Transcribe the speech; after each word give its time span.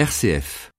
RCF. 0.00 0.70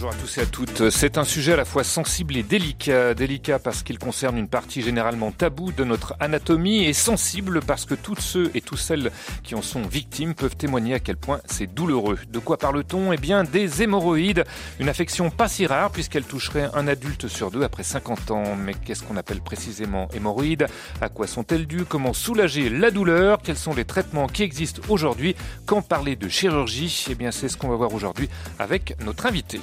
Bonjour 0.00 0.12
à 0.12 0.14
tous 0.14 0.38
et 0.38 0.42
à 0.42 0.46
toutes. 0.46 0.90
C'est 0.90 1.18
un 1.18 1.24
sujet 1.24 1.54
à 1.54 1.56
la 1.56 1.64
fois 1.64 1.82
sensible 1.82 2.36
et 2.36 2.44
délicat. 2.44 3.14
Délicat 3.14 3.58
parce 3.58 3.82
qu'il 3.82 3.98
concerne 3.98 4.38
une 4.38 4.46
partie 4.46 4.80
généralement 4.80 5.32
taboue 5.32 5.72
de 5.72 5.82
notre 5.82 6.14
anatomie 6.20 6.84
et 6.84 6.92
sensible 6.92 7.58
parce 7.66 7.84
que 7.84 7.94
tous 7.94 8.14
ceux 8.14 8.48
et 8.54 8.60
toutes 8.60 8.78
celles 8.78 9.10
qui 9.42 9.56
en 9.56 9.62
sont 9.62 9.82
victimes 9.82 10.36
peuvent 10.36 10.54
témoigner 10.54 10.94
à 10.94 11.00
quel 11.00 11.16
point 11.16 11.40
c'est 11.46 11.66
douloureux. 11.66 12.16
De 12.30 12.38
quoi 12.38 12.58
parle-t-on? 12.58 13.12
Eh 13.12 13.16
bien, 13.16 13.42
des 13.42 13.82
hémorroïdes. 13.82 14.44
Une 14.78 14.88
affection 14.88 15.30
pas 15.30 15.48
si 15.48 15.66
rare 15.66 15.90
puisqu'elle 15.90 16.22
toucherait 16.22 16.70
un 16.74 16.86
adulte 16.86 17.26
sur 17.26 17.50
deux 17.50 17.64
après 17.64 17.82
50 17.82 18.30
ans. 18.30 18.54
Mais 18.54 18.74
qu'est-ce 18.74 19.02
qu'on 19.02 19.16
appelle 19.16 19.40
précisément 19.40 20.08
hémorroïdes 20.14 20.68
À 21.00 21.08
quoi 21.08 21.26
sont-elles 21.26 21.66
dues? 21.66 21.86
Comment 21.86 22.12
soulager 22.12 22.70
la 22.70 22.92
douleur? 22.92 23.40
Quels 23.42 23.58
sont 23.58 23.74
les 23.74 23.84
traitements 23.84 24.28
qui 24.28 24.44
existent 24.44 24.80
aujourd'hui? 24.88 25.34
Quand 25.66 25.82
parler 25.82 26.14
de 26.14 26.28
chirurgie? 26.28 27.06
Eh 27.10 27.16
bien, 27.16 27.32
c'est 27.32 27.48
ce 27.48 27.56
qu'on 27.56 27.68
va 27.68 27.74
voir 27.74 27.92
aujourd'hui 27.92 28.28
avec 28.60 28.94
notre 29.04 29.26
invité. 29.26 29.58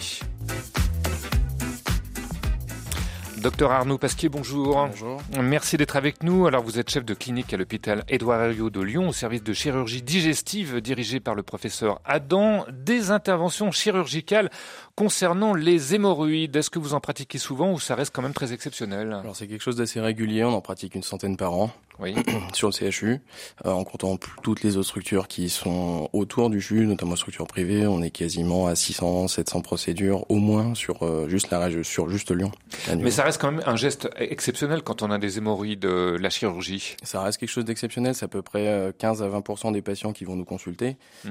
Docteur 3.45 3.71
Arnaud 3.71 3.99
Pasquier, 3.99 4.27
bonjour. 4.27 4.87
Bonjour. 4.87 5.21
Merci 5.39 5.77
d'être 5.77 5.97
avec 5.97 6.23
nous. 6.23 6.47
Alors, 6.47 6.63
vous 6.63 6.79
êtes 6.79 6.89
chef 6.89 7.05
de 7.05 7.13
clinique 7.13 7.53
à 7.53 7.57
l'hôpital 7.57 8.03
Édouard 8.09 8.41
Herriot 8.41 8.71
de 8.71 8.81
Lyon, 8.81 9.09
au 9.09 9.13
service 9.13 9.43
de 9.43 9.53
chirurgie 9.53 10.01
digestive 10.01 10.81
dirigé 10.81 11.19
par 11.19 11.35
le 11.35 11.43
professeur 11.43 12.01
Adam. 12.05 12.65
Des 12.71 13.11
interventions 13.11 13.69
chirurgicales 13.69 14.49
concernant 14.95 15.53
les 15.53 15.93
hémorroïdes. 15.93 16.55
Est-ce 16.55 16.69
que 16.69 16.79
vous 16.79 16.93
en 16.93 16.99
pratiquez 16.99 17.37
souvent 17.37 17.71
ou 17.73 17.79
ça 17.79 17.95
reste 17.95 18.15
quand 18.15 18.21
même 18.21 18.33
très 18.33 18.53
exceptionnel? 18.53 19.13
Alors, 19.13 19.35
c'est 19.35 19.47
quelque 19.47 19.61
chose 19.61 19.75
d'assez 19.75 19.99
régulier. 19.99 20.43
On 20.43 20.53
en 20.53 20.61
pratique 20.61 20.95
une 20.95 21.03
centaine 21.03 21.37
par 21.37 21.53
an. 21.53 21.71
Oui. 21.99 22.13
sur 22.53 22.69
le 22.69 22.91
CHU, 22.91 23.21
euh, 23.65 23.71
en 23.71 23.83
comptant 23.83 24.17
toutes 24.43 24.63
les 24.63 24.77
autres 24.77 24.87
structures 24.87 25.27
qui 25.27 25.49
sont 25.49 26.09
autour 26.13 26.49
du 26.49 26.61
CHU, 26.61 26.85
notamment 26.85 27.15
structures 27.15 27.47
privées, 27.47 27.87
on 27.87 28.01
est 28.01 28.09
quasiment 28.09 28.67
à 28.67 28.75
600, 28.75 29.27
700 29.27 29.61
procédures 29.61 30.29
au 30.29 30.35
moins 30.35 30.75
sur 30.75 31.03
euh, 31.03 31.27
juste 31.29 31.51
la 31.51 31.59
région, 31.59 31.83
sur 31.83 32.09
juste 32.09 32.31
Lyon. 32.31 32.51
Mais 32.97 33.11
ça 33.11 33.23
reste 33.23 33.39
quand 33.39 33.51
même 33.51 33.63
un 33.65 33.75
geste 33.75 34.09
exceptionnel 34.17 34.81
quand 34.81 35.03
on 35.03 35.11
a 35.11 35.17
des 35.17 35.37
hémorroïdes, 35.37 35.85
euh, 35.85 36.17
la 36.19 36.29
chirurgie. 36.29 36.95
Ça 37.03 37.21
reste 37.21 37.39
quelque 37.39 37.49
chose 37.49 37.65
d'exceptionnel. 37.65 38.15
C'est 38.15 38.25
à 38.25 38.29
peu 38.29 38.41
près 38.41 38.93
15 38.97 39.23
à 39.23 39.27
20 39.27 39.71
des 39.71 39.81
patients 39.81 40.11
qui 40.11 40.25
vont 40.25 40.35
nous 40.35 40.45
consulter, 40.45 40.97
mmh. 41.23 41.29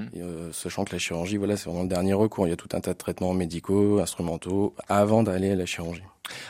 sachant 0.53 0.85
que 0.85 0.93
la 0.93 0.99
chirurgie, 0.99 1.37
voilà, 1.37 1.57
c'est 1.57 1.67
vraiment 1.67 1.83
le 1.83 1.89
dernier 1.89 2.15
recours. 2.15 2.47
Il 2.47 2.51
y 2.51 2.53
a 2.53 2.57
tout 2.57 2.69
un 2.73 2.81
tas 2.81 2.93
de 2.93 2.99
traitements 2.99 3.33
médicaux, 3.35 3.54
instrumentaux, 4.01 4.75
avant 4.89 5.23
d'aller 5.23 5.51
à 5.51 5.57
la 5.57 5.67
chirurgie. 5.67 6.03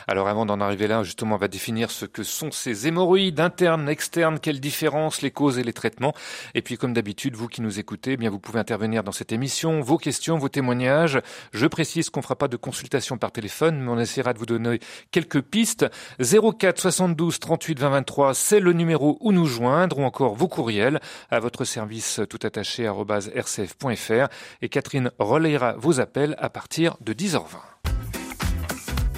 Alors 0.07 0.27
avant 0.27 0.45
d'en 0.45 0.59
arriver 0.61 0.87
là, 0.87 1.03
justement, 1.03 1.35
on 1.35 1.39
va 1.39 1.47
définir 1.47 1.91
ce 1.91 2.05
que 2.05 2.23
sont 2.23 2.51
ces 2.51 2.87
hémorroïdes 2.87 3.39
internes, 3.39 3.89
externes, 3.89 4.39
quelles 4.39 4.59
différences, 4.59 5.21
les 5.21 5.31
causes 5.31 5.59
et 5.59 5.63
les 5.63 5.73
traitements. 5.73 6.13
Et 6.53 6.61
puis 6.61 6.77
comme 6.77 6.93
d'habitude, 6.93 7.35
vous 7.35 7.47
qui 7.47 7.61
nous 7.61 7.79
écoutez, 7.79 8.13
eh 8.13 8.17
bien 8.17 8.29
vous 8.29 8.39
pouvez 8.39 8.59
intervenir 8.59 9.03
dans 9.03 9.11
cette 9.11 9.31
émission, 9.31 9.81
vos 9.81 9.97
questions, 9.97 10.37
vos 10.37 10.49
témoignages. 10.49 11.19
Je 11.53 11.67
précise 11.67 12.09
qu'on 12.09 12.21
fera 12.21 12.35
pas 12.35 12.47
de 12.47 12.57
consultation 12.57 13.17
par 13.17 13.31
téléphone, 13.31 13.81
mais 13.81 13.89
on 13.89 13.99
essaiera 13.99 14.33
de 14.33 14.39
vous 14.39 14.45
donner 14.45 14.79
quelques 15.11 15.41
pistes. 15.41 15.85
04 16.19 16.79
72 16.79 17.39
38 17.39 17.79
20 17.79 17.89
23, 17.89 18.33
c'est 18.33 18.59
le 18.59 18.73
numéro 18.73 19.17
où 19.21 19.31
nous 19.31 19.45
joindre, 19.45 19.99
ou 19.99 20.03
encore 20.03 20.35
vos 20.35 20.47
courriels 20.47 20.99
à 21.29 21.39
votre 21.39 21.65
service 21.65 22.21
tout 22.29 22.39
attaché 22.43 22.87
rcf.fr. 22.87 24.27
Et 24.61 24.69
Catherine 24.69 25.11
relayera 25.19 25.73
vos 25.77 25.99
appels 25.99 26.35
à 26.39 26.49
partir 26.49 26.97
de 27.01 27.13
10h20. 27.13 27.94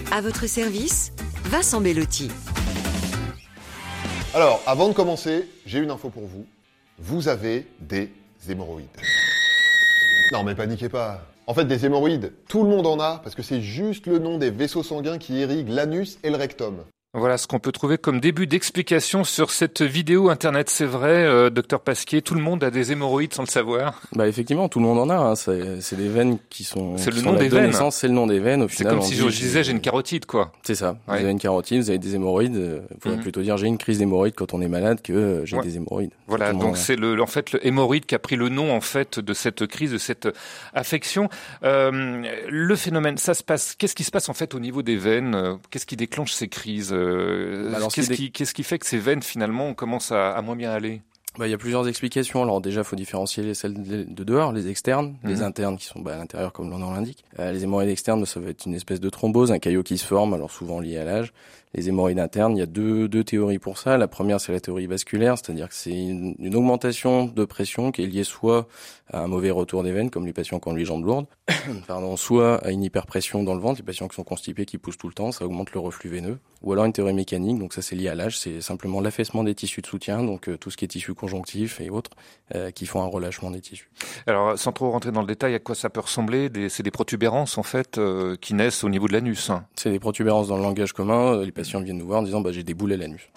À 0.10 0.22
votre 0.22 0.48
service, 0.48 1.12
Vincent 1.44 1.82
Bellotti. 1.82 2.32
Alors, 4.34 4.64
avant 4.66 4.88
de 4.88 4.94
commencer, 4.94 5.50
j'ai 5.66 5.80
une 5.80 5.92
info 5.92 6.10
pour 6.10 6.26
vous. 6.26 6.46
Vous 6.98 7.28
avez 7.28 7.68
des 7.82 8.10
hémorroïdes. 8.48 8.88
Non, 10.32 10.44
mais 10.44 10.56
paniquez 10.56 10.88
pas. 10.88 11.26
En 11.46 11.54
fait, 11.54 11.66
des 11.66 11.86
hémorroïdes, 11.86 12.32
tout 12.48 12.64
le 12.64 12.70
monde 12.70 12.88
en 12.88 13.02
a 13.02 13.20
parce 13.22 13.36
que 13.36 13.44
c'est 13.44 13.62
juste 13.62 14.08
le 14.08 14.20
nom 14.20 14.38
des 14.38 14.50
vaisseaux 14.50 14.82
sanguins 14.82 15.18
qui 15.18 15.42
irriguent 15.42 15.70
l'anus 15.70 16.20
et 16.24 16.30
le 16.30 16.38
rectum. 16.38 16.78
Voilà 17.14 17.38
ce 17.38 17.48
qu'on 17.48 17.60
peut 17.60 17.72
trouver 17.72 17.98
comme 17.98 18.20
début 18.20 18.48
d'explication 18.48 19.24
sur 19.24 19.50
cette 19.50 19.82
vidéo 19.82 20.30
internet. 20.30 20.70
C'est 20.70 20.86
vrai, 20.86 21.26
euh, 21.26 21.50
docteur 21.50 21.80
Pasquier, 21.80 22.22
tout 22.22 22.36
le 22.36 22.42
monde 22.42 22.66
a 22.66 22.70
des 22.70 22.92
hémorroïdes 22.92 23.34
sans 23.34 23.44
le 23.44 23.48
savoir. 23.48 24.02
Bah 24.14 24.28
effectivement, 24.28 24.68
tout 24.68 24.80
le 24.80 24.86
monde 24.86 25.00
en 25.00 25.10
a. 25.10 25.16
Hein. 25.16 25.36
C'est 25.36 25.96
des 25.96 26.10
veines 26.10 26.38
qui 26.50 26.66
sont. 26.66 26.98
C'est 26.98 27.12
le 27.12 27.22
nom 27.22 27.34
des 27.34 27.48
veines. 27.48 27.72
C'est 27.92 28.08
le 28.10 28.14
nom 28.14 28.28
des 28.28 28.40
veines. 28.40 28.68
C'est 28.70 28.84
comme 28.84 29.02
si 29.02 29.16
je 29.16 29.26
disais 29.26 29.64
j'ai 29.64 29.72
une 29.72 29.80
carotide, 29.80 30.26
quoi. 30.26 30.52
C'est 30.64 30.76
ça. 30.76 30.98
Vous 31.08 31.14
avez 31.14 31.32
une 31.32 31.40
carotide, 31.40 31.82
vous 31.82 31.90
avez 31.90 31.98
des 31.98 32.16
hémorroïdes. 32.16 32.56
Il 32.56 32.62
euh, 32.62 32.80
faudrait 33.00 33.18
mhm. 33.18 33.24
plutôt 33.24 33.42
dire 33.42 33.56
j'ai 33.56 33.68
une 33.68 33.78
crise 33.78 34.00
d'hémorroïdes 34.00 34.36
quand 34.36 34.54
on 34.54 34.62
est 34.62 34.68
malade 34.68 35.02
que 35.02 35.14
euh, 35.14 35.46
j'ai 35.46 35.58
des 35.62 35.78
hémorroïdes. 35.78 36.12
Voilà. 36.28 36.52
Donc 36.52 36.76
c'est 36.76 36.98
le, 36.98 37.22
en 37.22 37.28
fait, 37.28 37.54
le 37.54 37.66
hémorroïde 37.66 38.06
qui 38.06 38.16
a 38.16 38.20
pris 38.20 38.36
le 38.36 38.50
nom 38.50 38.76
en 38.76 38.82
fait 38.82 39.20
de 39.20 39.34
cette 39.34 39.66
crise, 39.66 39.94
de 39.94 39.98
cette 39.98 40.28
affection. 40.74 41.30
Euh, 41.64 42.22
le 42.50 42.76
phénomène, 42.76 43.18
ça 43.18 43.34
se 43.34 43.44
passe. 43.44 43.76
Qu'est-ce 43.76 43.96
qui 43.96 44.04
se 44.04 44.12
passe 44.12 44.28
en 44.28 44.34
fait 44.34 44.54
au 44.54 44.60
niveau 44.60 44.82
des 44.82 44.98
veines 44.98 45.58
Qu'est-ce 45.72 45.86
qui 45.86 45.96
déclenche 45.96 46.34
ces 46.34 46.50
crises 46.50 46.94
qu'est-ce 47.94 48.12
qui, 48.12 48.32
qui, 48.32 48.64
fait 48.64 48.80
que 48.80 48.86
ces 48.86 48.98
veines 48.98 49.24
finalement 49.24 49.74
commencent 49.74 50.12
à, 50.12 50.32
à 50.32 50.42
moins 50.42 50.56
bien 50.56 50.72
aller? 50.72 51.02
Bah, 51.38 51.48
il 51.48 51.52
y 51.52 51.54
a 51.54 51.58
plusieurs 51.58 51.88
explications. 51.88 52.42
Alors 52.42 52.62
déjà, 52.62 52.82
il 52.82 52.84
faut 52.84 52.96
différencier 52.96 53.54
celles 53.54 53.76
de 53.76 54.24
dehors, 54.24 54.54
les 54.54 54.70
externes, 54.70 55.16
les 55.24 55.36
mhm. 55.36 55.44
internes 55.44 55.78
qui 55.78 55.86
sont 55.86 56.00
bah, 56.00 56.14
à 56.14 56.18
l'intérieur 56.18 56.52
comme 56.52 56.70
l'on 56.70 56.80
l'indique. 56.80 57.24
Euh, 57.40 57.52
les 57.52 57.64
hémorroïdes 57.64 57.90
externes, 57.90 58.26
ça 58.26 58.40
va 58.40 58.50
être 58.50 58.66
une 58.66 58.74
espèce 58.74 59.00
de 59.00 59.10
thrombose, 59.10 59.52
un 59.52 59.60
caillot 59.60 59.84
qui 59.84 59.98
se 59.98 60.06
forme, 60.06 60.34
alors 60.34 60.50
souvent 60.50 60.80
lié 60.80 60.98
à 60.98 61.06
l'âge. 61.06 61.34
Les 61.76 61.90
hémorroïdes 61.90 62.20
internes, 62.20 62.56
il 62.56 62.60
y 62.60 62.64
a 62.64 62.66
deux, 62.66 63.08
deux 63.08 63.24
théories 63.24 63.60
pour 63.60 63.78
ça. 63.78 63.98
La 63.98 64.08
première, 64.08 64.42
c'est 64.42 64.52
la 64.52 64.60
théorie 64.60 64.88
vasculaire, 64.88 65.38
c'est-à-dire 65.38 65.70
que 65.70 65.76
c'est 65.76 65.92
une, 65.92 66.34
une, 66.40 66.56
augmentation 66.56 67.26
de 67.26 67.46
pression 67.46 67.92
qui 67.92 68.04
est 68.04 68.08
liée 68.08 68.24
soit 68.24 68.68
à 69.12 69.22
un 69.22 69.28
mauvais 69.28 69.52
retour 69.52 69.84
des 69.84 69.92
veines, 69.92 70.10
comme 70.10 70.26
les 70.26 70.34
patients 70.34 70.60
qui 70.60 70.70
ont 70.70 70.74
les 70.74 70.86
jambes 70.86 71.06
lourdes, 71.06 71.28
pardon, 71.88 72.18
soit 72.18 72.66
à 72.66 72.72
une 72.72 72.84
hyperpression 72.84 73.44
dans 73.44 73.54
le 73.54 73.60
ventre, 73.60 73.80
les 73.80 73.86
patients 73.86 74.08
qui 74.08 74.16
sont 74.16 74.24
constipés, 74.24 74.66
qui 74.66 74.78
poussent 74.78 74.98
tout 74.98 75.08
le 75.08 75.14
temps, 75.14 75.32
ça 75.32 75.46
augmente 75.46 75.72
le 75.74 75.80
reflux 75.80 76.10
veineux. 76.10 76.40
Ou 76.64 76.74
alors 76.74 76.86
une 76.86 76.94
théorie 76.94 77.14
mécanique, 77.14 77.60
donc 77.60 77.74
ça 77.74 77.82
c'est 77.82 77.96
lié 77.96 78.08
à 78.08 78.16
l'âge, 78.16 78.40
c'est 78.40 78.62
simplement 78.62 79.00
l'affaissement 79.00 79.44
des 79.44 79.54
tissus 79.54 79.82
de 79.82 79.88
soutien, 79.88 80.24
donc 80.24 80.50
euh, 80.50 80.58
tout 80.58 80.72
ce 80.72 80.78
qui 80.78 80.86
est 80.86 80.88
tissus 80.88 81.14
conjonctifs 81.14 81.80
et 81.82 81.92
autres, 81.92 82.10
euh, 82.56 82.72
qui 82.72 82.88
font 82.88 83.02
un 83.04 83.06
relâchement 83.06 83.52
des 83.52 83.62
tissus. 83.62 83.90
Alors 84.26 84.58
sans 84.58 84.72
trop 84.72 84.90
rentrer 84.90 85.12
dans 85.12 85.22
le 85.22 85.28
détail, 85.28 85.54
à 85.54 85.60
quoi 85.60 85.76
ça 85.76 85.92
peut 85.92 86.00
ressembler? 86.00 86.50
C'est 86.70 86.82
des 86.82 86.92
protubérances 86.92 87.60
en 87.60 87.64
fait 87.64 88.00
euh, 88.00 88.36
qui 88.42 88.56
naissent 88.56 88.84
au 88.84 88.90
niveau 88.90 89.08
de 89.08 89.14
l'anus. 89.14 89.52
Hein. 89.52 89.66
C'est 89.76 89.92
des 89.92 90.00
protubérances 90.00 90.48
dans 90.48 90.58
le 90.58 90.64
langage 90.64 90.94
commun. 90.94 91.44
Les 91.44 91.52
patients 91.52 91.80
viennent 91.82 92.00
nous 92.00 92.08
voir 92.08 92.22
en 92.22 92.24
disant 92.24 92.42
bah, 92.42 92.52
j'ai 92.52 92.64
des 92.64 92.74
boules 92.74 92.94
à 92.94 92.98
l'anus. 92.98 93.30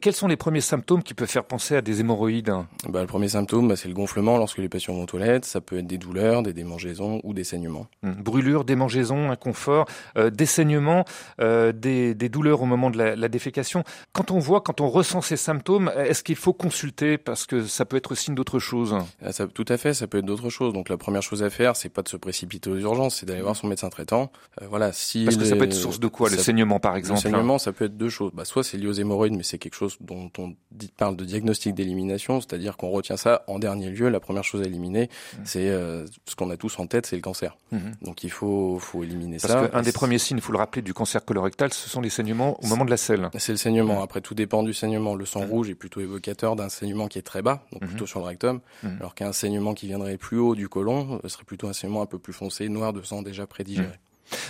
quels 0.00 0.14
sont 0.14 0.28
les 0.28 0.36
premiers 0.36 0.60
symptômes 0.60 1.02
qui 1.02 1.14
peuvent 1.14 1.30
faire 1.30 1.44
penser 1.44 1.76
à 1.76 1.82
des 1.82 2.00
hémorroïdes? 2.00 2.52
Bah, 2.88 3.00
Le 3.00 3.06
premier 3.06 3.28
symptôme, 3.28 3.68
bah, 3.68 3.76
c'est 3.76 3.88
le 3.88 3.94
gonflement 3.94 4.36
lorsque 4.36 4.58
les 4.58 4.68
patients 4.68 4.94
vont 4.94 5.04
aux 5.04 5.06
toilettes. 5.06 5.46
Ça 5.46 5.60
peut 5.60 5.78
être 5.78 5.86
des 5.86 5.98
douleurs, 5.98 6.42
des 6.42 6.52
démangeaisons 6.52 7.20
ou 7.24 7.32
des 7.32 7.44
saignements. 7.44 7.86
Hum, 8.02 8.14
brûlures, 8.14 8.64
démangeaisons, 8.64 9.30
inconfort, 9.30 9.86
des 10.16 10.46
saignements, 10.46 11.04
des, 11.38 12.14
des, 12.14 12.28
douleurs 12.28 12.49
au 12.50 12.66
moment 12.66 12.90
de 12.90 12.98
la, 12.98 13.16
la 13.16 13.28
défécation. 13.28 13.84
Quand 14.12 14.30
on 14.30 14.38
voit, 14.38 14.60
quand 14.60 14.80
on 14.80 14.88
ressent 14.88 15.20
ces 15.20 15.36
symptômes, 15.36 15.90
est-ce 15.96 16.22
qu'il 16.22 16.36
faut 16.36 16.52
consulter 16.52 17.18
parce 17.18 17.46
que 17.46 17.66
ça 17.66 17.84
peut 17.84 17.96
être 17.96 18.14
signe 18.14 18.34
d'autre 18.34 18.58
chose? 18.58 18.96
Ah, 19.24 19.32
ça, 19.32 19.46
Tout 19.46 19.64
à 19.68 19.76
fait, 19.76 19.94
ça 19.94 20.06
peut 20.06 20.18
être 20.18 20.24
d'autre 20.24 20.50
chose. 20.50 20.72
Donc 20.72 20.88
la 20.88 20.96
première 20.96 21.22
chose 21.22 21.42
à 21.42 21.50
faire, 21.50 21.76
c'est 21.76 21.88
pas 21.88 22.02
de 22.02 22.08
se 22.08 22.16
précipiter 22.16 22.70
aux 22.70 22.76
urgences, 22.76 23.16
c'est 23.16 23.26
d'aller 23.26 23.42
voir 23.42 23.56
son 23.56 23.66
médecin 23.66 23.88
traitant. 23.88 24.30
Euh, 24.60 24.66
voilà, 24.68 24.92
si 24.92 25.24
parce 25.24 25.36
que 25.36 25.44
ça 25.44 25.56
peut 25.56 25.64
être 25.64 25.72
source 25.72 26.00
de 26.00 26.08
quoi? 26.08 26.30
Le 26.30 26.36
saignement, 26.36 26.80
par 26.80 26.96
exemple. 26.96 27.20
Le 27.24 27.30
saignement, 27.30 27.58
ça 27.58 27.72
peut 27.72 27.84
être 27.84 27.96
deux 27.96 28.08
choses. 28.08 28.32
Bah, 28.34 28.44
soit 28.44 28.64
c'est 28.64 28.76
lié 28.78 28.86
aux 28.86 28.92
hémorroïdes, 28.92 29.34
mais 29.36 29.42
c'est 29.42 29.58
quelque 29.58 29.74
chose 29.74 29.96
dont 30.00 30.30
on 30.38 30.54
dit, 30.72 30.90
parle 30.96 31.16
de 31.16 31.24
diagnostic 31.24 31.74
d'élimination, 31.74 32.40
c'est-à-dire 32.40 32.76
qu'on 32.76 32.90
retient 32.90 33.16
ça 33.16 33.44
en 33.46 33.58
dernier 33.58 33.90
lieu. 33.90 34.08
La 34.08 34.20
première 34.20 34.44
chose 34.44 34.62
à 34.62 34.64
éliminer, 34.64 35.04
mmh. 35.04 35.36
c'est 35.44 35.68
euh, 35.68 36.06
ce 36.26 36.34
qu'on 36.36 36.50
a 36.50 36.56
tous 36.56 36.78
en 36.78 36.86
tête, 36.86 37.06
c'est 37.06 37.16
le 37.16 37.22
cancer. 37.22 37.56
Mmh. 37.72 37.78
Donc 38.02 38.24
il 38.24 38.30
faut, 38.30 38.78
faut 38.78 39.02
éliminer 39.04 39.38
ça. 39.38 39.48
Parce 39.48 39.70
qu'un 39.70 39.82
des 39.82 39.92
premiers 39.92 40.18
signes, 40.18 40.38
il 40.38 40.42
faut 40.42 40.52
le 40.52 40.58
rappeler, 40.58 40.82
du 40.82 40.94
cancer 40.94 41.24
colorectal, 41.24 41.72
ce 41.72 41.88
sont 41.88 42.00
les 42.00 42.10
saignements 42.10 42.39
au 42.48 42.66
moment 42.66 42.84
de 42.84 42.90
la 42.90 42.96
selle. 42.96 43.30
C'est 43.38 43.52
le 43.52 43.58
saignement. 43.58 44.02
Après, 44.02 44.20
tout 44.20 44.34
dépend 44.34 44.62
du 44.62 44.72
saignement. 44.72 45.14
Le 45.14 45.26
sang 45.26 45.46
rouge 45.46 45.70
est 45.70 45.74
plutôt 45.74 46.00
évocateur 46.00 46.56
d'un 46.56 46.68
saignement 46.68 47.08
qui 47.08 47.18
est 47.18 47.22
très 47.22 47.42
bas, 47.42 47.64
donc 47.72 47.86
plutôt 47.86 48.06
sur 48.06 48.20
le 48.20 48.26
rectum, 48.26 48.60
alors 48.98 49.14
qu'un 49.14 49.32
saignement 49.32 49.74
qui 49.74 49.86
viendrait 49.86 50.16
plus 50.16 50.38
haut 50.38 50.54
du 50.54 50.68
côlon 50.68 51.20
euh, 51.24 51.28
serait 51.28 51.44
plutôt 51.44 51.68
un 51.68 51.72
saignement 51.72 52.02
un 52.02 52.06
peu 52.06 52.18
plus 52.18 52.32
foncé, 52.32 52.68
noir 52.68 52.92
de 52.92 53.02
sang 53.02 53.22
déjà 53.22 53.46
prédigéré. 53.46 53.98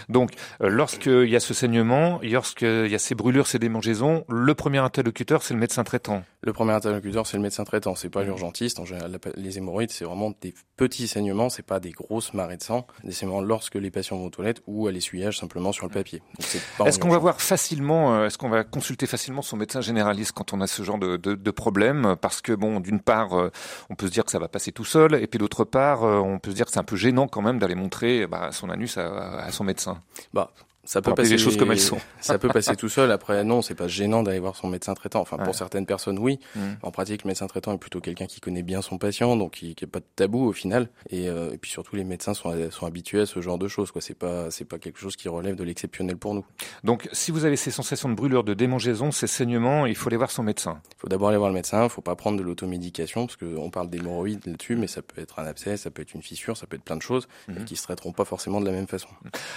Donc, 0.09 0.33
euh, 0.63 0.69
lorsqu'il 0.69 1.29
y 1.29 1.37
a 1.37 1.41
ce 1.41 1.55
saignement, 1.55 2.21
lorsqu'il 2.23 2.89
y 2.89 2.95
a 2.95 2.99
ces 2.99 3.15
brûlures, 3.15 3.47
ces 3.47 3.59
démangeaisons, 3.59 4.25
le 4.29 4.55
premier 4.55 4.79
interlocuteur, 4.79 5.43
c'est 5.43 5.55
le 5.55 5.61
médecin 5.61 5.85
traitant. 5.85 6.23
Le 6.43 6.53
premier 6.53 6.73
interlocuteur, 6.73 7.27
c'est 7.27 7.37
le 7.37 7.43
médecin 7.43 7.65
traitant. 7.65 7.95
C'est 7.95 8.09
pas 8.09 8.25
l'urgentiste. 8.25 8.81
En 8.81 8.85
général, 8.85 9.19
les 9.37 9.59
hémorroïdes, 9.59 9.91
c'est 9.91 10.05
vraiment 10.05 10.33
des 10.41 10.55
petits 10.77 11.07
saignements. 11.07 11.51
C'est 11.51 11.67
pas 11.67 11.81
des 11.81 11.91
grosses 11.91 12.33
marées 12.33 12.57
de 12.57 12.63
sang. 12.63 12.87
Des 13.05 13.13
saignements 13.13 13.43
lorsque 13.43 13.75
les 13.75 13.91
patients 13.91 14.17
vont 14.17 14.27
aux 14.27 14.31
toilettes 14.31 14.63
ou 14.67 14.87
à 14.87 14.93
l'essuyage 14.93 15.39
simplement 15.39 15.73
sur 15.73 15.87
le 15.87 15.93
papier. 15.93 16.23
Est-ce 16.85 16.99
qu'on 16.99 17.11
va 17.11 17.19
voir 17.19 17.41
facilement, 17.41 18.15
euh, 18.15 18.27
est-ce 18.27 18.39
qu'on 18.39 18.49
va 18.49 18.65
consulter 18.65 19.07
facilement 19.07 19.43
son 19.43 19.57
médecin 19.59 19.83
généraliste 19.83 20.33
quand 20.33 20.55
on 20.55 20.61
a 20.63 20.67
ce 20.67 20.83
genre 20.83 20.99
de, 20.99 21.17
de, 21.19 21.35
de 21.35 21.51
problème? 21.51 22.17
Parce 22.21 22.41
que 22.41 22.53
bon, 22.53 22.81
d'une 22.81 23.01
part, 23.01 23.39
euh, 23.39 23.51
on 23.91 23.95
peut 23.95 24.07
se 24.07 24.13
dire 24.13 24.25
que 24.25 24.31
ça 24.31 24.39
va 24.39 24.49
passer 24.49 24.73
tout 24.73 24.85
seul, 24.85 25.15
et 25.17 25.27
puis 25.27 25.39
d'autre 25.39 25.65
part, 25.65 26.03
on 26.03 26.39
peut 26.39 26.51
se 26.51 26.57
dire 26.57 26.65
que 26.67 26.73
c'est 26.73 26.79
un 26.79 26.85
peu 26.85 26.97
gênant 26.97 27.29
quand 27.29 27.43
même 27.43 27.59
d'aller 27.59 27.75
montrer 27.75 28.27
bah, 28.27 28.49
son 28.53 28.71
anus 28.71 28.97
à, 28.97 29.41
à 29.41 29.51
son 29.51 29.65
médecin. 29.65 29.70
Bah, 30.33 30.51
ça 30.91 31.01
peut 31.03 31.15
passer 31.15 31.31
les 31.31 31.39
choses 31.39 31.57
comme 31.57 31.71
elles 31.71 31.79
sont. 31.79 31.99
ça 32.21 32.37
peut 32.37 32.49
passer 32.49 32.75
tout 32.75 32.89
seul. 32.89 33.13
Après, 33.13 33.45
non, 33.45 33.63
c'est 33.63 33.77
pas 33.77 33.87
gênant 33.87 34.25
d'aller 34.25 34.41
voir 34.41 34.57
son 34.57 34.67
médecin 34.67 34.93
traitant. 34.95 35.21
Enfin, 35.21 35.39
pour 35.39 35.55
certaines 35.55 35.87
personnes, 35.87 36.19
oui. 36.19 36.41
Mmh. 36.57 36.61
En 36.83 36.91
pratique, 36.91 37.23
le 37.23 37.29
médecin 37.29 37.47
traitant 37.47 37.73
est 37.73 37.79
plutôt 37.79 38.01
quelqu'un 38.01 38.27
qui 38.27 38.41
connaît 38.41 38.65
bien 38.65 38.83
son 38.83 38.99
patient, 38.99 39.37
donc 39.37 39.53
qui, 39.53 39.77
a 39.81 39.87
pas 39.87 40.01
de 40.01 40.05
tabou 40.17 40.49
au 40.49 40.53
final. 40.53 40.89
Et, 41.09 41.29
euh, 41.29 41.53
et, 41.53 41.59
puis 41.59 41.71
surtout, 41.71 41.95
les 41.95 42.03
médecins 42.03 42.35
sont, 42.35 42.53
sont 42.73 42.87
habitués 42.87 43.21
à 43.21 43.27
ce 43.27 43.41
genre 43.41 43.57
de 43.57 43.69
choses. 43.69 43.93
Quoi, 43.93 44.03
c'est 44.03 44.19
pas, 44.19 44.51
c'est 44.51 44.65
pas 44.65 44.81
quelque 44.81 44.99
chose 44.99 45.15
qui 45.15 45.29
relève 45.29 45.55
de 45.55 45.63
l'exceptionnel 45.63 46.17
pour 46.17 46.35
nous. 46.35 46.45
Donc, 46.83 47.09
si 47.13 47.31
vous 47.31 47.45
avez 47.45 47.55
ces 47.55 47.71
sensations 47.71 48.09
de 48.09 48.15
brûlure, 48.15 48.43
de 48.43 48.55
démangeaison, 48.55 49.13
ces 49.13 49.29
saignements, 49.29 49.87
il 49.87 49.95
faut 49.95 50.09
aller 50.09 50.17
voir 50.17 50.33
son 50.33 50.43
médecin. 50.43 50.81
Il 50.97 51.03
faut 51.03 51.09
d'abord 51.09 51.29
aller 51.29 51.39
voir 51.39 51.51
le 51.51 51.55
médecin. 51.55 51.85
Il 51.85 51.91
faut 51.91 52.03
pas 52.03 52.17
prendre 52.17 52.37
de 52.37 52.43
l'automédication 52.43 53.29
parce 53.29 53.37
qu'on 53.37 53.71
parle 53.71 53.91
d'hémorroïdes 53.91 54.45
là-dessus, 54.45 54.75
mais 54.75 54.89
ça 54.89 55.03
peut 55.03 55.21
être 55.21 55.39
un 55.39 55.45
abcès, 55.45 55.77
ça 55.77 55.93
peut 55.93 56.03
être 56.03 56.15
une 56.15 56.23
fissure, 56.23 56.57
ça 56.57 56.67
peut 56.67 56.75
être 56.75 56.83
plein 56.83 56.97
de 56.97 57.03
choses 57.03 57.29
mmh. 57.47 57.63
qui 57.63 57.77
se 57.77 57.85
traiteront 57.85 58.11
pas 58.11 58.25
forcément 58.25 58.61
de 58.61 58.67
la 58.67 58.73
même 58.73 58.89
façon. 58.89 59.09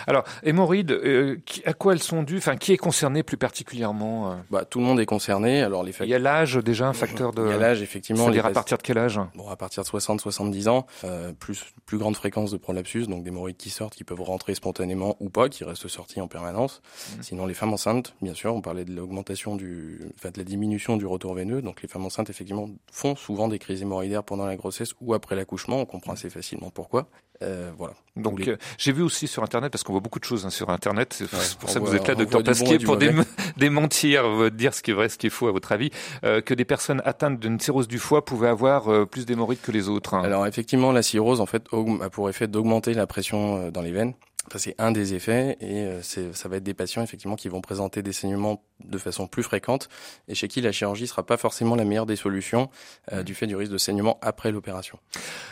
Alors, 0.06 0.25
hémorroïdes, 0.44 0.91
euh, 0.91 1.23
à 1.66 1.74
quoi 1.74 1.94
elles 1.94 2.04
sont 2.04 2.24
dues 2.24 2.38
Enfin, 2.38 2.56
qui 2.56 2.74
est 2.74 2.78
concerné 2.78 3.24
plus 3.24 3.38
particulièrement 3.38 4.31
euh? 4.31 4.36
Bah, 4.50 4.66
tout 4.66 4.80
le 4.80 4.86
monde 4.86 5.00
est 5.00 5.06
concerné. 5.06 5.62
Alors, 5.62 5.84
les 5.84 5.94
Il 6.02 6.10
y 6.10 6.14
a 6.14 6.20
l'âge 6.20 6.56
déjà 6.58 6.88
un 6.88 6.94
facteur 6.94 7.34
de. 7.34 7.44
Il 7.46 7.50
y 7.50 7.54
a 7.54 7.58
l'âge 7.58 7.81
effectivement. 7.81 8.24
C'est-à-dire 8.24 8.46
à 8.46 8.52
partir 8.52 8.78
de 8.78 8.84
quel 8.84 8.98
âge? 8.98 9.20
Bon, 9.36 9.50
à 9.50 9.56
partir 9.56 9.84
de 9.84 9.88
60-70 9.88 10.70
ans, 10.70 10.86
euh, 11.04 11.34
plus 11.34 11.64
plus 11.86 11.98
grande 11.98 12.16
fréquence 12.16 12.52
de 12.52 12.58
prolapsus, 12.58 13.08
donc 13.08 13.24
des 13.24 13.30
hémorroïdes 13.30 13.58
qui 13.58 13.70
sortent, 13.70 13.96
qui 13.96 14.04
peuvent 14.04 14.22
rentrer 14.22 14.56
spontanément 14.56 15.18
ou 15.20 15.30
pas, 15.30 15.50
qui 15.50 15.64
restent 15.64 15.88
sortis 15.88 16.22
en 16.22 16.28
permanence. 16.28 16.81
Mmh. 16.84 17.22
Sinon, 17.22 17.46
les 17.46 17.54
femmes 17.54 17.74
enceintes, 17.74 18.16
bien 18.22 18.34
sûr, 18.34 18.54
on 18.54 18.62
parlait 18.62 18.86
de 18.86 18.94
l'augmentation 18.94 19.56
du, 19.56 20.00
enfin, 20.16 20.30
de 20.31 20.38
la 20.38 20.44
diminution 20.44 20.98
du 20.98 21.06
retour 21.06 21.34
veineux. 21.34 21.62
Donc, 21.62 21.81
les 21.81 21.88
femmes 21.88 22.06
enceintes 22.06 22.30
effectivement 22.30 22.70
font 22.92 23.16
souvent 23.16 23.48
des 23.48 23.60
crises 23.60 23.81
hémorroïdaires 23.81 24.24
pendant 24.24 24.46
la 24.46 24.56
grossesse 24.56 24.94
ou 25.02 25.14
après 25.14 25.36
l'accouchement. 25.36 25.80
On 25.80 25.86
comprend 25.86 26.14
assez 26.14 26.30
facilement 26.30 26.70
pourquoi. 26.70 27.08
Euh, 27.41 27.71
voilà. 27.77 27.94
Donc 28.15 28.47
euh, 28.47 28.57
j'ai 28.77 28.91
vu 28.91 29.01
aussi 29.01 29.27
sur 29.27 29.44
internet 29.44 29.71
parce 29.71 29.83
qu'on 29.83 29.94
voit 29.94 30.01
beaucoup 30.01 30.19
de 30.19 30.24
choses 30.24 30.45
hein, 30.45 30.50
sur 30.50 30.69
internet. 30.69 31.13
C'est 31.13 31.57
pour 31.57 31.69
ça 31.69 31.80
que 31.80 31.85
vous 31.85 31.95
êtes 31.95 32.07
là, 32.07 32.15
docteur 32.15 32.44
Pasquier, 32.44 32.77
pour 32.77 32.97
démentir, 33.57 34.25
euh, 34.25 34.51
dire 34.51 34.74
ce 34.74 34.83
qui 34.83 34.91
est 34.91 34.94
vrai, 34.94 35.09
ce 35.09 35.18
qui 35.18 35.27
est 35.27 35.31
faux 35.31 35.47
à 35.47 35.51
votre 35.51 35.71
avis, 35.71 35.89
euh, 36.24 36.41
que 36.41 36.53
des 36.53 36.65
personnes 36.65 37.01
atteintes 37.06 37.39
d'une 37.39 37.59
cirrhose 37.59 37.88
du 37.88 37.97
foie 37.97 38.24
pouvaient 38.24 38.50
avoir 38.50 39.07
plus 39.07 39.25
d'hémorroïdes 39.25 39.62
que 39.62 39.71
les 39.71 39.89
autres. 39.89 40.13
Hein. 40.13 40.21
Alors 40.24 40.45
effectivement, 40.45 40.91
la 40.91 41.01
cirrhose 41.01 41.41
en 41.41 41.45
fait 41.45 41.65
a 42.01 42.09
pour 42.09 42.30
effet 42.30 42.47
d'augmenter 42.47 42.94
la 42.94 43.07
pression 43.07 43.69
dans 43.71 43.81
les 43.81 43.91
veines. 43.91 44.13
Ça, 44.51 44.59
c'est 44.59 44.75
un 44.77 44.91
des 44.91 45.13
effets 45.13 45.57
et 45.62 45.86
euh, 45.86 46.01
ça 46.01 46.50
va 46.50 46.57
être 46.57 46.63
des 46.63 46.74
patients 46.74 47.01
effectivement 47.01 47.36
qui 47.36 47.47
vont 47.47 47.62
présenter 47.62 48.03
des 48.03 48.12
saignements 48.12 48.62
de 48.85 48.97
façon 48.97 49.27
plus 49.27 49.44
fréquente 49.44 49.89
et 50.27 50.35
chez 50.35 50.47
qui 50.47 50.62
la 50.62 50.71
chirurgie 50.71 51.07
sera 51.07 51.24
pas 51.25 51.38
forcément 51.38 51.75
la 51.75 51.85
meilleure 51.85 52.06
des 52.06 52.15
solutions 52.15 52.69
euh, 53.12 53.24
du 53.24 53.35
fait 53.35 53.47
du 53.47 53.56
risque 53.56 53.71
de 53.71 53.77
saignement 53.77 54.19
après 54.21 54.51
l'opération. 54.51 55.00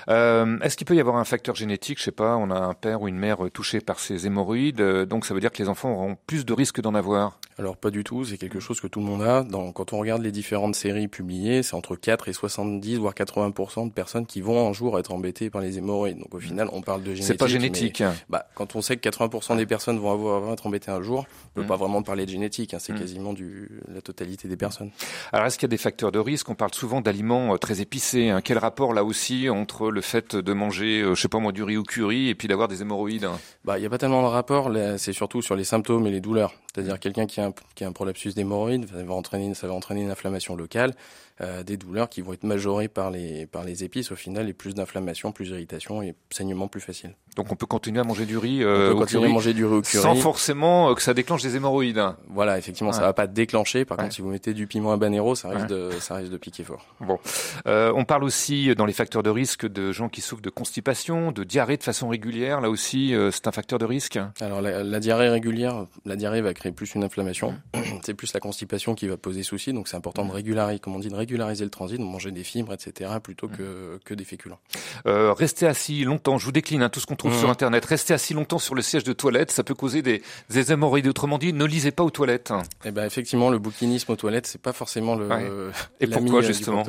Euh, 0.10 0.60
Est-ce 0.60 0.78
qu'il 0.78 0.88
peut 0.88 0.96
y 0.96 1.00
avoir 1.00 1.18
un 1.18 1.26
facteur 1.26 1.56
génétique? 1.56 2.00
Je 2.00 2.04
sais 2.04 2.12
pas, 2.12 2.36
on 2.38 2.50
a 2.52 2.56
un 2.56 2.74
père 2.74 3.02
ou 3.02 3.08
une 3.08 3.18
mère 3.18 3.40
touché 3.54 3.82
par 3.82 4.00
ces 4.00 4.26
hémorroïdes, 4.26 4.82
euh, 4.82 5.06
donc 5.06 5.26
ça 5.26 5.34
veut 5.34 5.40
dire 5.40 5.52
que 5.52 5.62
les 5.62 5.70
enfants 5.70 5.92
auront 5.92 6.18
plus 6.28 6.46
de 6.46 6.54
risques 6.54 6.82
d'en 6.82 6.96
avoir 6.96 7.40
Alors 7.58 7.78
pas 7.78 7.92
du 7.92 8.04
tout, 8.04 8.26
c'est 8.26 8.38
quelque 8.38 8.60
chose 8.60 8.80
que 8.80 8.88
tout 8.88 9.00
le 9.00 9.06
monde 9.06 9.24
a. 9.24 9.44
Dans, 9.44 9.72
quand 9.72 9.94
on 9.94 10.00
regarde 10.00 10.22
les 10.22 10.32
différentes 10.32 10.76
séries 10.76 11.08
publiées, 11.08 11.64
c'est 11.64 11.76
entre 11.76 11.96
4 11.96 12.30
et 12.30 12.34
70 12.34 12.98
voire 12.98 13.14
80% 13.14 13.88
de 13.88 13.94
personnes 13.94 14.26
qui 14.26 14.42
vont 14.42 14.68
un 14.68 14.74
jour 14.74 14.98
être 15.00 15.12
embêtées 15.12 15.50
par 15.50 15.62
les 15.62 15.78
hémorroïdes. 15.78 16.20
Donc 16.20 16.34
au 16.34 16.38
mmh. 16.38 16.42
final, 16.42 16.70
on 16.72 16.82
parle 16.82 17.02
de 17.02 17.14
génétique. 17.14 17.26
C'est 17.26 17.38
pas 17.38 17.48
génétique. 17.48 18.04
bah, 18.30 18.48
quand 18.56 18.76
on 18.76 18.82
sait 18.82 18.98
que 18.98 19.08
80% 19.08 19.58
des 19.58 19.66
personnes 19.66 20.00
vont 20.00 20.12
avoir 20.12 20.52
être 20.54 20.66
embêtées 20.68 20.92
un 20.92 21.02
jour. 21.02 21.26
On 21.52 21.60
peut 21.60 21.64
mmh. 21.64 21.68
pas 21.68 21.76
vraiment 21.78 22.04
parler 22.04 22.26
de 22.26 22.32
génétique, 22.32 22.74
hein, 22.74 22.80
c'est 22.80 22.94
mmh. 22.94 23.00
quasiment 23.00 23.21
du, 23.34 23.70
la 23.94 24.02
totalité 24.02 24.48
des 24.48 24.58
personnes. 24.58 24.92
Alors 25.32 25.46
est-ce 25.46 25.58
qu'il 25.58 25.68
y 25.68 25.70
a 25.70 25.76
des 25.76 25.78
facteurs 25.78 26.12
de 26.12 26.20
risque? 26.20 26.50
On 26.50 26.56
parle 26.56 26.74
souvent 26.74 27.02
d'aliments 27.02 27.54
euh, 27.54 27.58
très 27.58 27.80
épicés. 27.82 28.30
Hein. 28.30 28.42
Quel 28.42 28.58
rapport 28.58 28.94
là 28.94 29.04
aussi 29.04 29.50
entre 29.50 29.92
le 29.92 30.02
fait 30.02 30.36
de 30.36 30.54
manger, 30.54 31.02
euh, 31.02 31.16
je 31.16 31.22
sais 31.22 31.28
pas 31.28 31.40
moi, 31.40 31.52
du 31.52 31.64
riz 31.64 31.78
ou 31.78 31.84
curry 31.84 32.30
et 32.30 32.36
puis 32.36 32.48
d'avoir 32.48 32.68
des 32.68 32.82
hémorroïdes? 32.82 33.28
Bah, 33.64 33.78
il 33.78 33.84
y 33.84 33.86
a 33.86 33.90
pas 33.90 33.98
tellement 33.98 34.24
de 34.24 34.28
rapport. 34.28 34.72
C'est 34.98 35.14
surtout 35.14 35.42
sur 35.42 35.56
les 35.56 35.64
symptômes 35.64 36.08
et 36.08 36.12
les 36.12 36.22
douleurs. 36.22 36.54
C'est-à-dire 36.74 37.00
quelqu'un 37.00 37.26
qui 37.26 37.42
a 37.42 37.48
un, 37.48 37.54
qui 37.76 37.84
a 37.84 37.88
un 37.88 37.92
prolapsus 37.92 38.34
d'hémorroïdes, 38.34 38.88
ça 38.90 39.04
va 39.04 39.14
entraîner, 39.14 39.54
ça 39.54 39.68
va 39.68 39.74
entraîner 39.74 40.02
une 40.04 40.12
inflammation 40.12 40.56
locale, 40.56 40.94
euh, 41.42 41.64
des 41.64 41.76
douleurs 41.76 42.10
qui 42.10 42.22
vont 42.22 42.32
être 42.34 42.46
majorées 42.46 42.88
par 42.88 43.12
les 43.12 43.46
par 43.46 43.64
les 43.66 43.84
épices 43.84 44.12
au 44.12 44.16
final, 44.16 44.48
et 44.48 44.54
plus 44.54 44.74
d'inflammation, 44.74 45.34
plus 45.34 45.50
d'irritation 45.50 46.02
et 46.02 46.16
saignement 46.30 46.70
plus 46.70 46.80
facile. 46.80 47.14
Donc 47.36 47.52
on 47.52 47.56
peut 47.56 47.66
continuer 47.66 48.00
à 48.00 48.04
manger 48.04 48.26
du 48.26 48.38
riz, 48.38 48.62
euh, 48.62 48.90
on 48.90 48.94
peut 48.94 49.00
continuer 49.00 49.28
à 49.28 49.30
manger 49.30 49.54
du 49.54 49.66
riz 49.66 49.76
au 49.76 49.82
curry, 49.82 50.04
sans 50.04 50.16
forcément 50.16 50.90
euh, 50.90 50.96
que 50.96 51.02
ça 51.02 51.14
déclenche 51.14 51.42
des 51.42 51.56
hémorroïdes. 51.56 52.04
Voilà, 52.28 52.58
effectivement, 52.58 52.92
ça 52.92 53.02
va 53.02 53.14
pas 53.14 53.28
déclencher. 53.28 53.86
Par 53.86 53.98
contre, 53.98 54.14
si 54.14 54.22
vous 54.22 54.30
mettez 54.30 54.54
du 54.54 54.68
piment 54.68 54.92
habanero, 54.92 55.36
ça 55.36 55.50
risque 55.50 55.68
de 55.68 55.92
ça 56.00 56.16
risque 56.16 56.32
de 56.32 56.38
piquer 56.38 56.64
fort. 56.64 56.86
Bon, 57.00 57.20
euh, 57.68 57.94
on 57.96 58.04
parle 58.04 58.24
aussi 58.26 58.76
dans 58.76 58.86
les 58.86 58.94
facteurs 58.94 59.24
de 59.24 59.30
risque 59.30 59.66
de 59.66 59.92
gens 59.92 60.10
qui 60.10 60.22
souffrent 60.22 60.42
de 60.42 60.50
constipation, 60.50 61.32
de 61.32 61.44
diarrhée 61.44 61.78
de 61.78 61.84
façon 61.84 62.10
régulière. 62.10 62.60
Là 62.60 62.70
aussi, 62.70 63.16
euh, 63.16 63.32
c'est 63.32 63.48
un 63.48 63.52
facteur 63.52 63.80
de 63.80 63.86
risque. 63.86 64.20
Alors 64.42 64.62
la, 64.62 64.84
la 64.84 65.00
diarrhée 65.00 65.30
régulière, 65.30 65.86
la 66.06 66.18
diarrhée 66.18 66.42
va 66.42 66.54
créer 66.54 66.72
plus 66.72 66.96
une 66.96 67.04
inflammation 67.04 67.56
c'est 68.04 68.14
plus 68.14 68.34
la 68.34 68.40
constipation 68.40 68.96
qui 68.96 69.08
va 69.08 69.18
poser 69.18 69.44
souci, 69.44 69.74
donc 69.74 69.88
c'est 69.88 69.98
important 69.98 70.26
de 70.26 70.32
régulariser, 70.32 70.80
comme 70.80 70.96
on 70.96 71.00
dit, 71.00 71.10
de 71.10 71.16
régulariser 71.16 71.64
le 71.64 71.70
transit, 71.70 71.98
de 71.98 72.04
manger 72.04 72.32
des 72.32 72.44
fibres, 72.44 72.74
etc., 72.74 73.12
plutôt 73.22 73.48
que, 73.48 74.00
que 74.04 74.14
des 74.14 74.24
féculents. 74.24 74.60
Euh, 75.06 75.34
rester 75.34 75.68
assis 75.68 76.04
longtemps, 76.04 76.38
je 76.38 76.46
vous 76.46 76.52
décline 76.52 76.82
hein, 76.82 76.90
tout 76.90 77.00
ce 77.00 77.06
qu'on 77.06 77.16
trouve 77.22 77.38
sur 77.38 77.48
mmh. 77.48 77.52
Internet, 77.52 77.86
rester 77.86 78.14
assis 78.14 78.34
longtemps 78.34 78.60
sur 78.60 78.76
le 78.76 78.82
siège 78.82 79.04
de 79.04 79.14
toilette, 79.14 79.52
ça 79.52 79.64
peut 79.64 79.76
causer 79.76 80.02
des, 80.02 80.22
des 80.50 80.72
hémorroïdes. 80.72 81.08
Autrement 81.08 81.38
dit, 81.38 81.54
ne 81.54 81.66
lisez 81.66 81.92
pas 81.92 82.04
aux 82.04 82.10
toilettes. 82.10 82.52
Eh 82.84 82.92
ben 82.92 83.06
effectivement, 83.06 83.50
le 83.50 83.60
bouquinisme 83.60 84.12
aux 84.12 84.16
toilettes, 84.16 84.48
c'est 84.48 84.62
pas 84.62 84.74
forcément 84.74 85.16
le. 85.16 85.72
Et 86.00 86.08
pourquoi 86.08 86.40
euh, 86.40 86.42
justement 86.42 86.84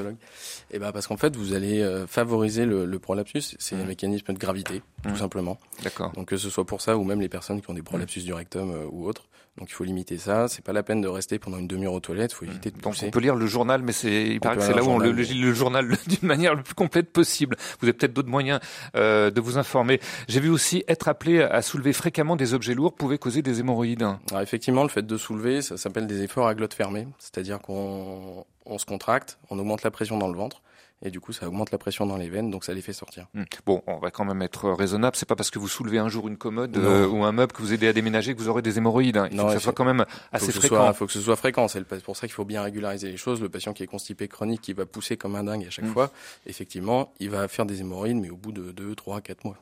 Eh 0.70 0.78
ben 0.78 0.90
parce 0.92 1.06
qu'en 1.06 1.16
fait, 1.16 1.36
vous 1.36 1.52
allez 1.52 1.80
euh, 1.80 2.06
favoriser 2.06 2.64
le, 2.64 2.86
le 2.86 2.98
prolapsus, 2.98 3.56
c'est 3.58 3.74
un 3.76 3.84
mmh. 3.84 3.86
mécanisme 3.86 4.32
de 4.32 4.38
gravité, 4.38 4.82
tout 5.02 5.10
mmh. 5.10 5.16
simplement. 5.16 5.58
D'accord. 5.84 6.12
Donc 6.12 6.28
que 6.28 6.36
ce 6.36 6.48
soit 6.48 6.64
pour 6.64 6.80
ça 6.80 6.96
ou 6.96 7.04
même 7.04 7.20
les 7.20 7.28
personnes 7.28 7.60
qui 7.60 7.70
ont 7.70 7.74
des 7.74 7.82
prolapsus 7.82 8.24
du 8.24 8.32
rectum 8.32 8.74
ou 8.90 9.06
autres. 9.06 9.24
Donc 9.58 9.68
il 9.68 9.74
faut 9.74 9.84
limiter 9.84 10.16
ça. 10.16 10.48
C'est 10.48 10.64
pas 10.64 10.72
la 10.72 10.82
peine 10.82 11.00
de 11.02 11.08
rester 11.08 11.38
pendant 11.38 11.58
une 11.58 11.68
demi-heure 11.68 11.92
aux 11.92 12.00
toilettes. 12.00 12.32
Il 12.32 12.34
faut 12.36 12.44
éviter 12.46 12.70
de 12.70 12.80
Donc 12.80 12.94
on 13.02 13.10
peut 13.10 13.20
lire 13.20 13.36
le 13.36 13.46
journal, 13.46 13.82
mais 13.82 13.92
c'est 13.92 14.26
il 14.28 14.40
paraît 14.40 14.56
que 14.56 14.62
c'est 14.62 14.74
là 14.74 14.82
où 14.82 14.88
on 14.88 14.98
le, 14.98 15.10
lit 15.10 15.40
le 15.40 15.52
journal 15.52 15.86
d'une 16.06 16.26
manière 16.26 16.54
le 16.54 16.62
plus 16.62 16.74
complète 16.74 17.12
possible. 17.12 17.56
Vous 17.80 17.86
avez 17.86 17.92
peut-être 17.92 18.14
d'autres 18.14 18.30
moyens 18.30 18.60
euh, 18.96 19.30
de 19.30 19.40
vous 19.40 19.58
informer. 19.58 20.00
J'ai 20.26 20.40
vu 20.40 20.48
aussi 20.48 20.84
être 20.88 21.08
appelé 21.08 21.42
à 21.42 21.60
soulever 21.60 21.92
fréquemment 21.92 22.36
des 22.36 22.54
objets 22.54 22.74
lourds 22.74 22.94
pouvait 22.94 23.18
causer 23.18 23.42
des 23.42 23.60
hémorroïdes. 23.60 24.02
Alors 24.02 24.40
effectivement, 24.40 24.82
le 24.84 24.88
fait 24.88 25.06
de 25.06 25.16
soulever, 25.18 25.60
ça 25.60 25.76
s'appelle 25.76 26.06
des 26.06 26.22
efforts 26.22 26.48
à 26.48 26.54
glotte 26.54 26.74
fermée, 26.74 27.06
c'est-à-dire 27.18 27.60
qu'on 27.60 28.46
on 28.64 28.78
se 28.78 28.86
contracte, 28.86 29.38
on 29.50 29.58
augmente 29.58 29.82
la 29.82 29.90
pression 29.90 30.16
dans 30.18 30.28
le 30.28 30.36
ventre 30.36 30.62
et 31.02 31.10
du 31.10 31.20
coup 31.20 31.32
ça 31.32 31.48
augmente 31.48 31.70
la 31.70 31.78
pression 31.78 32.06
dans 32.06 32.16
les 32.16 32.28
veines, 32.28 32.50
donc 32.50 32.64
ça 32.64 32.72
les 32.72 32.82
fait 32.82 32.92
sortir. 32.92 33.26
Hmm. 33.34 33.44
Bon, 33.66 33.82
on 33.86 33.98
va 33.98 34.10
quand 34.10 34.24
même 34.24 34.42
être 34.42 34.70
raisonnable. 34.70 35.16
C'est 35.16 35.28
pas 35.28 35.36
parce 35.36 35.50
que 35.50 35.58
vous 35.58 35.68
soulevez 35.68 35.98
un 35.98 36.08
jour 36.08 36.28
une 36.28 36.36
commode 36.36 36.76
euh, 36.76 37.06
ou 37.06 37.24
un 37.24 37.32
meuble 37.32 37.52
que 37.52 37.62
vous 37.62 37.72
aidez 37.72 37.88
à 37.88 37.92
déménager 37.92 38.34
que 38.34 38.40
vous 38.40 38.48
aurez 38.48 38.62
des 38.62 38.78
hémorroïdes. 38.78 39.16
Hein. 39.16 39.28
Il 39.30 39.38
faut 39.38 39.46
que 39.46 39.52
ça 39.52 39.60
soit 39.60 39.72
quand 39.72 39.84
même 39.84 40.04
assez 40.32 40.52
fréquent. 40.52 40.88
Il 40.88 40.94
faut 40.94 41.06
que 41.06 41.12
ce 41.12 41.20
soit 41.20 41.36
fréquent. 41.36 41.68
C'est 41.68 41.84
pour 42.02 42.16
ça 42.16 42.26
qu'il 42.26 42.34
faut 42.34 42.44
bien 42.44 42.62
régulariser 42.62 43.10
les 43.10 43.16
choses. 43.16 43.40
Le 43.40 43.48
patient 43.48 43.72
qui 43.72 43.82
est 43.82 43.86
constipé 43.86 44.28
chronique, 44.28 44.60
qui 44.60 44.72
va 44.72 44.86
pousser 44.86 45.16
comme 45.16 45.36
un 45.36 45.44
dingue 45.44 45.66
à 45.66 45.70
chaque 45.70 45.86
hmm. 45.86 45.92
fois, 45.92 46.10
effectivement, 46.46 47.12
il 47.20 47.30
va 47.30 47.48
faire 47.48 47.66
des 47.66 47.80
hémorroïdes, 47.80 48.16
mais 48.16 48.30
au 48.30 48.36
bout 48.36 48.52
de 48.52 48.72
2, 48.72 48.94
3, 48.94 49.20
4 49.20 49.44
mois. 49.44 49.56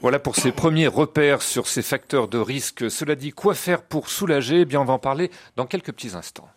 Voilà 0.00 0.18
pour 0.18 0.36
ces 0.36 0.52
premiers 0.52 0.88
repères 0.88 1.42
sur 1.42 1.66
ces 1.66 1.82
facteurs 1.82 2.28
de 2.28 2.38
risque. 2.38 2.90
Cela 2.90 3.14
dit, 3.14 3.32
quoi 3.32 3.54
faire 3.54 3.82
pour 3.82 4.08
soulager? 4.08 4.60
Eh 4.60 4.64
Bien, 4.64 4.80
on 4.80 4.84
va 4.84 4.94
en 4.94 4.98
parler 4.98 5.30
dans 5.56 5.66
quelques 5.66 5.92
petits 5.92 6.14
instants. 6.14 6.48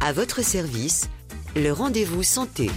À 0.00 0.12
votre 0.12 0.42
service, 0.42 1.08
le 1.54 1.70
rendez-vous 1.72 2.22
santé. 2.22 2.70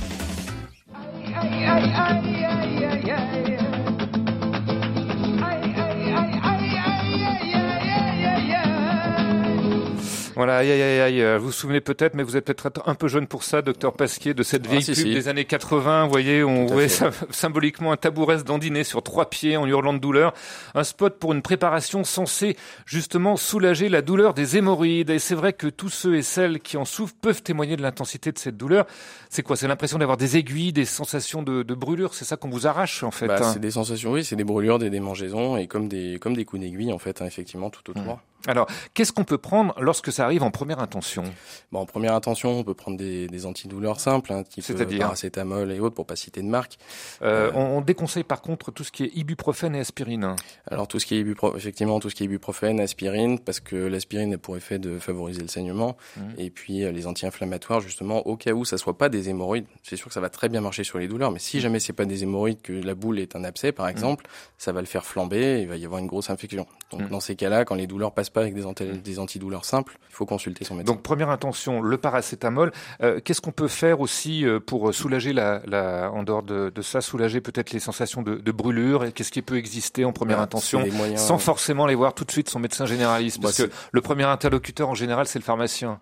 Voilà, 10.36 10.58
aïe, 10.58 10.70
aïe, 10.70 11.00
aïe, 11.00 11.22
euh, 11.22 11.38
Vous 11.38 11.46
vous 11.46 11.51
souvenez 11.51 11.80
peut-être, 11.80 12.13
mais 12.13 12.24
vous 12.24 12.36
êtes 12.36 12.46
peut-être 12.46 12.84
un 12.86 12.96
peu 12.96 13.08
jeune 13.08 13.25
pour 13.25 13.44
ça, 13.44 13.62
docteur 13.62 13.94
Pasquier, 13.94 14.34
de 14.34 14.44
cette 14.44 14.68
vieille 14.68 14.86
ah, 14.89 14.94
pub 14.94 15.06
des 15.06 15.27
années 15.30 15.46
80. 15.46 16.06
Vous 16.06 16.12
voyez, 16.12 16.44
on 16.44 16.65
voyait 16.65 16.89
symboliquement 17.30 17.94
un 17.94 17.98
tabouret 17.98 18.44
dandiné 18.44 18.84
sur 18.84 19.01
trois 19.01 19.30
pieds 19.30 19.56
en 19.56 19.65
hurlant 19.65 19.94
de 19.94 20.00
douleur. 20.00 20.34
Un 20.74 20.84
spot 20.84 21.18
pour 21.20 21.32
une 21.32 21.42
préparation 21.42 22.04
censée 22.04 22.58
justement 22.86 23.38
soulager 23.38 23.88
la 23.88 24.01
douleur 24.01 24.34
des 24.34 24.58
hémorroïdes. 24.58 25.10
Et 25.10 25.20
c'est 25.20 25.36
vrai 25.36 25.54
que 25.54 25.68
tous 25.68 25.89
ceux 25.89 26.15
et 26.15 26.22
celles 26.22 26.60
qui 26.60 26.75
en 26.75 26.86
souffrent 26.86 27.15
peuvent 27.22 27.42
témoigner 27.42 27.77
de 27.77 27.82
l'intensité 27.82 28.34
de 28.34 28.38
cette 28.38 28.58
douleur. 28.58 28.86
C'est 29.30 29.42
quoi? 29.42 29.56
C'est 29.56 29.68
l'impression 29.68 29.98
d'avoir 29.98 30.18
des 30.18 30.36
aiguilles, 30.36 30.74
des 30.74 30.86
sensations 30.86 31.44
de, 31.44 31.63
de 31.63 31.74
brûlure? 31.74 32.13
C'est 32.13 32.25
ça 32.25 32.36
qu'on 32.36 32.50
vous 32.50 32.68
arrache 32.68 33.04
en 33.04 33.12
fait. 33.12 33.27
Bah, 33.27 33.38
hein? 33.39 33.51
C'est 33.54 33.60
des 33.60 33.72
sensations, 33.72 34.12
oui, 34.12 34.25
c'est 34.25 34.36
des 34.36 34.44
brûlures, 34.44 34.80
des 34.80 34.89
démangeaisons 34.89 35.56
et 35.56 35.68
comme 35.68 35.88
des 35.88 36.20
comme 36.20 36.36
des 36.36 36.44
coups 36.44 36.62
d'aiguille 36.62 36.92
en 36.92 37.00
fait, 37.00 37.22
hein, 37.22 37.25
effectivement 37.25 37.70
tout 37.70 37.89
autour. 37.89 38.15
Mmh. 38.15 38.20
Alors, 38.48 38.68
qu'est-ce 38.94 39.12
qu'on 39.12 39.24
peut 39.24 39.38
prendre 39.38 39.74
lorsque 39.80 40.12
ça 40.12 40.24
arrive 40.25 40.44
en 40.44 40.52
première 40.52 40.80
intention? 40.80 41.24
Bon, 41.72 41.80
En 41.80 41.86
première 41.86 42.14
intention, 42.14 42.60
on 42.60 42.64
peut 42.64 42.74
prendre 42.74 42.98
des, 42.98 43.28
des 43.28 43.46
antidouleurs 43.46 44.00
simples, 44.00 44.32
hein, 44.34 44.44
type 44.44 44.64
C'est-à-dire? 44.64 45.00
paracétamol 45.00 45.72
et 45.72 45.80
autres, 45.80 45.96
pour 45.96 46.06
pas 46.06 46.16
citer 46.16 46.42
de 46.42 46.48
marque. 46.48 46.78
Euh, 47.22 47.52
on, 47.56 47.60
on 47.78 47.82
déconseille 47.82 48.24
par 48.24 48.42
contre 48.42 48.72
tout 48.72 48.84
ce 48.84 48.92
qui 48.92 49.04
est 49.06 49.12
ibuprofène 49.16 49.75
et 49.75 49.80
aspirine. 49.80 50.36
Alors 50.70 50.88
tout 50.88 51.00
ce 51.00 51.06
qui 51.06 51.16
est 51.16 51.20
ibuprofène, 51.20 51.58
effectivement, 51.58 52.00
tout 52.00 52.10
ce 52.10 52.16
qui 52.16 52.24
est 52.24 52.25
ibuprofène, 52.28 52.80
aspirine, 52.80 53.40
parce 53.40 53.60
que 53.60 53.75
l'aspirine 53.75 54.34
a 54.34 54.38
pour 54.38 54.58
effet 54.58 54.80
de 54.80 55.00
favoriser 55.00 55.42
le 55.42 55.48
saignement, 55.48 55.98
Mhm. 56.18 56.34
et 56.38 56.50
puis 56.50 56.84
euh, 56.84 56.92
les 56.92 57.08
anti-inflammatoires, 57.08 57.82
justement, 57.82 58.25
au 58.28 58.38
cas 58.38 58.52
où 58.54 58.66
ça 58.66 58.78
soit 58.78 58.98
pas 58.98 59.10
des 59.10 59.30
hémorroïdes. 59.30 59.66
C'est 59.84 59.96
sûr 59.96 60.08
que 60.08 60.14
ça 60.14 60.22
va 60.22 60.30
très 60.30 60.50
bien 60.50 60.62
marcher 60.62 60.84
sur 60.84 60.98
les 61.00 61.08
douleurs, 61.08 61.32
mais 61.32 61.40
si 61.40 61.60
jamais 61.60 61.80
c'est 61.80 61.94
pas 61.94 62.06
des 62.06 62.24
hémorroïdes, 62.24 62.62
que 62.62 62.74
la 62.74 62.96
boule 62.96 63.20
est 63.20 63.36
un 63.36 63.44
abcès, 63.44 63.72
par 63.72 63.88
exemple, 63.88 64.25
ça 64.58 64.72
va 64.72 64.80
le 64.82 64.88
faire 64.88 65.06
flamber, 65.06 65.62
il 65.62 65.68
va 65.68 65.75
y 65.78 65.86
avoir 65.86 66.00
une 66.00 66.08
grosse 66.08 66.30
infection. 66.30 66.66
Donc 66.92 67.10
dans 67.10 67.20
ces 67.20 67.36
cas-là, 67.36 67.66
quand 67.66 67.75
les 67.75 67.88
douleurs 67.88 68.14
passent 68.14 68.30
pas 68.36 68.42
avec 68.42 68.54
des, 68.54 68.65
anti- 68.68 68.86
des 68.86 69.18
antidouleurs 69.20 69.65
simples, 69.65 69.98
il 70.12 70.13
faut 70.15 70.25
consulter 70.27 70.63
son 70.65 70.75
médecin. 70.75 70.94
Donc 70.94 71.01
première 71.01 71.30
intention, 71.32 71.82
le 71.82 71.98
paracétamol. 71.98 72.72
Euh, 73.01 73.20
Qu'est-ce 73.24 73.42
qu'on 73.42 73.51
peut 73.51 73.68
faire 73.68 74.00
aussi 74.01 74.46
euh, 74.46 74.60
pour 74.60 74.94
soulager 74.94 75.34
la, 75.34 75.62
la 75.65 76.12
en 76.13 76.22
dehors 76.24 76.44
de, 76.44 76.70
de 76.74 76.82
ça, 76.84 77.01
soulager 77.01 77.42
peut-être 77.42 77.72
les 77.72 77.80
sensations 77.80 78.22
de, 78.22 78.36
de 78.36 78.51
brûlure? 78.51 79.12
Qu'est-ce 79.13 79.32
qui 79.32 79.42
peut 79.42 79.58
exister 79.58 80.06
en 80.06 80.12
première 80.13 80.36
Voilà, 80.38 80.44
intention 80.44 80.86
moyens- 80.92 81.22
sans 81.22 81.38
forcément 81.39 81.88
les 81.88 81.96
voir 81.96 82.13
tout 82.13 82.25
de 82.25 82.32
suite 82.32 82.50
son 82.50 82.60
médecin 82.60 82.86
généraliste? 82.86 83.42
Parce 83.42 83.60
Bah, 83.60 83.68
que 83.68 83.72
le 83.92 84.01
premier 84.01 84.24
interlocuteur 84.25 84.89
en 84.89 84.96
général 84.96 85.25
c'est 85.27 85.39
le 85.39 85.44
pharmacien. 85.46 86.00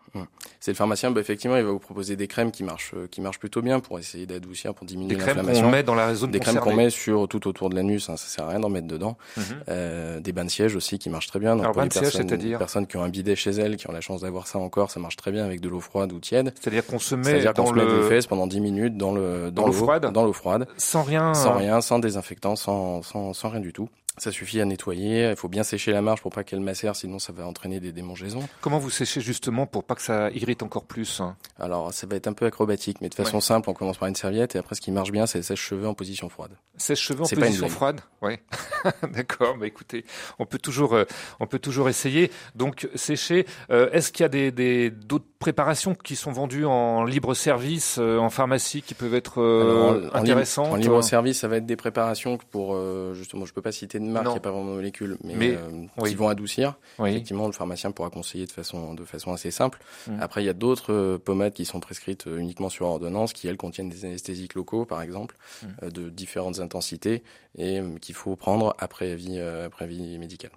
C'est 0.60 0.72
le 0.72 0.76
pharmacien, 0.76 1.12
bah, 1.12 1.20
effectivement, 1.22 1.58
il 1.58 1.64
va 1.64 1.72
vous 1.72 1.80
proposer 1.80 2.16
des 2.16 2.28
crèmes 2.28 2.50
qui 2.52 2.64
marchent, 2.64 2.94
euh, 2.96 3.08
qui 3.12 3.20
marchent 3.22 3.40
plutôt 3.40 3.62
bien 3.62 3.80
pour 3.82 4.00
essayer 4.00 4.26
d'adoucir, 4.26 4.74
pour 4.74 4.86
diminuer 4.88 5.10
Des 5.16 5.20
crèmes 5.22 5.36
l'inflammation. 5.38 5.66
qu'on 5.66 5.72
met 5.72 5.84
dans 5.84 5.94
la 5.96 6.16
zone 6.16 6.32
Des 6.32 6.40
crèmes 6.40 6.58
qu'on 6.60 6.74
met 6.74 6.90
sur 6.90 7.28
tout 7.28 7.48
autour 7.50 7.70
de 7.70 7.76
l'anus, 7.76 8.10
hein, 8.10 8.16
ça 8.18 8.28
sert 8.28 8.46
à 8.46 8.50
rien 8.50 8.60
d'en 8.62 8.70
mettre 8.70 8.88
dedans. 8.88 9.18
Mhm. 9.36 9.44
Euh, 9.70 10.20
des 10.22 10.32
bains 10.32 10.46
de 10.46 10.50
siège 10.50 10.76
aussi 10.78 11.00
qui 11.00 11.10
marchent 11.10 11.28
très 11.28 11.40
bien. 11.40 11.52
Donc 11.56 11.62
Alors, 11.64 11.74
pour 11.74 11.82
bain 11.82 11.84
les 11.84 11.90
personnes, 11.90 12.13
c'est-à-dire 12.18 12.52
les 12.52 12.58
personnes 12.58 12.88
qui 12.88 12.98
ont 12.98 13.04
un 13.04 13.10
bidet 13.10 13.36
chez 13.36 13.52
elles, 13.52 13.78
qui 13.78 13.90
ont 13.90 13.94
la 13.94 14.02
chance 14.02 14.22
d'avoir 14.22 14.48
ça 14.48 14.60
encore, 14.60 14.92
ça 14.92 15.00
marche 15.00 15.16
très 15.16 15.32
bien 15.32 15.46
avec 15.46 15.62
de 15.62 15.70
l'eau 15.70 15.80
froide 15.80 16.12
ou 16.12 16.20
tiède. 16.20 16.54
C'est-à-dire 16.60 16.86
qu'on 16.86 17.00
se 17.00 17.16
met 17.16 17.24
C'est-à-dire 17.24 17.54
qu'on 17.54 17.64
dans 17.64 17.70
se 17.70 17.74
met 17.76 17.86
les 17.86 17.92
le 17.92 18.04
fesses 18.04 18.28
pendant 18.28 18.48
10 18.48 18.60
minutes 18.62 18.98
dans 18.98 19.14
le 19.14 19.52
Dans 19.52 19.66
l'eau 19.68 19.74
froide 19.74 20.12
dans 20.12 20.24
l'eau 20.24 20.34
froide, 20.34 20.68
sans 20.78 21.04
rien. 21.04 21.34
sans 21.34 21.54
euh, 21.54 21.58
rien, 21.58 21.82
sans 21.82 22.00
désinfectant, 22.00 22.56
sans, 22.56 23.02
sans, 23.02 23.34
sans 23.34 23.50
rien 23.50 23.60
du 23.60 23.74
tout. 23.74 23.90
Ça 24.18 24.32
suffit 24.32 24.62
à 24.62 24.66
nettoyer. 24.66 25.30
Il 25.32 25.36
faut 25.36 25.48
bien 25.50 25.64
sécher 25.64 25.92
la 25.92 26.02
marche 26.02 26.22
pour 26.22 26.32
pas 26.32 26.44
qu'elle 26.44 26.60
macère, 26.60 26.96
sinon 26.96 27.18
ça 27.18 27.34
va 27.34 27.48
entraîner 27.48 27.80
des 27.80 27.92
démangeaisons. 27.92 28.48
Comment 28.62 28.78
vous 28.78 28.92
séchez 28.92 29.22
justement 29.22 29.66
pour 29.66 29.84
pas 29.84 29.96
que 29.96 30.04
ça 30.04 30.30
irrite 30.32 30.62
encore 30.62 30.86
plus 30.86 31.20
hein? 31.20 31.36
Alors 31.60 31.92
ça 31.94 32.06
va 32.06 32.16
être 32.16 32.28
un 32.28 32.34
peu 32.34 32.46
acrobatique, 32.46 33.02
mais 33.02 33.10
de 33.10 33.16
façon 33.16 33.38
Ouais. 33.38 33.42
simple, 33.42 33.70
on 33.70 33.74
commence 33.74 33.98
par 33.98 34.08
une 34.08 34.16
serviette 34.16 34.56
et 34.56 34.60
après 34.60 34.76
ce 34.76 34.82
qui 34.82 34.92
marche 34.92 35.12
bien, 35.12 35.26
c'est 35.26 35.40
le 35.40 35.44
sèche-cheveux 35.44 35.88
en 35.88 35.96
position 35.96 36.30
froide. 36.30 36.52
Sèche-cheveux 36.78 37.24
en 37.24 37.28
position 37.28 37.70
froide? 37.70 38.02
Oui. 38.22 38.36
D'accord, 39.14 39.58
bah 39.58 39.66
écoutez, 39.68 40.06
on 40.40 40.46
peut 40.46 40.60
toujours, 40.60 40.94
euh, 40.94 41.06
on 41.40 41.48
peut 41.48 41.60
toujours 41.60 41.90
essayer. 41.90 42.32
Donc 42.56 42.88
sécher. 42.96 43.48
Euh, 43.72 43.90
Est-ce 43.92 44.12
qu'il 44.12 44.24
y 44.24 44.26
a 44.26 44.30
des 44.30 44.52
des- 44.52 44.92
d'autres 44.92 45.26
préparations 45.44 45.94
qui 45.94 46.16
sont 46.16 46.32
vendues 46.32 46.66
en 46.66 47.04
libre 47.04 47.34
service, 47.34 47.98
euh, 48.00 48.18
en 48.18 48.30
pharmacie, 48.30 48.82
qui 48.82 48.94
peuvent 48.94 49.14
être 49.14 49.42
euh, 49.42 49.62
Alors, 50.00 50.14
en- 50.16 50.20
intéressantes 50.20 50.68
En 50.72 50.76
libre 50.78 51.02
service, 51.04 51.40
ça 51.40 51.50
va 51.50 51.58
être 51.58 51.66
des 51.66 51.76
préparations 51.76 52.38
pour 52.52 52.76
euh, 52.76 53.14
justement, 53.14 53.46
je 53.46 53.54
peux 53.54 53.62
pas 53.62 53.74
citer 53.74 54.00
de 54.00 54.06
marque, 54.06 54.28
il 54.28 54.32
n'y 54.32 54.38
a 54.38 54.40
pas 54.40 54.52
vraiment 54.52 54.70
de 54.72 54.76
molécules, 54.76 55.18
mais, 55.24 55.36
Mais, 55.36 55.52
euh, 55.56 55.86
oui. 55.98 56.10
qui 56.12 56.16
vont 56.16 56.30
adoucir. 56.30 56.76
Oui. 57.00 57.10
Effectivement, 57.10 57.48
le 57.48 57.52
pharmacien 57.54 57.92
pourra 57.92 58.10
conseiller 58.10 58.46
de 58.46 58.52
façon 58.52 58.94
de 58.94 59.04
façon 59.04 59.34
assez 59.34 59.52
simple. 59.52 59.80
Mm. 60.08 60.22
Après, 60.22 60.42
il 60.44 60.46
y 60.46 60.50
a 60.50 60.54
d'autres 60.54 60.94
euh, 60.94 61.18
pommades 61.18 61.54
qui 61.54 61.66
sont 61.66 61.82
prescrites 61.82 62.26
euh, 62.28 62.38
uniquement 62.38 62.70
sur 62.70 62.86
ordonnance, 62.86 63.34
qui 63.34 63.48
elles 63.50 63.58
contiennent 63.58 63.90
des 63.90 64.06
anesthésiques 64.06 64.54
locaux, 64.56 64.86
par 64.86 65.02
exemple, 65.02 65.36
Mm. 65.62 65.68
euh, 65.84 65.90
de 65.90 66.10
différentes 66.10 66.60
intensités, 66.62 67.22
et 67.58 67.80
euh, 67.80 67.98
qu'il 68.02 68.16
faut 68.16 68.36
prendre 68.36 68.76
après 68.80 69.12
avis 69.12 69.36
euh, 69.40 69.66
après 69.68 69.84
avis 69.86 70.18
médical. 70.18 70.52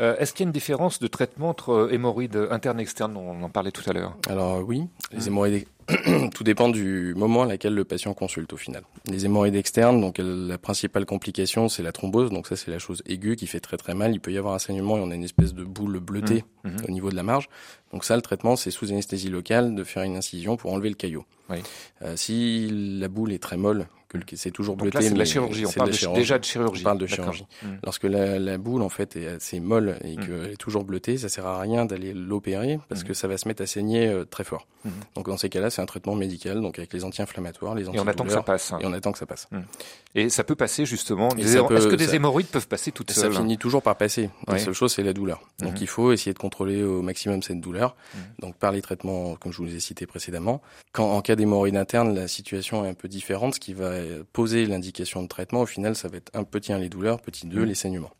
Euh, 0.00 0.16
Est-ce 0.18 0.32
qu'il 0.32 0.44
y 0.44 0.46
a 0.46 0.48
une 0.48 0.52
différence 0.52 0.98
de 1.00 1.06
traitement 1.08 1.48
entre 1.48 1.70
euh, 1.72 1.92
hémorroïdes 1.92 2.36
internes 2.50 2.78
et 2.78 2.82
externes? 2.82 3.16
On 3.16 3.42
en 3.42 3.48
parlait 3.48 3.72
tout 3.72 3.82
à 3.88 3.92
l'heure. 3.92 3.93
Alors 4.28 4.60
oui, 4.66 4.84
les 5.12 5.26
hémorroïdes, 5.28 5.66
tout 6.34 6.44
dépend 6.44 6.68
du 6.70 7.14
moment 7.16 7.42
à 7.42 7.46
laquelle 7.46 7.74
le 7.74 7.84
patient 7.84 8.14
consulte 8.14 8.52
au 8.52 8.56
final. 8.56 8.82
Les 9.10 9.26
hémorroïdes 9.26 9.54
externes, 9.54 10.00
donc 10.00 10.18
euh, 10.18 10.48
la 10.48 10.56
principale 10.58 11.04
complication, 11.04 11.68
c'est 11.68 11.82
la 11.82 11.92
thrombose, 11.92 12.30
donc 12.30 12.46
ça 12.46 12.56
c'est 12.56 12.70
la 12.70 12.78
chose 12.78 13.02
aiguë 13.06 13.36
qui 13.36 13.46
fait 13.46 13.60
très 13.60 13.76
très 13.76 13.94
mal. 13.94 14.12
Il 14.14 14.20
peut 14.20 14.32
y 14.32 14.38
avoir 14.38 14.54
un 14.54 14.58
saignement 14.58 14.96
et 14.96 15.00
on 15.00 15.10
a 15.10 15.14
une 15.14 15.24
espèce 15.24 15.52
de 15.54 15.62
boule 15.64 16.00
bleutée 16.00 16.44
Mhm. 16.64 16.76
au 16.88 16.90
niveau 16.90 17.10
de 17.10 17.16
la 17.16 17.22
marge. 17.22 17.48
Donc 17.92 18.04
ça, 18.04 18.16
le 18.16 18.22
traitement, 18.22 18.56
c'est 18.56 18.70
sous 18.70 18.90
anesthésie 18.90 19.28
locale 19.28 19.74
de 19.74 19.84
faire 19.84 20.02
une 20.02 20.16
incision 20.16 20.56
pour 20.56 20.72
enlever 20.72 20.88
le 20.88 20.94
caillot. 20.94 21.24
Oui. 21.50 21.58
Euh, 22.02 22.16
si 22.16 22.70
la 22.98 23.08
boule 23.08 23.32
est 23.32 23.38
très 23.42 23.58
molle, 23.58 23.86
que 24.14 24.18
le- 24.32 24.36
c'est 24.36 24.50
toujours 24.50 24.76
Donc 24.76 24.82
bleuté, 24.84 24.98
là, 24.98 25.04
c'est 25.08 25.14
de 25.14 25.18
la 25.18 25.24
chirurgie. 25.24 25.66
On 25.66 25.70
parle 25.72 25.90
de 25.90 25.94
chirurgie. 25.96 26.20
déjà 26.20 26.38
de 26.38 26.44
chirurgie. 26.44 26.80
On 26.82 26.84
parle 26.84 26.98
de 26.98 27.06
chirurgie. 27.06 27.46
Mm. 27.62 27.66
Lorsque 27.84 28.04
la, 28.04 28.38
la 28.38 28.58
boule 28.58 28.82
en 28.82 28.88
fait 28.88 29.16
est 29.16 29.26
assez 29.26 29.60
molle 29.60 29.96
et 30.04 30.16
Mm. 30.16 30.20
qu'elle 30.26 30.52
est 30.52 30.56
toujours 30.56 30.84
bleutée, 30.84 31.18
ça 31.18 31.28
sert 31.28 31.46
à 31.46 31.60
rien 31.60 31.84
d'aller 31.84 32.12
l'opérer 32.14 32.78
parce 32.88 33.02
Mm. 33.02 33.04
que 33.04 33.14
ça 33.14 33.28
va 33.28 33.36
se 33.38 33.48
mettre 33.48 33.62
à 33.62 33.66
saigner 33.66 34.06
euh, 34.08 34.24
très 34.24 34.44
fort. 34.44 34.66
Donc 35.14 35.28
dans 35.28 35.38
ces 35.38 35.48
cas-là, 35.48 35.70
c'est 35.70 35.80
un 35.80 35.86
traitement 35.86 36.14
médical, 36.14 36.60
donc 36.60 36.78
avec 36.78 36.92
les 36.92 37.04
anti-inflammatoires, 37.04 37.74
les 37.74 37.84
Et 37.86 37.98
on 37.98 38.06
attend 38.06 38.24
que 38.24 38.32
ça 38.32 38.42
passe. 38.42 38.72
hein. 38.72 38.78
Et 38.82 38.86
on 38.86 38.92
attend 38.92 39.12
que 39.12 39.18
ça 39.18 39.24
passe. 39.26 39.48
Et 40.14 40.28
ça 40.28 40.44
peut 40.44 40.54
passer 40.54 40.84
justement. 40.86 41.28
Des 41.28 41.42
ça 41.44 41.60
Est-ce 41.70 41.88
que 41.88 41.96
des 41.96 42.06
ça- 42.08 42.14
hémorroïdes 42.16 42.46
peuvent 42.48 42.68
passer 42.68 42.92
toutes 42.92 43.10
Ça 43.10 43.22
seules 43.22 43.32
finit 43.34 43.56
toujours 43.58 43.82
par 43.82 43.96
passer. 43.96 44.28
La 44.46 44.58
seule 44.58 44.74
chose, 44.74 44.92
c'est 44.92 45.02
la 45.02 45.12
douleur. 45.14 45.40
Donc 45.60 45.72
Mhm. 45.72 45.78
il 45.80 45.86
faut 45.88 46.12
essayer 46.12 46.34
de 46.34 46.38
contrôler 46.38 46.82
au 46.82 47.00
maximum 47.02 47.42
cette 47.42 47.60
douleur. 47.60 47.96
Donc 48.40 48.56
par 48.56 48.72
les 48.72 48.82
traitements, 48.82 49.36
comme 49.36 49.52
je 49.52 49.58
vous 49.58 49.64
les 49.64 49.76
ai 49.76 49.80
cités 49.80 50.06
précédemment. 50.06 50.60
Quand 50.92 51.10
en 51.12 51.22
cas 51.22 51.34
d'hémorroïde 51.34 51.76
interne, 51.76 52.14
la 52.14 52.28
situation 52.28 52.84
est 52.84 52.88
un 52.88 52.94
peu 52.94 53.08
différente. 53.08 53.54
Ce 53.54 53.60
qui 53.60 53.72
va 53.72 53.86
poser 54.32 54.66
l'indication 54.66 55.22
de 55.22 55.28
traitement, 55.28 55.62
au 55.62 55.66
final, 55.66 55.94
ça 55.96 56.08
va 56.08 56.16
être 56.18 56.30
un 56.34 56.44
petit 56.44 56.72
1 56.72 56.78
les 56.78 56.88
douleurs, 56.88 57.20
petit 57.20 57.46
2 57.46 57.60
Mhm. 57.60 57.66
les 57.66 57.74
saignements. 57.74 58.12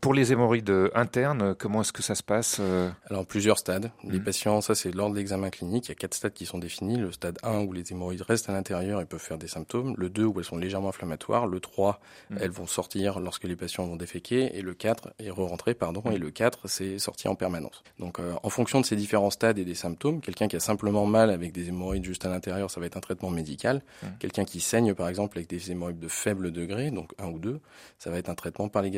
Pour 0.00 0.14
les 0.14 0.32
hémorroïdes 0.32 0.90
internes, 0.94 1.54
comment 1.54 1.80
est-ce 1.82 1.92
que 1.92 2.02
ça 2.02 2.14
se 2.14 2.22
passe 2.22 2.58
euh 2.60 2.90
Alors 3.08 3.26
plusieurs 3.26 3.58
stades. 3.58 3.90
Les 4.04 4.18
Mhm. 4.18 4.24
patients, 4.24 4.60
ça 4.60 4.74
c'est 4.74 4.92
lors 4.94 5.10
de 5.10 5.16
l'examen 5.16 5.50
clinique, 5.50 5.86
il 5.86 5.88
y 5.90 5.92
a 5.92 5.94
quatre 5.94 6.14
stades 6.14 6.32
qui 6.32 6.46
sont 6.46 6.58
définis. 6.58 6.96
Le 6.96 7.12
stade 7.12 7.38
1 7.42 7.60
où 7.60 7.72
les 7.72 7.90
hémorroïdes 7.92 8.22
restent 8.22 8.48
à 8.48 8.52
l'intérieur 8.52 9.00
et 9.00 9.06
peuvent 9.06 9.20
faire 9.20 9.38
des 9.38 9.48
symptômes. 9.48 9.94
Le 9.96 10.10
2 10.10 10.24
où 10.24 10.38
elles 10.38 10.44
sont 10.44 10.56
légèrement 10.56 10.88
inflammatoires. 10.90 11.46
Le 11.46 11.60
3, 11.60 12.00
Mhm. 12.30 12.38
elles 12.42 12.50
vont 12.50 12.66
sortir 12.66 13.20
lorsque 13.20 13.44
les 13.44 13.56
patients 13.56 13.86
vont 13.86 13.96
déféquer. 13.96 14.56
Et 14.56 14.62
le 14.62 14.74
4 14.74 15.10
est 15.18 15.30
re-rentrer, 15.30 15.74
pardon. 15.74 16.02
Et 16.10 16.18
le 16.18 16.30
4, 16.30 16.68
c'est 16.68 16.98
sortir 16.98 17.30
en 17.30 17.34
permanence. 17.34 17.82
Donc 17.98 18.18
euh, 18.20 18.34
en 18.42 18.50
fonction 18.50 18.80
de 18.80 18.86
ces 18.86 18.96
différents 18.96 19.30
stades 19.30 19.58
et 19.58 19.64
des 19.64 19.74
symptômes, 19.74 20.20
quelqu'un 20.20 20.48
qui 20.48 20.56
a 20.56 20.60
simplement 20.60 21.06
mal 21.06 21.30
avec 21.30 21.52
des 21.52 21.68
hémorroïdes 21.68 22.04
juste 22.04 22.24
à 22.24 22.28
l'intérieur, 22.28 22.70
ça 22.70 22.80
va 22.80 22.86
être 22.86 22.96
un 22.96 23.00
traitement 23.00 23.30
médical. 23.30 23.82
Mhm. 24.02 24.08
Quelqu'un 24.18 24.44
qui 24.44 24.60
saigne 24.60 24.94
par 24.94 25.08
exemple 25.08 25.38
avec 25.38 25.48
des 25.48 25.70
hémorroïdes 25.70 25.98
de 26.00 26.08
faible 26.08 26.50
degré, 26.52 26.90
donc 26.90 27.12
1 27.18 27.28
ou 27.28 27.38
2, 27.38 27.60
ça 27.98 28.10
va 28.10 28.18
être 28.18 28.28
un 28.28 28.34
traitement 28.34 28.68
par 28.68 28.82
les 28.82 28.90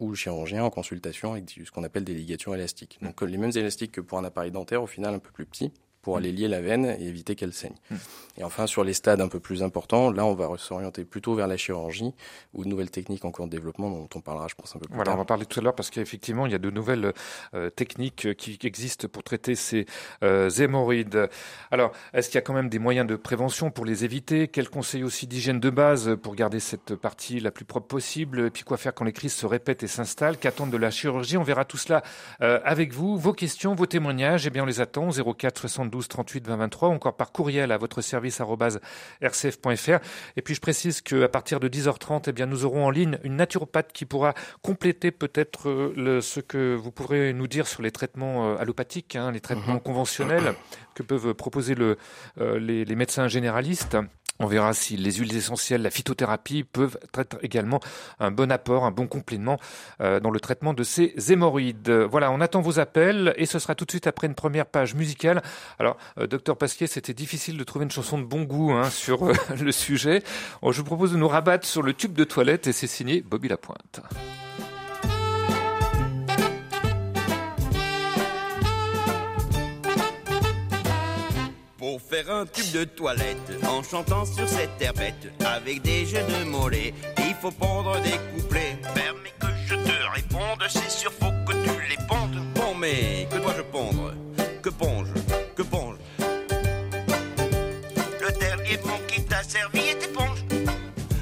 ou 0.00 0.10
le 0.10 0.14
chirurgien 0.14 0.64
en 0.64 0.70
consultation 0.70 1.32
avec 1.32 1.50
ce 1.50 1.70
qu'on 1.70 1.84
appelle 1.84 2.04
des 2.04 2.14
ligatures 2.14 2.54
élastiques. 2.54 2.98
Donc 3.02 3.22
les 3.22 3.36
mêmes 3.36 3.52
élastiques 3.54 3.92
que 3.92 4.00
pour 4.00 4.18
un 4.18 4.24
appareil 4.24 4.50
dentaire, 4.50 4.82
au 4.82 4.86
final 4.86 5.14
un 5.14 5.18
peu 5.18 5.30
plus 5.30 5.46
petit, 5.46 5.72
pour 6.02 6.16
aller 6.16 6.32
lier 6.32 6.48
la 6.48 6.60
veine 6.60 6.96
et 6.98 7.06
éviter 7.06 7.34
qu'elle 7.34 7.52
saigne. 7.52 7.74
Mm. 7.90 7.96
Et 8.38 8.44
enfin, 8.44 8.66
sur 8.66 8.84
les 8.84 8.92
stades 8.92 9.20
un 9.20 9.28
peu 9.28 9.40
plus 9.40 9.62
importants, 9.62 10.10
là, 10.10 10.24
on 10.24 10.34
va 10.34 10.48
s'orienter 10.58 11.04
plutôt 11.04 11.34
vers 11.34 11.48
la 11.48 11.56
chirurgie 11.56 12.14
ou 12.54 12.64
de 12.64 12.68
nouvelles 12.68 12.90
techniques 12.90 13.24
en 13.24 13.32
cours 13.32 13.46
de 13.46 13.50
développement 13.50 13.90
dont 13.90 14.08
on 14.14 14.20
parlera, 14.20 14.46
je 14.48 14.54
pense, 14.54 14.76
un 14.76 14.78
peu 14.78 14.86
plus 14.86 14.94
Voilà, 14.94 15.10
on 15.10 15.14
tard. 15.14 15.18
va 15.18 15.24
parler 15.24 15.46
tout 15.46 15.58
à 15.58 15.62
l'heure 15.62 15.74
parce 15.74 15.90
qu'effectivement, 15.90 16.46
il 16.46 16.52
y 16.52 16.54
a 16.54 16.58
de 16.58 16.70
nouvelles 16.70 17.12
euh, 17.54 17.68
techniques 17.70 18.26
euh, 18.26 18.34
qui 18.34 18.58
existent 18.62 19.08
pour 19.08 19.24
traiter 19.24 19.56
ces 19.56 19.86
euh, 20.22 20.48
hémorroïdes. 20.50 21.28
Alors, 21.70 21.92
est-ce 22.12 22.28
qu'il 22.28 22.36
y 22.36 22.38
a 22.38 22.42
quand 22.42 22.52
même 22.54 22.68
des 22.68 22.78
moyens 22.78 23.06
de 23.08 23.16
prévention 23.16 23.70
pour 23.72 23.84
les 23.84 24.04
éviter? 24.04 24.46
Quels 24.46 24.70
conseils 24.70 25.02
aussi 25.02 25.26
d'hygiène 25.26 25.58
de 25.58 25.70
base 25.70 26.16
pour 26.22 26.36
garder 26.36 26.60
cette 26.60 26.94
partie 26.94 27.40
la 27.40 27.50
plus 27.50 27.64
propre 27.64 27.88
possible? 27.88 28.40
Et 28.46 28.50
puis 28.50 28.62
quoi 28.62 28.76
faire 28.76 28.94
quand 28.94 29.04
les 29.04 29.12
crises 29.12 29.34
se 29.34 29.46
répètent 29.46 29.82
et 29.82 29.88
s'installent? 29.88 30.38
Qu'attendre 30.38 30.70
de 30.70 30.76
la 30.76 30.90
chirurgie? 30.92 31.36
On 31.36 31.42
verra 31.42 31.64
tout 31.64 31.76
cela 31.76 32.02
euh, 32.40 32.60
avec 32.64 32.92
vous. 32.92 33.16
Vos 33.18 33.32
questions, 33.32 33.74
vos 33.74 33.86
témoignages, 33.86 34.46
eh 34.46 34.50
bien, 34.50 34.62
on 34.62 34.66
les 34.66 34.80
attend 34.80 35.08
au 35.08 35.34
04 35.34 35.58
72 35.58 35.97
38 36.06 36.46
20 36.46 36.56
23 36.56 36.90
ou 36.90 36.92
encore 36.92 37.16
par 37.16 37.32
courriel 37.32 37.72
à 37.72 37.78
votre 37.78 38.00
service 38.02 38.40
rcf.fr. 39.22 39.98
Et 40.36 40.42
puis 40.42 40.54
je 40.54 40.60
précise 40.60 41.00
qu'à 41.00 41.28
partir 41.28 41.60
de 41.60 41.68
10h30, 41.68 42.24
eh 42.28 42.32
bien, 42.32 42.46
nous 42.46 42.64
aurons 42.64 42.84
en 42.86 42.90
ligne 42.90 43.18
une 43.24 43.36
naturopathe 43.36 43.92
qui 43.92 44.04
pourra 44.04 44.34
compléter 44.62 45.10
peut-être 45.10 45.68
euh, 45.68 45.92
le- 45.96 46.20
ce 46.20 46.40
que 46.40 46.74
vous 46.74 46.90
pourrez 46.92 47.32
nous 47.32 47.46
dire 47.48 47.66
sur 47.66 47.82
les 47.82 47.90
traitements 47.90 48.50
euh, 48.52 48.56
allopathiques, 48.58 49.16
hein, 49.16 49.32
les 49.32 49.40
traitements 49.40 49.74
Mhm. 49.74 49.80
conventionnels 49.80 50.54
que 50.94 51.02
peuvent 51.02 51.34
proposer 51.34 51.74
le, 51.74 51.96
euh, 52.40 52.58
les, 52.58 52.84
les 52.84 52.94
médecins 52.96 53.28
généralistes. 53.28 53.96
On 54.40 54.46
verra 54.46 54.72
si 54.72 54.96
les 54.96 55.12
huiles 55.12 55.36
essentielles, 55.36 55.82
la 55.82 55.90
phytothérapie 55.90 56.64
peuvent 56.64 56.98
être 57.16 57.38
également 57.42 57.80
un 58.20 58.30
bon 58.30 58.50
apport, 58.52 58.84
un 58.84 58.90
bon 58.90 59.06
complément 59.06 59.58
euh, 60.00 60.20
dans 60.20 60.30
le 60.30 60.38
traitement 60.40 60.74
de 60.74 60.84
ces 60.84 61.14
hémorroïdes. 61.30 61.90
Voilà, 61.90 62.30
on 62.30 62.40
attend 62.40 62.60
vos 62.60 62.78
appels 62.78 63.34
et 63.36 63.46
ce 63.46 63.58
sera 63.58 63.74
tout 63.74 63.84
de 63.84 63.90
suite 63.90 64.06
après 64.06 64.26
une 64.26 64.34
première 64.34 64.66
page 64.66 64.94
musicale. 64.94 65.42
Alors, 65.78 65.96
euh, 66.18 66.26
docteur 66.26 66.56
Pasquier, 66.56 66.86
c'était 66.86 67.14
difficile 67.14 67.56
de 67.58 67.64
trouver 67.64 67.84
une 67.84 67.90
chanson 67.90 68.18
de 68.18 68.24
bon 68.24 68.42
goût 68.42 68.72
hein, 68.72 68.90
sur 68.90 69.26
euh, 69.26 69.32
le 69.60 69.72
sujet. 69.72 70.22
Je 70.62 70.78
vous 70.78 70.84
propose 70.84 71.12
de 71.12 71.16
nous 71.16 71.28
rabattre 71.28 71.66
sur 71.66 71.82
le 71.82 71.92
tube 71.92 72.12
de 72.12 72.24
toilette 72.24 72.66
et 72.66 72.72
c'est 72.72 72.86
signé 72.86 73.22
Bobby 73.22 73.48
Lapointe. 73.48 74.00
Faire 82.08 82.30
un 82.30 82.46
tube 82.46 82.72
de 82.72 82.84
toilette 82.84 83.52
en 83.66 83.82
chantant 83.82 84.24
sur 84.24 84.48
cette 84.48 84.80
herbette 84.80 85.28
avec 85.44 85.82
des 85.82 86.06
jeux 86.06 86.22
de 86.22 86.44
mollets, 86.44 86.94
il 87.18 87.34
faut 87.34 87.50
pondre 87.50 88.00
des 88.00 88.18
couplets. 88.34 88.78
Permets 88.94 89.34
que 89.38 89.46
je 89.66 89.74
te 89.74 90.14
réponde, 90.14 90.62
c'est 90.68 90.90
sûr, 90.90 91.12
faut 91.12 91.32
que 91.46 91.52
tu 91.52 91.70
les 91.88 92.06
pondes. 92.06 92.40
mais 92.78 93.28
que 93.30 93.36
dois-je 93.36 93.62
pondre? 93.62 94.14
Que 94.62 94.70
ponge? 94.70 95.08
Que 95.54 95.62
ponge? 95.62 95.96
Le 98.20 98.38
dernier 98.38 98.78
mot 98.84 99.00
qui 99.06 99.22
t'a 99.24 99.42
servi 99.42 99.80
est 99.80 100.04
éponge. 100.04 100.44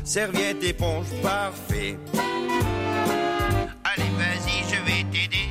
Serviette, 0.05 0.63
éponge, 0.63 1.07
parfait. 1.23 1.99
Allez, 3.85 4.11
vas-y, 4.19 4.63
je 4.71 4.77
vais 4.87 5.05
t'aider. 5.11 5.49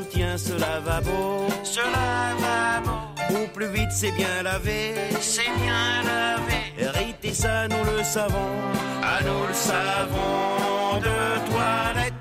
soutient 0.00 0.38
ce 0.38 0.52
lavabo, 0.52 1.46
ce 1.62 1.80
lavabo. 1.80 2.92
Ou 3.30 3.46
plus 3.52 3.68
vite, 3.68 3.90
c'est 3.90 4.12
bien 4.12 4.42
lavé, 4.42 4.94
c'est 5.20 5.50
bien 5.62 6.02
lavé. 6.04 6.60
Hérité, 6.78 7.32
ça, 7.34 7.68
nous 7.68 7.84
le 7.84 8.02
savons, 8.02 8.52
ah, 9.02 9.18
nous 9.24 9.46
le 9.46 9.54
savons 9.54 11.00
de 11.00 11.50
toilette. 11.50 12.14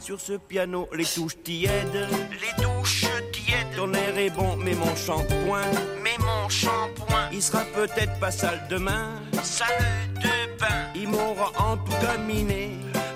Sur 0.00 0.20
ce 0.20 0.34
piano, 0.34 0.88
les 0.94 1.04
touches 1.04 1.42
tièdes, 1.42 2.08
les 2.32 2.62
touches 2.62 3.06
tièdes. 3.32 3.76
Ton 3.76 3.92
air 3.94 4.16
est 4.18 4.30
bon, 4.30 4.56
mais 4.56 4.74
mon 4.74 4.94
shampoing, 4.96 5.70
mais 6.02 6.16
mon 6.18 6.48
shampoing. 6.48 7.28
Il 7.32 7.42
sera 7.42 7.62
peut-être 7.74 8.18
pas 8.18 8.30
sale 8.30 8.62
demain, 8.70 9.10
sale 9.42 9.66
Il 11.00 11.08
m'aura 11.08 11.52
en 11.58 11.76
tout 11.76 11.92
caminé, 12.00 12.70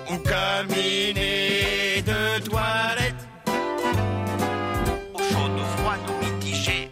ou 0.09 0.17
caminé 0.17 2.01
de 2.05 2.39
toilette. 2.47 3.21
Au 5.13 5.19
chaud, 5.19 5.51
au 5.61 5.77
froid, 5.77 5.95
au 6.09 6.25
mitigé. 6.25 6.91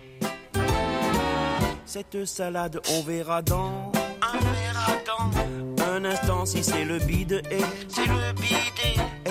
Cette 1.86 2.25
salade, 2.25 2.81
on 2.91 3.01
verra 3.03 3.41
dans 3.41 3.91
un 4.21 4.38
verra 4.38 4.91
dans 5.07 5.93
un 5.93 6.05
instant 6.05 6.45
si 6.45 6.63
c'est 6.63 6.86
le 6.86 7.00
bide 7.00 7.41
et 7.50 7.62
c'est 7.88 8.05
le 8.05 8.33
bide 8.33 8.71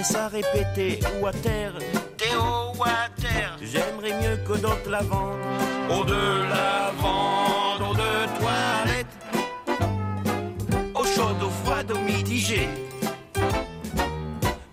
est-ce 0.01 0.17
à 0.17 0.29
répéter 0.29 0.99
ou 1.21 1.27
à 1.27 1.33
terre 1.33 1.75
Théo 2.17 2.73
ou 2.75 2.83
à 2.85 3.11
terre 3.21 3.59
J'aimerais 3.61 4.19
mieux 4.23 4.37
que 4.49 4.59
d'autres 4.59 4.89
la 4.89 5.03
vendent. 5.03 5.39
Au 5.91 6.05
de 6.05 6.49
la 6.49 6.91
chaud, 11.71 11.83
au 11.83 11.95
froid, 11.95 11.95
au 11.95 12.05
mitigé. 12.05 12.69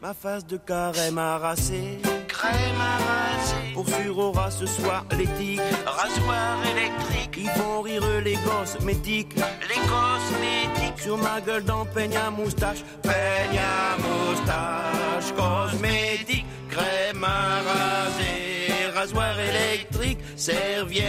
Ma 0.01 0.13
face 0.13 0.45
de 0.45 0.57
carême 0.57 1.17
harassée. 1.17 1.99
Crème 2.27 2.79
harassée. 2.79 3.73
Pour 3.73 3.87
sur 3.87 4.17
aura 4.17 4.49
ce 4.49 4.65
soir 4.65 5.05
l'éthique 5.11 5.61
Rasoir 5.85 6.57
électrique. 6.71 7.37
Ils 7.37 7.49
font 7.61 7.81
rire 7.81 8.03
les 8.23 8.35
cosmétiques 8.35 9.35
Les 9.35 9.81
cosmétiques 9.87 10.99
Sur 10.99 11.17
ma 11.17 11.41
gueule 11.41 11.63
dans 11.63 11.85
peigne 11.85 12.17
à 12.17 12.29
moustache. 12.29 12.83
Peigne 13.03 13.59
à 13.59 13.97
moustache 13.97 15.33
Cosmétique. 15.35 16.45
Crème 16.69 17.23
à 17.23 17.61
raser 17.67 18.91
Rasoir 18.95 19.39
électrique. 19.39 20.19
Serviette 20.35 21.05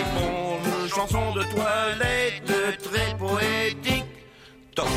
éponge. 0.00 0.90
Chanson 0.94 1.32
de 1.32 1.42
toilette. 1.44 2.82
Très 2.82 3.16
poétique. 3.16 4.04
Top 4.74 4.88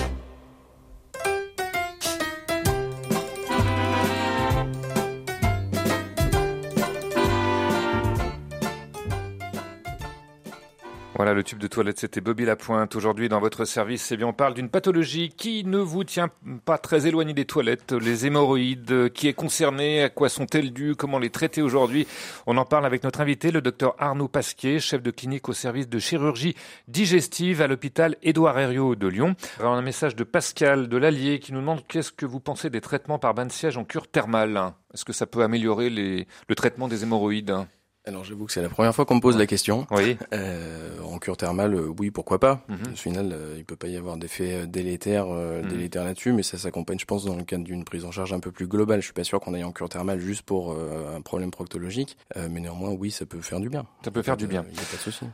Voilà, 11.17 11.33
le 11.33 11.43
tube 11.43 11.57
de 11.57 11.65
toilette, 11.65 11.97
c'était 11.97 12.21
Bobby 12.21 12.45
Lapointe. 12.45 12.95
Aujourd'hui, 12.95 13.27
dans 13.27 13.39
votre 13.39 13.65
service, 13.65 14.11
eh 14.11 14.17
bien, 14.17 14.27
on 14.27 14.33
parle 14.33 14.53
d'une 14.53 14.69
pathologie 14.69 15.29
qui 15.29 15.63
ne 15.63 15.79
vous 15.79 16.03
tient 16.03 16.29
pas 16.63 16.77
très 16.77 17.07
éloigné 17.07 17.33
des 17.33 17.45
toilettes, 17.45 17.91
les 17.91 18.27
hémorroïdes. 18.27 19.11
Qui 19.13 19.27
est 19.27 19.33
concerné 19.33 20.03
À 20.03 20.09
quoi 20.09 20.29
sont-elles 20.29 20.71
dues? 20.71 20.93
Comment 20.95 21.17
les 21.17 21.31
traiter 21.31 21.63
aujourd'hui? 21.63 22.05
On 22.45 22.55
en 22.57 22.65
parle 22.65 22.85
avec 22.85 23.03
notre 23.03 23.19
invité, 23.19 23.49
le 23.49 23.61
docteur 23.61 23.95
Arnaud 23.97 24.27
Pasquier, 24.27 24.79
chef 24.79 25.01
de 25.01 25.09
clinique 25.09 25.49
au 25.49 25.53
service 25.53 25.89
de 25.89 25.97
chirurgie 25.97 26.55
digestive 26.87 27.63
à 27.63 27.67
l'hôpital 27.67 28.15
Édouard 28.21 28.59
Herriot 28.59 28.93
de 28.93 29.07
Lyon. 29.07 29.35
Alors, 29.59 29.73
un 29.73 29.81
message 29.81 30.15
de 30.15 30.23
Pascal 30.23 30.87
de 30.87 30.97
l'Allier 30.97 31.39
qui 31.39 31.51
nous 31.51 31.61
demande 31.61 31.81
qu'est-ce 31.87 32.11
que 32.11 32.27
vous 32.27 32.39
pensez 32.39 32.69
des 32.69 32.79
traitements 32.79 33.17
par 33.17 33.33
bain 33.33 33.47
de 33.47 33.51
siège 33.51 33.75
en 33.75 33.85
cure 33.85 34.07
thermale? 34.07 34.71
Est-ce 34.93 35.03
que 35.03 35.13
ça 35.13 35.25
peut 35.25 35.41
améliorer 35.41 35.89
le 35.89 36.55
traitement 36.55 36.87
des 36.87 37.01
hémorroïdes? 37.01 37.65
Alors 38.07 38.23
j'avoue 38.23 38.45
que 38.45 38.51
c'est 38.51 38.61
la 38.61 38.69
première 38.69 38.95
fois 38.95 39.05
qu'on 39.05 39.15
me 39.15 39.21
pose 39.21 39.37
la 39.37 39.45
question. 39.45 39.85
Oui. 39.91 40.17
Euh, 40.33 40.99
en 41.03 41.19
cure 41.19 41.37
thermale, 41.37 41.73
euh, 41.75 41.93
oui, 41.99 42.09
pourquoi 42.11 42.39
pas. 42.39 42.61
Mhm. 42.69 42.93
Au 42.93 42.95
final, 42.95 43.29
euh, 43.33 43.55
il 43.57 43.65
peut 43.65 43.75
pas 43.75 43.87
y 43.87 43.97
avoir 43.97 44.17
d'effet 44.17 44.53
euh, 44.53 44.65
délétère, 44.65 45.25
euh, 45.29 45.61
Mhm. 45.61 45.69
délétère 45.69 46.03
là-dessus, 46.03 46.31
mais 46.33 46.43
ça 46.43 46.57
s'accompagne, 46.57 46.99
je 46.99 47.05
pense, 47.05 47.25
dans 47.25 47.35
le 47.35 47.43
cadre 47.43 47.63
d'une 47.63 47.83
prise 47.83 48.05
en 48.05 48.11
charge 48.11 48.33
un 48.33 48.39
peu 48.39 48.51
plus 48.51 48.67
globale. 48.67 48.99
Je 49.01 49.05
suis 49.05 49.13
pas 49.13 49.23
sûr 49.23 49.39
qu'on 49.39 49.53
aille 49.53 49.63
en 49.63 49.71
cure 49.71 49.89
thermale 49.89 50.19
juste 50.19 50.43
pour 50.43 50.73
euh, 50.73 51.15
un 51.17 51.21
problème 51.21 51.51
proctologique, 51.51 52.17
mais 52.35 52.59
néanmoins, 52.59 52.91
oui, 52.91 53.11
ça 53.11 53.25
peut 53.25 53.41
faire 53.41 53.59
du 53.59 53.69
bien. 53.69 53.85
Ça 54.05 54.11
peut 54.11 54.21
faire 54.21 54.37
du 54.37 54.47
bien. 54.47 54.63
Il 54.69 54.73
n'y 54.73 54.79
a 54.79 54.83
pas 54.83 54.97
de 54.97 55.01
souci. 55.01 55.25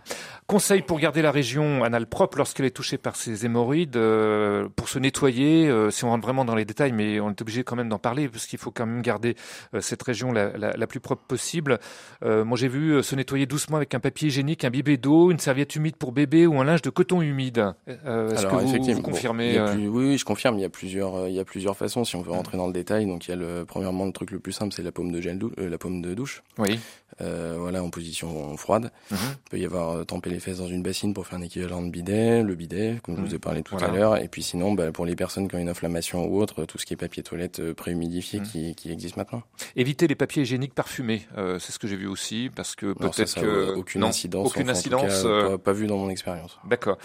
Conseil 0.48 0.82
pour 0.82 1.00
garder 1.00 1.22
la 1.22 1.32
région 1.32 1.84
anale 1.84 2.08
propre 2.08 2.38
lorsqu'elle 2.38 2.66
est 2.66 2.72
touchée 2.76 2.98
par 2.98 3.16
ces 3.16 3.46
hémorroïdes, 3.46 3.96
euh, 3.98 4.68
pour 4.76 4.90
se 4.90 5.00
nettoyer, 5.00 5.68
euh, 5.70 5.90
si 5.92 6.04
on 6.06 6.10
rentre 6.10 6.24
vraiment 6.24 6.46
dans 6.46 6.56
les 6.56 6.66
détails, 6.66 6.92
mais 6.92 7.20
on 7.20 7.30
est 7.30 7.42
obligé 7.42 7.64
quand 7.64 7.76
même 7.76 7.90
d'en 7.90 8.00
parler, 8.00 8.28
parce 8.30 8.46
qu'il 8.46 8.60
faut 8.60 8.72
quand 8.72 8.86
même 8.86 9.02
garder 9.02 9.36
cette 9.80 10.02
région 10.04 10.32
la, 10.32 10.56
la- 10.58 10.74
la 10.74 10.88
plus 10.88 11.00
propre 11.00 11.24
possible. 11.28 11.80
Moi 12.24 12.58
j'ai 12.64 12.70
vu 12.70 12.92
euh, 12.94 13.02
se 13.02 13.14
nettoyer 13.14 13.46
doucement 13.46 13.76
avec 13.76 13.94
un 13.94 14.00
papier 14.00 14.30
hygiénique, 14.30 14.64
un 14.64 14.70
bibet 14.70 14.96
d'eau, 14.96 15.32
une 15.32 15.40
serviette 15.40 15.76
humide 15.76 15.98
pour 15.98 16.14
bébé 16.14 16.48
ou 16.48 16.58
un 16.62 16.64
linge 16.64 16.82
de 16.82 16.90
coton 16.90 17.22
humide. 17.22 17.74
Euh, 18.06 18.30
Est-ce 18.30 18.46
que 18.48 18.56
vous, 18.56 18.94
vous 18.94 19.02
confirmez 19.02 19.58
euh, 19.58 19.74
plus- 19.74 19.90
Oui, 19.90 20.18
je 20.18 20.24
confirme. 20.24 20.58
Il 20.58 20.62
y 20.62 20.66
a 20.66 20.70
plusieurs, 20.70 21.14
euh, 21.16 21.30
il 21.30 21.36
y 21.36 21.42
a 21.42 21.44
plusieurs 21.44 21.76
façons. 21.76 22.06
Si 22.06 22.16
on 22.16 22.22
veut 22.22 22.32
rentrer 22.32 22.56
dans 22.58 22.68
le 22.68 22.72
détail, 22.72 23.06
donc 23.06 23.28
il 23.28 23.32
y 23.32 23.34
a 23.34 23.36
le 23.36 23.66
premièrement 23.68 24.06
le 24.06 24.14
truc 24.14 24.32
le 24.32 24.40
plus 24.40 24.54
simple, 24.54 24.74
c'est 24.74 24.82
la 24.82 24.94
paume 24.94 25.12
de 25.12 25.20
gel, 25.20 25.40
la 25.58 25.78
paume 25.78 26.02
de 26.02 26.14
douche. 26.14 26.42
Oui. 26.58 26.80
Euh, 27.22 27.56
voilà, 27.60 27.84
en 27.84 27.90
position 27.90 28.56
froide. 28.58 28.92
Mhm. 29.12 29.18
Il 29.32 29.50
peut 29.52 29.60
y 29.60 29.66
avoir 29.66 29.92
euh, 29.98 30.04
tremper 30.04 30.30
les 30.30 30.40
fesses 30.40 30.58
dans 30.58 30.68
une 30.68 30.82
bassine 30.82 31.14
pour 31.14 31.28
faire 31.28 31.38
un 31.38 31.42
équivalent 31.44 31.82
de 31.82 31.90
bidet, 31.90 32.42
le 32.44 32.56
bidet, 32.56 33.00
comme 33.04 33.16
je 33.16 33.22
Mhm. 33.22 33.28
vous 33.28 33.36
ai 33.36 33.40
parlé 33.40 33.62
tout 33.64 33.76
Voilà. 33.78 33.94
à 33.94 33.96
l'heure. 33.96 34.18
Et 34.18 34.28
puis 34.28 34.42
sinon, 34.44 34.74
bah, 34.74 34.92
pour 34.92 35.06
les 35.06 35.16
personnes 35.16 35.48
qui 35.48 35.56
ont 35.56 35.60
une 35.60 35.70
inflammation 35.70 36.26
ou 36.26 36.42
autre, 36.42 36.66
tout 36.66 36.78
ce 36.78 36.86
qui 36.86 36.94
est 36.94 36.98
papier 36.98 37.22
toilette 37.24 37.60
euh, 37.60 37.74
préhumidifié 37.74 38.40
Mhm. 38.40 38.46
qui, 38.48 38.76
qui 38.76 38.92
existe 38.92 39.18
maintenant. 39.18 39.44
Éviter 39.76 40.08
les 40.08 40.16
papiers 40.16 40.44
hygiéniques 40.44 40.74
parfumés, 40.74 41.28
euh, 41.38 41.60
c'est 41.60 41.72
ce 41.72 41.80
que 41.80 41.88
j'ai 41.88 41.96
vu 41.98 42.08
aussi, 42.08 42.50
parce 42.56 42.76
que 42.76 42.94
peut-être 42.94 43.36
que 43.36 43.46
euh, 43.46 43.76
aucune 43.76 44.02
non, 44.02 44.08
incidence. 44.08 44.48
aucune 44.48 44.64
enfin, 44.64 44.72
incidence. 44.72 45.02
cas, 45.24 45.28
euh, 45.28 45.50
pas, 45.52 45.58
pas 45.60 45.74
vu 45.74 45.88
dans 45.88 45.98
mon 45.98 46.10
expérience. 46.10 46.58
D'accord. 46.68 46.98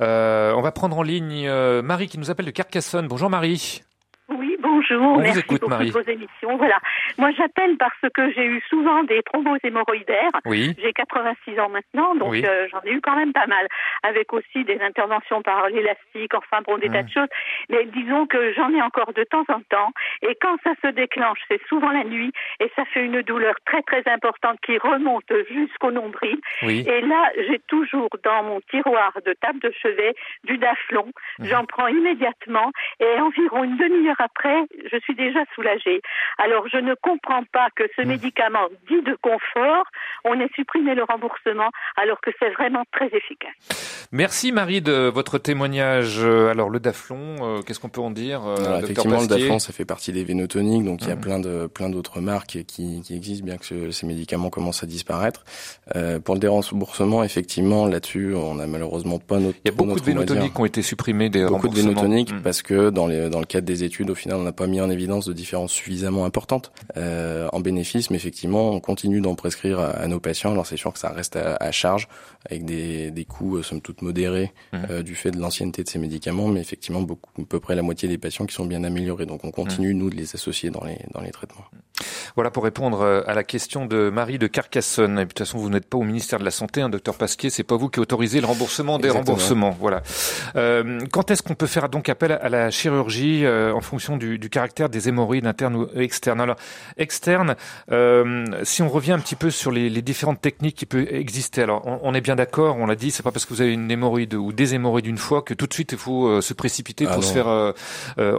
Euh, 0.00 0.52
on 0.54 0.62
va 0.62 0.70
prendre 0.72 0.96
en 0.96 1.02
ligne 1.02 1.46
euh, 1.48 1.82
Marie 1.82 2.08
qui 2.08 2.18
nous 2.18 2.30
appelle 2.30 2.46
de 2.46 2.50
Carcassonne. 2.50 3.08
Bonjour 3.08 3.30
Marie. 3.30 3.82
On 4.94 5.14
vous 5.14 5.20
Merci 5.20 5.40
écoute, 5.40 5.60
beaucoup 5.60 5.70
Marie. 5.70 5.86
de 5.88 5.92
vos 5.92 6.02
émissions. 6.02 6.56
Voilà. 6.56 6.78
Moi, 7.18 7.30
j'appelle 7.32 7.76
parce 7.78 8.12
que 8.14 8.32
j'ai 8.32 8.44
eu 8.44 8.62
souvent 8.68 9.02
des 9.04 9.22
thromboses 9.22 9.58
hémorroïdaires. 9.64 10.30
Oui. 10.44 10.74
J'ai 10.80 10.92
86 10.92 11.58
ans 11.60 11.68
maintenant, 11.68 12.14
donc 12.14 12.30
Oui. 12.30 12.44
euh, 12.46 12.66
j'en 12.70 12.80
ai 12.84 12.92
eu 12.92 13.00
quand 13.00 13.16
même 13.16 13.32
pas 13.32 13.46
mal, 13.46 13.66
avec 14.02 14.32
aussi 14.32 14.64
des 14.64 14.80
interventions 14.80 15.42
par 15.42 15.68
l'élastique, 15.68 16.34
enfin 16.34 16.60
bon, 16.66 16.78
des 16.78 16.88
tas 16.88 17.02
Mmh. 17.02 17.06
de 17.06 17.10
choses. 17.10 17.28
Mais 17.70 17.84
disons 17.86 18.26
que 18.26 18.52
j'en 18.54 18.72
ai 18.74 18.82
encore 18.82 19.12
de 19.12 19.24
temps 19.24 19.44
en 19.48 19.60
temps, 19.68 19.92
et 20.22 20.36
quand 20.40 20.56
ça 20.64 20.72
se 20.82 20.88
déclenche, 20.92 21.38
c'est 21.48 21.60
souvent 21.68 21.90
la 21.90 22.04
nuit, 22.04 22.32
et 22.60 22.70
ça 22.76 22.84
fait 22.86 23.04
une 23.04 23.22
douleur 23.22 23.54
très 23.66 23.82
très 23.82 24.02
importante 24.10 24.58
qui 24.64 24.76
remonte 24.78 25.30
jusqu'au 25.50 25.90
nombril. 25.90 26.38
Oui. 26.62 26.84
Et 26.88 27.00
là, 27.02 27.30
j'ai 27.48 27.60
toujours 27.68 28.08
dans 28.24 28.42
mon 28.42 28.60
tiroir 28.70 29.12
de 29.24 29.32
table 29.34 29.60
de 29.60 29.72
chevet 29.82 30.14
du 30.44 30.58
daflon. 30.58 31.06
Mhm. 31.38 31.46
J'en 31.46 31.64
prends 31.64 31.86
immédiatement 31.86 32.72
et 33.00 33.20
environ 33.20 33.64
une 33.64 33.76
demi-heure 33.76 34.16
après, 34.20 34.58
je 34.90 34.98
suis 35.00 35.14
déjà 35.14 35.40
soulagée. 35.54 36.00
Alors, 36.38 36.66
je 36.68 36.78
ne 36.78 36.94
comprends 37.02 37.44
pas 37.52 37.68
que 37.74 37.84
ce 37.96 38.02
Mhm. 38.02 38.08
médicament 38.08 38.68
dit 38.88 39.02
de 39.02 39.16
confort, 39.20 39.84
on 40.24 40.38
ait 40.40 40.50
supprimé 40.54 40.94
le 40.94 41.04
remboursement 41.04 41.70
alors 41.96 42.20
que 42.20 42.30
c'est 42.38 42.50
vraiment 42.50 42.84
très 42.92 43.06
efficace. 43.06 44.08
Merci 44.12 44.52
Marie 44.52 44.80
de 44.80 45.08
votre 45.08 45.38
témoignage. 45.38 46.20
Alors 46.24 46.70
le 46.70 46.80
Daflon, 46.80 47.36
euh, 47.40 47.62
qu'est-ce 47.62 47.80
qu'on 47.80 47.88
peut 47.90 48.00
en 48.00 48.10
dire 48.10 48.46
euh, 48.46 48.56
Alors, 48.56 48.78
effectivement, 48.78 49.20
le 49.20 49.26
Daflon, 49.26 49.58
ça 49.58 49.72
fait 49.72 49.84
partie 49.84 50.12
des 50.12 50.24
vénotoniques, 50.24 50.84
donc 50.84 51.02
il 51.02 51.08
y 51.08 51.12
a 51.12 51.16
Mhm. 51.16 51.20
plein 51.20 51.38
de 51.40 51.66
plein 51.66 51.90
d'autres 51.90 52.20
marques 52.20 52.58
qui, 52.66 53.02
qui 53.02 53.14
existent, 53.14 53.44
bien 53.44 53.56
que 53.58 53.64
ce- 53.66 53.90
ces 53.90 54.06
médicaments 54.06 54.48
commencent 54.50 54.82
à 54.82 54.86
disparaître. 54.86 55.44
Euh, 55.96 56.18
pour 56.20 56.34
le 56.34 56.40
déremboursement, 56.40 57.22
effectivement, 57.24 57.86
là-dessus, 57.86 58.34
on 58.34 58.54
n'a 58.54 58.66
malheureusement 58.66 59.18
pas 59.18 59.38
notre. 59.38 59.58
Il 59.64 59.70
y 59.70 59.74
a 59.74 59.76
beaucoup 59.76 59.98
de 60.00 60.04
vénotoniques 60.04 60.54
qui 60.54 60.60
ont 60.60 60.64
été 60.64 60.82
supprimés 60.82 61.28
des 61.28 61.44
beaucoup 61.46 61.68
de 61.68 61.74
vénotoniques 61.74 62.32
Mm. 62.32 62.42
parce 62.42 62.62
que 62.62 62.90
dans 62.90 63.06
les 63.06 63.28
dans 63.28 63.40
le 63.40 63.46
cadre 63.46 63.66
des 63.66 63.84
études, 63.84 64.10
au 64.10 64.14
final, 64.14 64.38
on 64.38 64.42
n'a 64.42 64.52
pas 64.52 64.66
mis 64.68 64.80
en 64.80 64.90
évidence 64.90 65.26
de 65.26 65.32
différences 65.32 65.72
suffisamment 65.72 66.24
importantes 66.24 66.72
euh, 66.96 67.48
en 67.52 67.60
bénéfice, 67.60 68.10
mais 68.10 68.16
effectivement, 68.16 68.70
on 68.70 68.80
continue 68.80 69.20
d'en 69.20 69.34
prescrire 69.34 69.78
à, 69.80 69.88
à 69.90 70.06
nos 70.06 70.20
patients. 70.20 70.52
Alors 70.52 70.66
c'est 70.66 70.76
sûr 70.76 70.92
que 70.92 70.98
ça 70.98 71.10
reste 71.10 71.36
à, 71.36 71.56
à 71.56 71.72
charge 71.72 72.08
avec 72.50 72.64
des 72.64 73.10
des 73.10 73.24
coûts 73.24 73.56
euh, 73.56 73.62
somme 73.62 73.80
toute 73.80 74.02
modérés 74.02 74.52
Mhm. 74.72 74.86
euh, 74.90 75.02
du 75.02 75.14
fait 75.14 75.30
de 75.30 75.38
l'ancienneté 75.40 75.82
de 75.82 75.88
ces 75.88 75.98
médicaments, 75.98 76.48
mais 76.48 76.60
effectivement, 76.60 77.00
beaucoup, 77.02 77.30
à 77.40 77.44
peu 77.48 77.58
près 77.60 77.74
la 77.74 77.82
moitié 77.82 78.08
des 78.08 78.18
patients 78.18 78.46
qui 78.46 78.54
sont 78.54 78.66
bien 78.66 78.84
améliorés. 78.84 79.26
Donc 79.26 79.44
on 79.44 79.50
continue 79.50 79.94
nous 79.94 80.10
de 80.10 80.16
les 80.16 80.34
associer 80.34 80.70
dans 80.70 80.84
les 80.84 80.98
dans 81.14 81.20
les 81.20 81.30
traitements. 81.30 81.64
Voilà 82.36 82.50
pour 82.50 82.62
répondre 82.62 83.24
à 83.26 83.34
la 83.34 83.42
question 83.42 83.84
de 83.86 84.10
Marie 84.10 84.38
de 84.38 84.46
Carcassonne. 84.46 85.16
de 85.16 85.24
toute 85.24 85.38
façon, 85.38 85.58
vous 85.58 85.70
n'êtes 85.70 85.86
pas 85.86 85.98
au 85.98 86.04
ministère 86.04 86.38
de 86.38 86.44
la 86.44 86.52
Santé, 86.52 86.80
hein, 86.80 86.88
docteur 86.88 87.16
Pasquier, 87.16 87.50
c'est 87.50 87.64
pas 87.64 87.76
vous 87.76 87.88
qui 87.88 87.98
autorisez 87.98 88.40
le 88.40 88.46
remboursement 88.46 88.98
des 89.00 89.10
remboursements. 89.10 89.70
Voilà. 89.80 90.02
Quand 90.54 91.30
est-ce 91.30 91.42
qu'on 91.42 91.54
peut 91.54 91.66
faire 91.66 91.88
donc 91.88 92.08
appel 92.08 92.32
à 92.32 92.48
la 92.48 92.70
chirurgie 92.70 93.44
en 93.48 93.80
fonction 93.80 94.16
du, 94.16 94.38
du, 94.38 94.48
caractère 94.58 94.88
des 94.88 95.08
hémorroïdes 95.08 95.46
internes 95.46 95.76
ou 95.76 95.86
externes 95.94 96.40
Alors, 96.40 96.56
externes, 96.96 97.54
euh, 97.92 98.44
si 98.64 98.82
on 98.82 98.88
revient 98.88 99.12
un 99.12 99.20
petit 99.20 99.36
peu 99.36 99.50
sur 99.50 99.70
les, 99.70 99.88
les 99.88 100.02
différentes 100.02 100.40
techniques 100.40 100.74
qui 100.74 100.86
peuvent 100.86 101.06
exister. 101.08 101.62
Alors, 101.62 101.82
on, 101.86 102.00
on 102.02 102.12
est 102.12 102.20
bien 102.20 102.34
d'accord, 102.34 102.76
on 102.76 102.86
l'a 102.86 102.96
dit, 102.96 103.12
c'est 103.12 103.22
pas 103.22 103.30
parce 103.30 103.46
que 103.46 103.54
vous 103.54 103.62
avez 103.62 103.72
une 103.72 103.88
hémorroïde 103.88 104.34
ou 104.34 104.52
des 104.52 104.74
hémorroïdes 104.74 105.06
une 105.06 105.22
fois 105.26 105.42
que 105.42 105.54
tout 105.54 105.68
de 105.68 105.74
suite 105.78 105.92
il 105.92 105.98
faut 105.98 106.26
euh, 106.26 106.40
se 106.40 106.54
précipiter 106.54 107.06
ah 107.08 107.14
pour 107.14 107.22
se 107.22 107.32
faire 107.32 107.48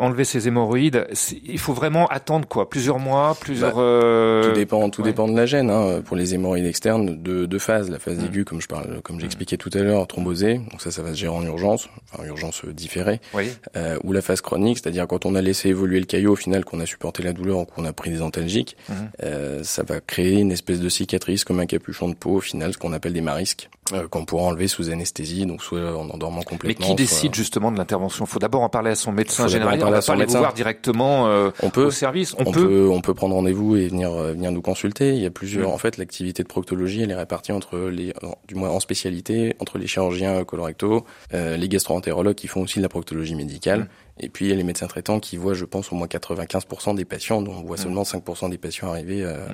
enlever 0.05 0.25
ces 0.25 0.47
hémorroïdes. 0.49 1.08
Il 1.55 1.60
faut 1.60 1.73
vraiment 1.73 2.05
attendre 2.08 2.47
quoi, 2.47 2.69
plusieurs 2.69 2.99
mois, 2.99 3.38
plusieurs. 3.39 3.75
Bah, 3.75 4.47
tout 4.47 4.55
dépend, 4.55 4.89
tout 4.89 5.01
dépend 5.01 5.27
de 5.27 5.38
la 5.38 5.45
gêne. 5.45 5.69
Hein. 5.69 6.01
Pour 6.03 6.17
les 6.17 6.34
hémorroïdes 6.34 6.65
externes, 6.65 7.21
de 7.21 7.45
deux 7.45 7.60
phases. 7.60 7.89
La 7.89 7.99
phase 7.99 8.19
mmh. 8.19 8.25
aiguë, 8.25 8.45
comme 8.45 8.62
je 8.62 8.67
parle, 8.67 9.01
comme 9.03 9.19
j'expliquais 9.19 9.58
tout 9.58 9.69
à 9.73 9.79
l'heure, 9.79 10.05
thrombosée. 10.08 10.55
Donc 10.71 10.82
ça, 10.82 10.91
ça 10.91 11.01
va 11.01 11.12
se 11.12 11.19
gérer 11.19 11.34
en 11.34 11.43
urgence, 11.43 11.88
enfin 12.12 12.23
urgence 12.25 12.65
différée. 12.65 13.21
Oui. 13.34 13.49
Euh, 13.75 13.97
ou 14.03 14.12
la 14.13 14.21
phase 14.21 14.41
chronique, 14.41 14.79
c'est-à-dire 14.82 15.08
quand 15.08 15.25
on 15.25 15.36
a 15.36 15.41
laissé 15.41 15.69
évoluer 15.69 15.99
le 15.99 16.05
caillot, 16.10 16.34
au 16.34 16.36
final, 16.36 16.65
qu'on 16.65 16.80
a 16.82 16.86
supporté 16.86 17.24
la 17.24 17.32
douleur 17.32 17.60
ou 17.60 17.65
qu'on 17.65 17.86
a 17.86 17.93
pris 17.93 18.10
des 18.10 18.22
antalgiques, 18.22 18.76
mmh. 18.89 18.93
euh, 19.24 19.63
ça 19.63 19.84
va 19.84 20.02
créer 20.02 20.39
une 20.39 20.52
espèce 20.52 20.80
de 20.80 20.89
cicatrice 20.89 21.43
comme 21.45 21.60
un 21.60 21.65
capuchon 21.65 22.10
de 22.10 22.15
peau, 22.15 22.36
au 22.36 22.41
final, 22.41 22.74
ce 22.74 22.78
qu'on 22.78 22.93
appelle 22.93 23.13
des 23.13 23.22
marisques, 23.22 23.69
euh, 23.93 24.08
qu'on 24.08 24.26
pourra 24.26 24.43
enlever 24.43 24.67
sous 24.67 24.89
anesthésie, 24.89 25.45
donc 25.45 25.63
soit 25.63 25.98
en 25.98 26.10
endormant 26.10 26.41
complètement. 26.41 26.86
Mais 26.86 26.95
qui 26.95 26.95
décide 26.95 27.34
justement 27.34 27.72
de 27.72 27.78
l'intervention? 27.78 28.26
Il 28.26 28.28
faut 28.28 28.39
d'abord 28.39 28.62
en 28.62 28.69
parler 28.69 28.91
à 28.91 28.95
son 28.95 29.12
médecin 29.12 29.48
général. 29.48 29.82
On 29.84 29.89
va 29.89 30.02
pas 30.02 30.13
aller 30.13 30.26
vous 30.26 30.38
voir 30.38 30.54
directement 30.54 31.28
euh, 31.28 31.50
on 31.63 31.69
peut, 31.69 31.86
au 31.86 31.91
service. 31.91 32.36
On, 32.38 32.52
peut, 32.52 32.88
on 32.91 33.02
peut 33.02 33.13
prendre 33.13 33.36
rendez-vous 33.36 33.76
et 33.76 33.88
venir 33.88 34.12
euh, 34.12 34.34
venir 34.34 34.52
nous 34.52 34.62
consulter. 34.62 35.15
Il 35.15 35.22
y 35.22 35.26
a 35.26 35.32
plusieurs. 35.32 35.69
Mmh. 35.69 35.74
En 35.74 35.78
fait, 35.78 35.98
l'activité 35.98 36.43
de 36.43 36.48
proctologie, 36.48 37.02
elle 37.02 37.12
est 37.12 37.15
répartie 37.15 37.52
entre 37.52 37.80
les, 37.89 38.13
du 38.48 38.56
moins 38.56 38.69
en 38.69 38.80
spécialité, 38.80 39.56
entre 39.60 39.78
les 39.78 39.88
chirurgiens 39.88 40.43
colorectaux, 40.43 41.06
euh, 41.34 41.58
les 41.58 41.69
gastroentérologues 41.69 42.36
qui 42.36 42.48
font 42.48 42.62
aussi 42.62 42.80
de 42.80 42.84
la 42.84 42.89
proctologie 42.89 43.36
médicale, 43.36 43.82
mmh. 43.82 43.88
Et 44.19 44.29
puis 44.29 44.45
il 44.45 44.49
y 44.49 44.51
a 44.51 44.55
les 44.55 44.63
médecins 44.63 44.88
traitants 44.88 45.19
qui 45.19 45.38
voient, 45.38 45.53
je 45.53 45.65
pense, 45.65 45.91
au 45.91 45.95
moins 45.95 46.08
95% 46.08 46.95
des 46.95 47.05
patients, 47.05 47.41
dont 47.41 47.53
on 47.53 47.63
voit 47.63 47.77
mmh. 47.77 47.79
seulement 47.79 48.03
5% 48.03 48.49
des 48.49 48.58
patients 48.58 48.89
arriver 48.89 49.23
euh, 49.23 49.47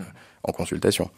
en 0.43 0.51
consultation. 0.51 1.09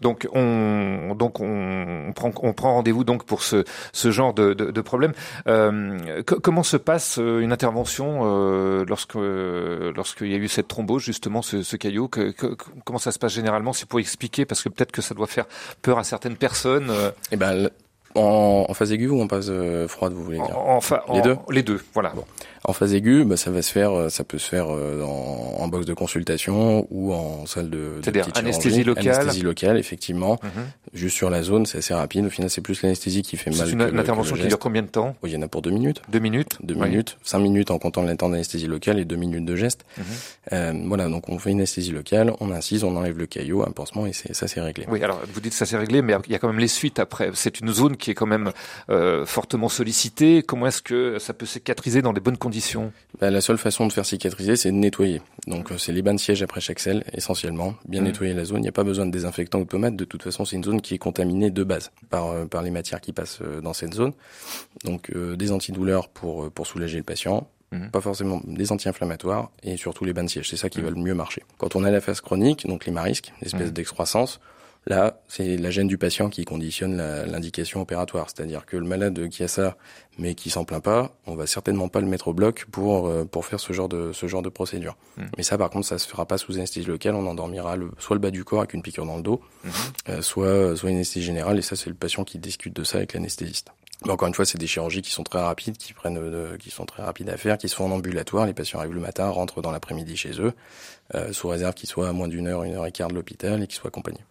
Donc 0.00 0.28
on 0.32 1.14
donc 1.18 1.40
on, 1.40 2.12
prend 2.14 2.32
on 2.42 2.52
prend 2.52 2.74
rendez-vous 2.74 3.04
donc 3.04 3.24
pour 3.24 3.42
ce 3.42 3.64
ce 3.92 4.10
genre 4.10 4.34
de, 4.34 4.54
de, 4.54 4.70
de 4.70 4.80
problème. 4.80 5.12
Euh, 5.46 6.22
comment 6.24 6.62
se 6.62 6.76
passe 6.76 7.18
euh, 7.18 7.40
une 7.40 7.52
intervention 7.52 8.20
euh, 8.22 8.84
lorsque 8.86 9.14
lorsqu'il 9.14 10.28
y 10.28 10.34
a 10.34 10.38
eu 10.38 10.48
cette 10.48 10.68
thrombose 10.68 11.02
justement 11.02 11.42
ce, 11.42 11.62
ce 11.62 11.76
caillot? 11.76 12.08
Que, 12.08 12.34
Comment 12.84 12.98
ça 12.98 13.12
se 13.12 13.18
passe 13.18 13.32
généralement? 13.32 13.72
C'est 13.72 13.88
pour 13.88 14.00
expliquer 14.00 14.44
parce 14.44 14.62
que 14.62 14.68
peut-être 14.68 14.92
que 14.92 15.02
ça 15.02 15.14
doit 15.14 15.26
faire 15.26 15.46
peur 15.82 15.98
à 15.98 16.04
certaines 16.04 16.36
personnes. 16.36 16.92
Eh 17.30 17.36
ben 17.36 17.70
en, 18.14 18.66
en 18.68 18.74
phase 18.74 18.92
aiguë 18.92 19.08
ou 19.08 19.20
en 19.22 19.28
phase 19.28 19.52
froide, 19.88 20.12
vous 20.12 20.22
voulez 20.24 20.38
dire 20.38 20.56
en, 20.58 20.80
Les 21.14 21.22
deux. 21.22 21.36
Les 21.50 21.62
deux, 21.62 21.80
voilà. 21.92 22.10
Bon. 22.10 22.24
En 22.66 22.72
phase 22.72 22.94
aiguë, 22.94 23.24
bah, 23.24 23.36
ça 23.36 23.50
va 23.50 23.60
se 23.60 23.70
faire, 23.70 23.92
euh, 23.92 24.08
ça 24.08 24.24
peut 24.24 24.38
se 24.38 24.48
faire 24.48 24.66
euh, 24.74 25.02
en, 25.02 25.56
en 25.62 25.68
box 25.68 25.84
de 25.84 25.92
consultation 25.92 26.86
ou 26.90 27.12
en 27.12 27.44
salle 27.44 27.68
de, 27.68 28.00
C'est-à-dire 28.02 28.28
anesthésie 28.34 28.84
locale. 28.84 29.08
Anesthésie 29.08 29.42
locale, 29.42 29.76
effectivement. 29.76 30.38
Mhm. 30.42 30.50
Juste 30.94 31.16
sur 31.16 31.28
la 31.28 31.42
zone, 31.42 31.66
c'est 31.66 31.78
assez 31.78 31.92
rapide. 31.92 32.24
Au 32.24 32.30
final, 32.30 32.48
c'est 32.48 32.60
plus 32.60 32.80
l'anesthésie 32.82 33.22
qui 33.22 33.36
fait 33.36 33.50
mal. 33.50 33.66
C'est 33.66 33.72
une, 33.72 33.82
intervention 33.82 34.36
qui 34.36 34.46
dure 34.46 34.60
combien 34.60 34.82
de 34.82 34.88
temps 34.88 35.16
Il 35.24 35.30
y 35.30 35.36
en 35.36 35.42
a 35.42 35.48
pour 35.48 35.60
deux 35.60 35.70
minutes. 35.70 36.00
Deux 36.08 36.20
minutes. 36.20 36.58
Deux 36.62 36.74
minutes. 36.76 37.18
Cinq 37.24 37.40
minutes 37.40 37.72
en 37.72 37.78
comptant 37.78 38.02
le 38.02 38.16
temps 38.16 38.28
d'anesthésie 38.28 38.68
locale 38.68 39.00
et 39.00 39.04
deux 39.04 39.16
minutes 39.16 39.44
de 39.44 39.56
geste. 39.56 39.84
Mhm. 39.98 40.04
Euh, 40.52 40.72
voilà, 40.86 41.08
donc 41.08 41.28
on 41.28 41.38
fait 41.38 41.50
une 41.50 41.58
anesthésie 41.58 41.90
locale, 41.90 42.32
on 42.38 42.50
incise, 42.52 42.84
on 42.84 42.94
enlève 42.96 43.18
le 43.18 43.26
caillot, 43.26 43.66
un 43.66 43.72
pansement 43.72 44.06
et 44.06 44.12
ça 44.12 44.46
c'est 44.46 44.60
réglé. 44.60 44.86
Oui, 44.88 45.02
alors 45.02 45.20
vous 45.32 45.40
dites 45.40 45.52
ça 45.52 45.66
c'est 45.66 45.76
réglé, 45.76 46.00
mais 46.00 46.14
il 46.26 46.32
y 46.32 46.34
a 46.36 46.38
quand 46.38 46.48
même 46.48 46.60
les 46.60 46.68
suites 46.68 47.00
après. 47.00 47.30
C'est 47.34 47.60
une 47.60 47.72
zone 47.72 47.96
qui 47.96 48.12
est 48.12 48.14
quand 48.14 48.26
même 48.26 48.52
euh, 48.90 49.26
fortement 49.26 49.68
sollicitée. 49.68 50.42
Comment 50.42 50.68
est-ce 50.68 50.82
que 50.82 51.18
ça 51.18 51.34
peut 51.34 51.46
cicatriser 51.46 52.02
dans 52.02 52.12
des 52.12 52.20
bonnes 52.20 52.36
conditions? 52.36 52.92
Bah, 53.20 53.30
la 53.30 53.40
seule 53.40 53.58
façon 53.58 53.86
de 53.86 53.92
faire 53.92 54.06
cicatriser, 54.06 54.54
c'est 54.54 54.70
de 54.70 54.76
nettoyer. 54.76 55.22
Donc 55.46 55.72
euh, 55.72 55.78
c'est 55.78 55.92
les 55.92 56.02
bains 56.02 56.14
de 56.14 56.20
siège 56.20 56.42
après 56.42 56.60
chaque 56.60 56.78
selle, 56.78 57.04
essentiellement. 57.12 57.74
Bien 57.88 58.00
mmh. 58.00 58.04
nettoyer 58.04 58.34
la 58.34 58.44
zone. 58.44 58.58
Il 58.58 58.62
n'y 58.62 58.68
a 58.68 58.72
pas 58.72 58.84
besoin 58.84 59.06
de 59.06 59.10
désinfectant 59.10 59.58
ou 59.58 59.64
de 59.64 59.68
pommade. 59.68 59.96
De 59.96 60.04
toute 60.04 60.22
façon, 60.22 60.44
c'est 60.44 60.56
une 60.56 60.64
zone 60.64 60.80
qui 60.84 60.94
est 60.94 60.98
contaminée 60.98 61.50
de 61.50 61.64
base 61.64 61.90
par, 62.10 62.28
euh, 62.28 62.44
par 62.44 62.62
les 62.62 62.70
matières 62.70 63.00
qui 63.00 63.12
passent 63.12 63.40
euh, 63.42 63.60
dans 63.60 63.72
cette 63.72 63.94
zone. 63.94 64.12
Donc 64.84 65.10
des 65.14 65.50
antidouleurs 65.50 66.08
pour, 66.08 66.50
pour 66.50 66.66
soulager 66.66 66.98
le 66.98 67.04
patient. 67.04 67.48
Mmh. 67.72 67.88
Pas 67.88 68.00
forcément 68.00 68.40
des 68.44 68.70
anti-inflammatoires 68.70 69.50
et 69.62 69.76
surtout 69.76 70.04
les 70.04 70.12
bains 70.12 70.24
de 70.24 70.28
siège. 70.28 70.48
C'est 70.50 70.56
ça 70.56 70.68
qui 70.68 70.80
mmh. 70.80 70.84
va 70.84 70.90
le 70.90 70.96
mieux 70.96 71.14
marcher. 71.14 71.42
Quand 71.58 71.74
on 71.74 71.84
a 71.84 71.90
la 71.90 72.00
phase 72.00 72.20
chronique, 72.20 72.66
donc 72.66 72.84
les 72.86 72.92
marisques, 72.92 73.32
l'espèce 73.40 73.72
d'excroissance, 73.72 74.40
Là, 74.86 75.20
c'est 75.28 75.56
la 75.56 75.70
gêne 75.70 75.88
du 75.88 75.96
patient 75.96 76.28
qui 76.28 76.44
conditionne 76.44 76.98
l'indication 77.26 77.80
opératoire. 77.80 78.26
C'est-à-dire 78.28 78.66
que 78.66 78.76
le 78.76 78.84
malade 78.86 79.28
qui 79.28 79.42
a 79.42 79.48
ça, 79.48 79.76
mais 80.18 80.34
qui 80.34 80.50
s'en 80.50 80.64
plaint 80.64 80.82
pas, 80.82 81.12
on 81.26 81.34
va 81.34 81.46
certainement 81.46 81.88
pas 81.88 82.00
le 82.00 82.06
mettre 82.06 82.28
au 82.28 82.34
bloc 82.34 82.66
pour 82.70 83.08
euh, 83.08 83.24
pour 83.24 83.46
faire 83.46 83.60
ce 83.60 83.72
genre 83.72 83.88
de 83.88 84.12
ce 84.12 84.26
genre 84.26 84.42
de 84.42 84.48
procédure. 84.48 84.96
Mmh. 85.16 85.22
Mais 85.36 85.42
ça, 85.42 85.58
par 85.58 85.70
contre, 85.70 85.86
ça 85.86 85.98
se 85.98 86.08
fera 86.08 86.26
pas 86.26 86.38
sous 86.38 86.54
anesthésie 86.54 86.86
locale. 86.86 87.14
On 87.14 87.26
endormira 87.26 87.76
le, 87.76 87.90
soit 87.98 88.14
le 88.14 88.20
bas 88.20 88.30
du 88.30 88.44
corps 88.44 88.60
avec 88.60 88.74
une 88.74 88.82
piqûre 88.82 89.06
dans 89.06 89.16
le 89.16 89.22
dos, 89.22 89.40
mmh. 89.64 89.68
euh, 90.10 90.22
soit 90.22 90.76
soit 90.76 90.90
une 90.90 90.96
anesthésie 90.96 91.24
générale. 91.24 91.58
Et 91.58 91.62
ça, 91.62 91.76
c'est 91.76 91.88
le 91.88 91.96
patient 91.96 92.24
qui 92.24 92.38
discute 92.38 92.74
de 92.74 92.84
ça 92.84 92.98
avec 92.98 93.14
l'anesthésiste. 93.14 93.70
Mais 94.04 94.10
encore 94.10 94.28
une 94.28 94.34
fois, 94.34 94.44
c'est 94.44 94.58
des 94.58 94.66
chirurgies 94.66 95.02
qui 95.02 95.10
sont 95.10 95.22
très 95.22 95.40
rapides, 95.40 95.78
qui 95.78 95.94
prennent, 95.94 96.18
euh, 96.18 96.58
qui 96.58 96.70
sont 96.70 96.84
très 96.84 97.02
rapides 97.02 97.30
à 97.30 97.36
faire, 97.36 97.56
qui 97.56 97.68
se 97.68 97.74
font 97.74 97.86
en 97.86 97.90
ambulatoire. 97.92 98.46
Les 98.46 98.52
patients 98.52 98.80
arrivent 98.80 98.94
le 98.94 99.00
matin, 99.00 99.28
rentrent 99.30 99.62
dans 99.62 99.70
l'après-midi 99.70 100.16
chez 100.16 100.40
eux, 100.40 100.52
sous 101.32 101.48
réserve 101.48 101.74
qu'ils 101.74 101.88
soient 101.88 102.08
à 102.08 102.12
moins 102.12 102.28
d'une 102.28 102.46
heure, 102.46 102.64
une 102.64 102.74
heure 102.74 102.86
et 102.86 102.92
quart 102.92 103.08
de 103.08 103.14
l'hôpital 103.14 103.62
et 103.62 103.66
qu'ils 103.66 103.76
soient 103.76 103.88
accompagnés. 103.88 104.24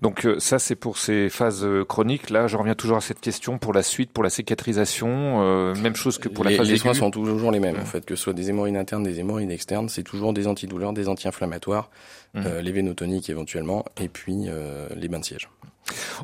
Donc 0.00 0.26
euh, 0.26 0.38
ça 0.38 0.58
c'est 0.58 0.74
pour 0.74 0.98
ces 0.98 1.28
phases 1.28 1.64
euh, 1.64 1.84
chroniques. 1.84 2.30
Là, 2.30 2.46
je 2.46 2.56
reviens 2.56 2.74
toujours 2.74 2.96
à 2.96 3.00
cette 3.00 3.20
question 3.20 3.58
pour 3.58 3.72
la 3.72 3.82
suite, 3.82 4.12
pour 4.12 4.24
la 4.24 4.30
cicatrisation, 4.30 5.42
euh, 5.42 5.74
même 5.76 5.96
chose 5.96 6.18
que 6.18 6.28
pour 6.28 6.44
la 6.44 6.50
phase 6.52 6.68
Les 6.68 6.78
soins 6.78 6.94
sont 6.94 7.10
toujours 7.10 7.50
les 7.50 7.60
mêmes 7.60 7.78
en 7.80 7.84
fait, 7.84 8.04
que 8.04 8.16
ce 8.16 8.22
soit 8.22 8.32
des 8.32 8.50
hémorroïdes 8.50 8.76
internes, 8.76 9.02
des 9.02 9.20
hémorroïdes 9.20 9.50
externes, 9.50 9.88
c'est 9.88 10.02
toujours 10.02 10.32
des 10.32 10.46
antidouleurs, 10.46 10.92
des 10.92 11.08
anti-inflammatoires, 11.08 11.90
mmh. 12.34 12.40
les 12.62 12.72
vénotoniques 12.72 13.30
éventuellement, 13.30 13.84
et 14.00 14.08
puis 14.08 14.46
les 14.96 15.08
bains 15.08 15.20
de 15.20 15.24
siège. 15.24 15.48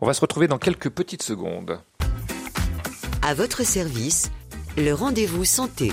On 0.00 0.06
va 0.06 0.14
se 0.14 0.20
retrouver 0.20 0.48
dans 0.48 0.58
quelques 0.58 0.90
petites 0.90 1.22
secondes. 1.22 1.80
À 3.22 3.34
votre 3.34 3.64
service, 3.64 4.30
le 4.76 4.92
rendez-vous 4.92 5.44
santé. 5.44 5.92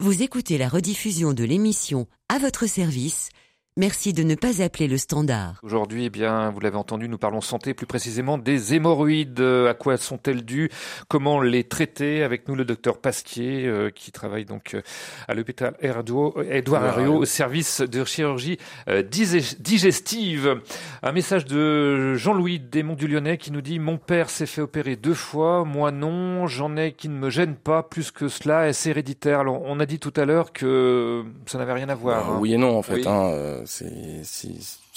Vous 0.00 0.22
écoutez 0.22 0.58
la 0.58 0.68
rediffusion 0.68 1.32
de 1.32 1.44
l'émission 1.44 2.06
À 2.28 2.38
votre 2.38 2.66
service 2.66 3.30
Merci 3.78 4.12
de 4.12 4.24
ne 4.24 4.34
pas 4.34 4.60
appeler 4.60 4.88
le 4.88 4.98
standard. 4.98 5.60
Aujourd'hui, 5.62 6.06
eh 6.06 6.10
bien, 6.10 6.50
vous 6.50 6.58
l'avez 6.58 6.76
entendu, 6.76 7.08
nous 7.08 7.16
parlons 7.16 7.40
santé, 7.40 7.74
plus 7.74 7.86
précisément 7.86 8.36
des 8.36 8.74
hémorroïdes. 8.74 9.40
À 9.40 9.72
quoi 9.72 9.96
sont-elles 9.96 10.44
dues? 10.44 10.68
Comment 11.06 11.40
les 11.40 11.62
traiter? 11.62 12.24
Avec 12.24 12.48
nous, 12.48 12.56
le 12.56 12.64
docteur 12.64 12.98
Pasquier, 12.98 13.66
euh, 13.66 13.90
qui 13.90 14.10
travaille 14.10 14.46
donc 14.46 14.74
euh, 14.74 14.82
à 15.28 15.34
l'hôpital 15.34 15.76
Edouard 15.80 16.86
Herriot, 16.86 17.18
au 17.18 17.24
service 17.24 17.80
de 17.80 18.04
chirurgie 18.04 18.58
euh, 18.88 19.04
digestive. 19.04 20.60
Un 21.04 21.12
message 21.12 21.44
de 21.44 22.16
Jean-Louis 22.16 22.58
Desmonts 22.58 22.96
du 22.96 23.06
Lyonnais 23.06 23.38
qui 23.38 23.52
nous 23.52 23.62
dit 23.62 23.78
Mon 23.78 23.96
père 23.96 24.28
s'est 24.28 24.46
fait 24.46 24.60
opérer 24.60 24.96
deux 24.96 25.14
fois, 25.14 25.64
moi 25.64 25.92
non, 25.92 26.48
j'en 26.48 26.76
ai 26.76 26.94
qui 26.94 27.08
ne 27.08 27.16
me 27.16 27.30
gêne 27.30 27.54
pas 27.54 27.84
plus 27.84 28.10
que 28.10 28.26
cela, 28.26 28.72
c'est 28.72 28.90
héréditaire? 28.90 29.38
Alors, 29.38 29.62
on 29.64 29.78
a 29.78 29.86
dit 29.86 30.00
tout 30.00 30.14
à 30.16 30.24
l'heure 30.24 30.52
que 30.52 31.22
ça 31.46 31.58
n'avait 31.58 31.74
rien 31.74 31.88
à 31.88 31.94
voir. 31.94 32.24
Bah, 32.24 32.32
hein. 32.32 32.38
Oui 32.40 32.54
et 32.54 32.56
non, 32.56 32.76
en 32.76 32.82
fait. 32.82 33.06
Hein, 33.06 33.62
c'est 33.68 34.22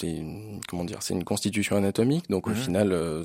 une, 0.02 0.60
comment 0.68 0.84
dire, 0.84 1.02
c'est 1.02 1.14
une 1.14 1.24
constitution 1.24 1.76
anatomique. 1.76 2.28
Donc 2.30 2.46
au 2.46 2.50
mhm. 2.50 2.56
final, 2.56 2.92
euh, 2.92 3.24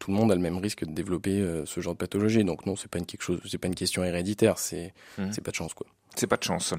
tout 0.00 0.10
le 0.10 0.16
monde 0.16 0.32
a 0.32 0.34
le 0.34 0.40
même 0.40 0.58
risque 0.58 0.84
de 0.84 0.92
développer 0.92 1.40
euh, 1.40 1.64
ce 1.66 1.80
genre 1.80 1.94
de 1.94 1.98
pathologie. 1.98 2.44
Donc 2.44 2.66
non, 2.66 2.76
c'est 2.76 2.90
pas 2.90 2.98
une 2.98 3.06
quelque 3.06 3.22
chose, 3.22 3.40
c'est 3.48 3.58
pas 3.58 3.68
une 3.68 3.74
question 3.74 4.04
héréditaire. 4.04 4.58
C'est 4.58 4.92
mhm. 5.18 5.32
c'est 5.32 5.42
pas 5.42 5.50
de 5.50 5.56
chance 5.56 5.74
quoi. 5.74 5.86
C'est 6.14 6.26
pas 6.26 6.36
de 6.36 6.42
chance. 6.42 6.74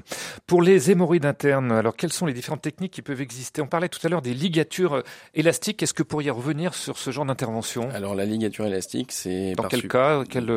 Pour 0.46 0.60
les 0.60 0.90
hémorroïdes 0.90 1.24
internes, 1.24 1.72
alors 1.72 1.96
quelles 1.96 2.12
sont 2.12 2.26
les 2.26 2.34
différentes 2.34 2.60
techniques 2.60 2.92
qui 2.92 3.00
peuvent 3.00 3.22
exister? 3.22 3.62
On 3.62 3.66
parlait 3.66 3.88
tout 3.88 4.04
à 4.06 4.10
l'heure 4.10 4.20
des 4.20 4.34
ligatures 4.34 4.94
euh, 4.94 5.02
élastiques. 5.34 5.82
Est-ce 5.82 5.94
que 5.94 6.02
pour 6.02 6.20
y 6.20 6.28
revenir 6.28 6.74
sur 6.74 6.98
ce 6.98 7.10
genre 7.10 7.24
d'intervention? 7.24 7.88
Alors 7.90 8.14
la 8.14 8.26
ligature 8.26 8.66
élastique, 8.66 9.12
c'est 9.12 9.54
dans 9.54 9.64
quel 9.64 9.88
cas 9.88 10.24
quel, 10.28 10.50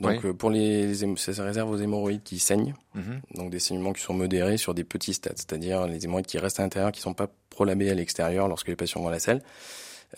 donc 0.00 0.24
euh, 0.24 0.32
pour 0.32 0.50
les, 0.50 0.94
ça 1.16 1.44
réserve 1.44 1.70
aux 1.70 1.76
hémorroïdes 1.76 2.22
qui 2.22 2.38
saignent, 2.38 2.74
mhm. 2.94 3.20
donc 3.34 3.50
des 3.50 3.58
saignements 3.58 3.92
qui 3.92 4.02
sont 4.02 4.14
modérés 4.14 4.56
sur 4.56 4.74
des 4.74 4.84
petits 4.84 5.14
stades, 5.14 5.36
c'est-à-dire 5.36 5.86
les 5.86 6.04
hémorroïdes 6.04 6.26
qui 6.26 6.38
restent 6.38 6.60
à 6.60 6.62
l'intérieur, 6.62 6.92
qui 6.92 7.00
sont 7.00 7.14
pas 7.14 7.28
prolabés 7.50 7.90
à 7.90 7.94
l'extérieur 7.94 8.48
lorsque 8.48 8.68
les 8.68 8.76
patients 8.76 9.02
vont 9.02 9.08
à 9.08 9.12
la 9.12 9.20
salle. 9.20 9.42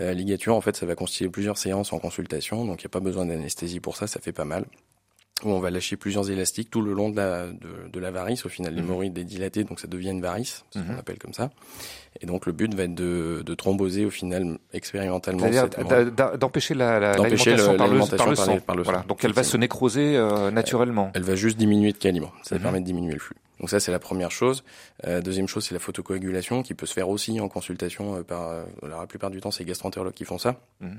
Euh, 0.01 0.15
ligature, 0.15 0.55
en 0.55 0.61
fait, 0.61 0.77
ça 0.77 0.87
va 0.87 0.95
constituer 0.95 1.29
plusieurs 1.29 1.59
séances 1.59 1.93
en 1.93 1.99
consultation, 1.99 2.65
donc 2.65 2.83
il 2.83 2.87
n'y 2.87 2.91
a 2.91 2.95
pas 2.95 3.01
besoin 3.01 3.27
d'anesthésie 3.27 3.81
pour 3.81 3.97
ça, 3.97 4.07
ça 4.07 4.21
fait 4.21 4.33
pas 4.33 4.45
mal 4.45 4.65
où 5.45 5.51
on 5.51 5.61
va 5.61 5.71
lâcher 5.71 5.97
plusieurs 5.97 6.31
élastiques 6.31 6.71
tout 6.71 6.83
le 6.83 6.93
long 6.93 7.11
de 7.11 7.17
la, 7.17 7.47
de, 7.47 7.89
de 7.93 8.01
la 8.01 8.11
varice. 8.11 8.47
Au 8.47 8.49
final, 8.49 8.75
l'hémorroïde 8.75 9.17
est 9.19 9.25
dilatée, 9.25 9.65
donc 9.65 9.81
ça 9.81 9.87
devient 9.87 10.11
une 10.11 10.21
varice, 10.21 10.65
ce 10.71 10.79
qu'on 10.79 10.93
mhm. 10.93 10.99
appelle 10.99 11.19
comme 11.19 11.33
ça. 11.33 11.51
Et 12.21 12.27
donc 12.27 12.47
le 12.47 12.53
but 12.53 12.75
va 12.75 12.85
être 12.85 12.95
de, 12.95 13.43
de 13.45 13.55
thromboser 13.55 14.05
au 14.05 14.11
final 14.11 14.59
expérimentalement. 14.73 15.47
D'empêcher 16.39 16.75
la, 16.75 17.01
la, 17.01 17.17
l'alimentation 17.17 17.77
par, 17.77 17.89
le, 17.89 18.17
par, 18.17 18.29
le 18.29 18.35
sang. 18.35 18.59
Par 18.61 18.77
le, 18.77 18.83
voilà. 18.83 19.05
Donc 19.09 19.25
elle 19.25 19.33
va 19.33 19.43
se 19.43 19.57
nécroser 19.57 20.17
euh, 20.17 20.51
naturellement. 20.51 21.11
Elle, 21.15 21.23
va 21.23 21.35
juste 21.35 21.57
diminuer 21.57 21.93
de 21.93 21.99
calibre. 21.99 22.35
Ça 22.43 22.55
va 22.55 22.59
mhm. 22.59 22.63
permettre 22.63 22.85
de 22.85 22.87
diminuer 22.87 23.15
le 23.15 23.21
flux. 23.21 23.37
Donc 23.61 23.71
ça, 23.71 23.79
c'est 23.79 23.93
la 23.93 24.01
première 24.01 24.33
chose. 24.33 24.65
deuxième 25.07 25.47
chose, 25.47 25.65
c'est 25.65 25.75
la 25.75 25.79
photocoagulation 25.79 26.65
qui 26.65 26.75
peut 26.75 26.87
se 26.87 26.93
faire 26.93 27.09
aussi 27.09 27.39
en 27.39 27.49
consultation 27.49 28.23
par, 28.25 28.65
la 28.83 29.07
plupart 29.07 29.31
du 29.31 29.41
temps, 29.41 29.53
c'est 29.53 29.65
les 29.65 29.73
qui 30.15 30.25
font 30.25 30.39
ça. 30.39 30.57
Mmh. 30.81 30.97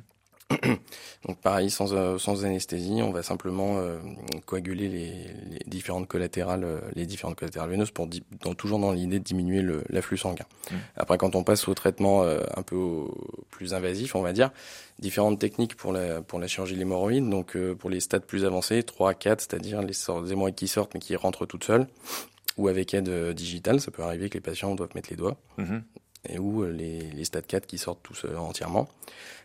Donc 1.27 1.39
pareil, 1.39 1.69
sans, 1.69 1.93
euh, 1.93 2.17
sans 2.17 2.45
anesthésie, 2.45 3.01
on 3.01 3.11
va 3.11 3.23
simplement 3.23 3.77
euh, 3.77 3.97
coaguler 4.45 4.89
les, 4.89 5.13
les, 5.49 5.59
différentes 5.67 6.07
collatérales, 6.07 6.63
euh, 6.63 6.79
les 6.95 7.05
différentes 7.05 7.35
collatérales 7.35 7.69
veineuses 7.69 7.91
pour 7.91 8.07
dans, 8.41 8.53
toujours 8.53 8.79
dans 8.79 8.91
l'idée 8.91 9.19
de 9.19 9.23
diminuer 9.23 9.65
l'afflux 9.89 10.17
sanguin. 10.17 10.45
Mmh. 10.69 10.75
Après, 10.97 11.17
quand 11.17 11.35
on 11.35 11.43
passe 11.43 11.67
au 11.67 11.73
traitement 11.73 12.23
un 12.23 12.61
peu 12.63 13.05
plus 13.49 13.73
invasif, 13.73 14.15
on 14.15 14.21
va 14.21 14.33
dire, 14.33 14.51
différentes 14.99 15.39
techniques 15.39 15.75
pour 15.75 15.93
la 15.93 16.21
pour 16.21 16.39
la 16.39 16.47
chirurgie 16.47 16.73
de 16.73 16.79
l'hémorroïde. 16.79 17.29
Donc 17.29 17.57
pour 17.79 17.89
les 17.89 17.99
stades 17.99 18.25
plus 18.25 18.45
avancés, 18.45 18.83
3 18.83 19.13
4, 19.13 19.41
c'est-à-dire 19.41 19.81
les, 19.81 19.93
les 20.23 20.31
hémorroïdes 20.31 20.55
qui 20.55 20.67
sortent 20.67 20.93
mais 20.93 20.99
qui 20.99 21.15
rentrent 21.15 21.45
toutes 21.45 21.63
seules 21.63 21.87
ou 22.57 22.67
avec 22.67 22.93
aide 22.93 23.09
digitale, 23.33 23.79
ça 23.79 23.91
peut 23.91 24.03
arriver 24.03 24.29
que 24.29 24.35
les 24.35 24.41
patients 24.41 24.75
doivent 24.75 24.93
mettre 24.95 25.09
les 25.09 25.15
doigts. 25.17 25.37
Mmh 25.57 25.79
et 26.27 26.39
où 26.39 26.63
les, 26.65 26.99
les 26.99 27.25
stades 27.25 27.45
4 27.45 27.65
qui 27.65 27.77
sortent 27.77 28.03
tous 28.03 28.25
entièrement. 28.37 28.87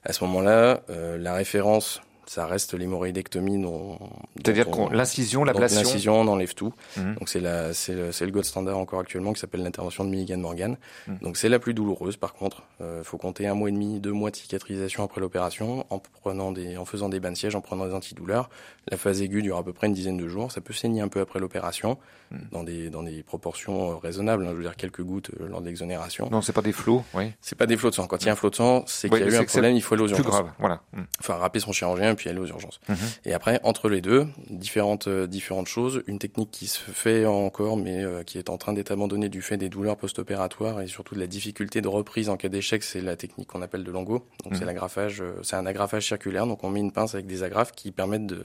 À 0.05 0.13
ce 0.13 0.25
moment-là, 0.25 0.83
euh, 0.91 1.19
la 1.19 1.35
référence 1.35 2.01
ça 2.29 2.47
reste 2.47 2.75
l'hémorroïdectomie 2.75 3.61
dont. 3.61 3.99
C'est-à-dire 4.37 4.67
l'incision, 4.93 5.45
l'ablation. 5.45 5.81
L'incision, 5.81 6.21
on 6.21 6.29
enlève 6.29 6.55
tout. 6.55 6.73
Mhm. 6.97 7.15
Donc 7.15 7.29
c'est 7.29 7.41
la, 7.41 7.73
c'est 7.73 7.95
le, 7.95 8.11
le, 8.21 8.31
gold 8.31 8.45
standard 8.45 8.77
encore 8.77 9.01
actuellement 9.01 9.33
qui 9.33 9.41
s'appelle 9.41 9.63
l'intervention 9.63 10.05
de 10.05 10.11
Milligan 10.11 10.39
Morgan. 10.39 10.77
Mhm. 11.07 11.19
Donc 11.23 11.37
c'est 11.37 11.49
la 11.49 11.59
plus 11.59 11.75
douloureuse 11.75 12.17
par 12.17 12.35
contre. 12.35 12.63
Euh, 12.81 13.03
faut 13.03 13.17
compter 13.17 13.47
un 13.47 13.55
mois 13.55 13.69
et 13.69 13.73
demi, 13.73 14.01
deux 14.01 14.13
mois 14.13 14.31
de 14.31 14.37
cicatrisation 14.37 15.05
après 15.05 15.21
l'opération, 15.21 15.87
en 15.91 15.99
prenant 15.99 16.53
des, 16.53 16.77
en 16.77 16.85
faisant 16.85 17.09
des 17.09 17.21
bains 17.21 17.33
de 17.33 17.37
siège, 17.37 17.55
en 17.55 17.61
prenant 17.61 17.87
des 17.87 17.95
antidouleurs. 17.95 18.51
La 18.91 18.97
phase 18.97 19.23
aiguë 19.23 19.43
dure 19.43 19.57
à 19.57 19.65
peu 19.65 19.73
près 19.73 19.87
une 19.87 19.95
dizaine 19.95 20.17
de 20.17 20.29
jours. 20.29 20.53
Ça 20.53 20.61
peut 20.61 20.75
saigner 20.75 21.01
un 21.01 21.09
peu 21.09 21.21
après 21.21 21.41
l'opération, 21.41 21.99
mhm. 22.31 22.41
dans 22.53 22.63
des, 22.63 22.91
dans 22.91 23.03
des 23.03 23.23
proportions 23.23 23.93
euh, 23.93 23.97
raisonnables. 23.97 24.45
Hein, 24.47 24.51
je 24.51 24.57
veux 24.57 24.63
dire 24.63 24.77
quelques 24.77 25.03
gouttes 25.03 25.31
euh, 25.41 25.49
lors 25.49 25.63
de 25.63 25.67
l'exonération. 25.67 26.29
Non, 26.31 26.43
c'est 26.43 26.53
pas 26.53 26.63
des 26.63 26.73
flots, 26.73 27.05
oui. 27.15 27.33
C'est 27.41 27.57
pas 27.57 27.67
des 27.67 27.77
flots 27.77 27.91
de 27.91 27.95
sang. 27.95 28.07
Quand 28.07 28.23
il 28.23 28.27
y 28.27 28.29
a 28.29 28.33
un 28.33 28.37
flot 28.37 28.51
de 28.51 28.57
sang, 28.57 28.85
c'est 28.87 29.09
qu'il 29.09 29.19
y 29.19 29.23
a 29.23 29.27
eu 29.27 29.37
un 29.37 29.45
problème. 29.45 29.75
Il 29.75 29.83
faut 29.83 29.95
aller 29.95 30.05
aux 30.05 30.09
urgences. 30.09 30.27
Plus 30.27 30.31
grave, 30.31 30.51
voilà. 30.59 30.83
Enfin, 31.21 31.35
rappeler 31.37 31.61
son 31.61 31.73
chirurgien 31.73 32.15
puis 32.19 32.29
aller 32.29 32.39
aux 32.39 32.47
urgences. 32.47 32.81
Mhm. 32.89 32.97
Et 33.25 33.33
après, 33.33 33.61
entre 33.63 33.89
les 33.89 34.01
deux, 34.01 34.27
différentes 34.51 35.09
euh, 35.09 35.27
différentes 35.27 35.69
choses. 35.69 36.03
Une 36.07 36.19
technique 36.19 36.51
qui 36.51 36.67
se 36.67 36.79
fait 36.79 37.25
encore, 37.25 37.77
mais 37.77 38.05
euh, 38.05 38.23
qui 38.23 38.39
est 38.39 38.51
en 38.51 38.59
train 38.59 38.73
d'être 38.73 38.91
abandonnée 38.91 39.29
du 39.29 39.41
fait 39.41 39.57
des 39.57 39.69
douleurs 39.69 39.97
post-opératoires 39.97 40.81
et 40.81 40.87
surtout 40.87 41.15
de 41.15 41.21
la 41.21 41.27
difficulté 41.27 41.81
de 41.81 41.89
reprise 41.89 42.29
en 42.29 42.37
cas 42.37 42.49
d'échec, 42.49 42.83
c'est 42.83 43.01
la 43.01 43.17
technique 43.17 43.49
qu'on 43.49 43.63
appelle 43.63 43.85
de 43.85 43.91
Longo. 43.91 44.27
Donc 44.45 44.55
c'est 44.55 44.61
mhm. 44.61 44.67
l'agrafage, 44.67 45.23
euh, 45.23 45.41
c'est 45.43 45.57
un 45.57 45.67
agrafage 45.67 46.07
circulaire. 46.07 46.47
Donc 46.47 46.65
on 46.65 46.71
met 46.71 46.81
une 46.81 46.93
pince 46.93 47.15
avec 47.15 47.27
des 47.27 47.43
agrafes 47.43 47.73
qui 47.73 47.93
permettent 47.93 48.27
de 48.27 48.45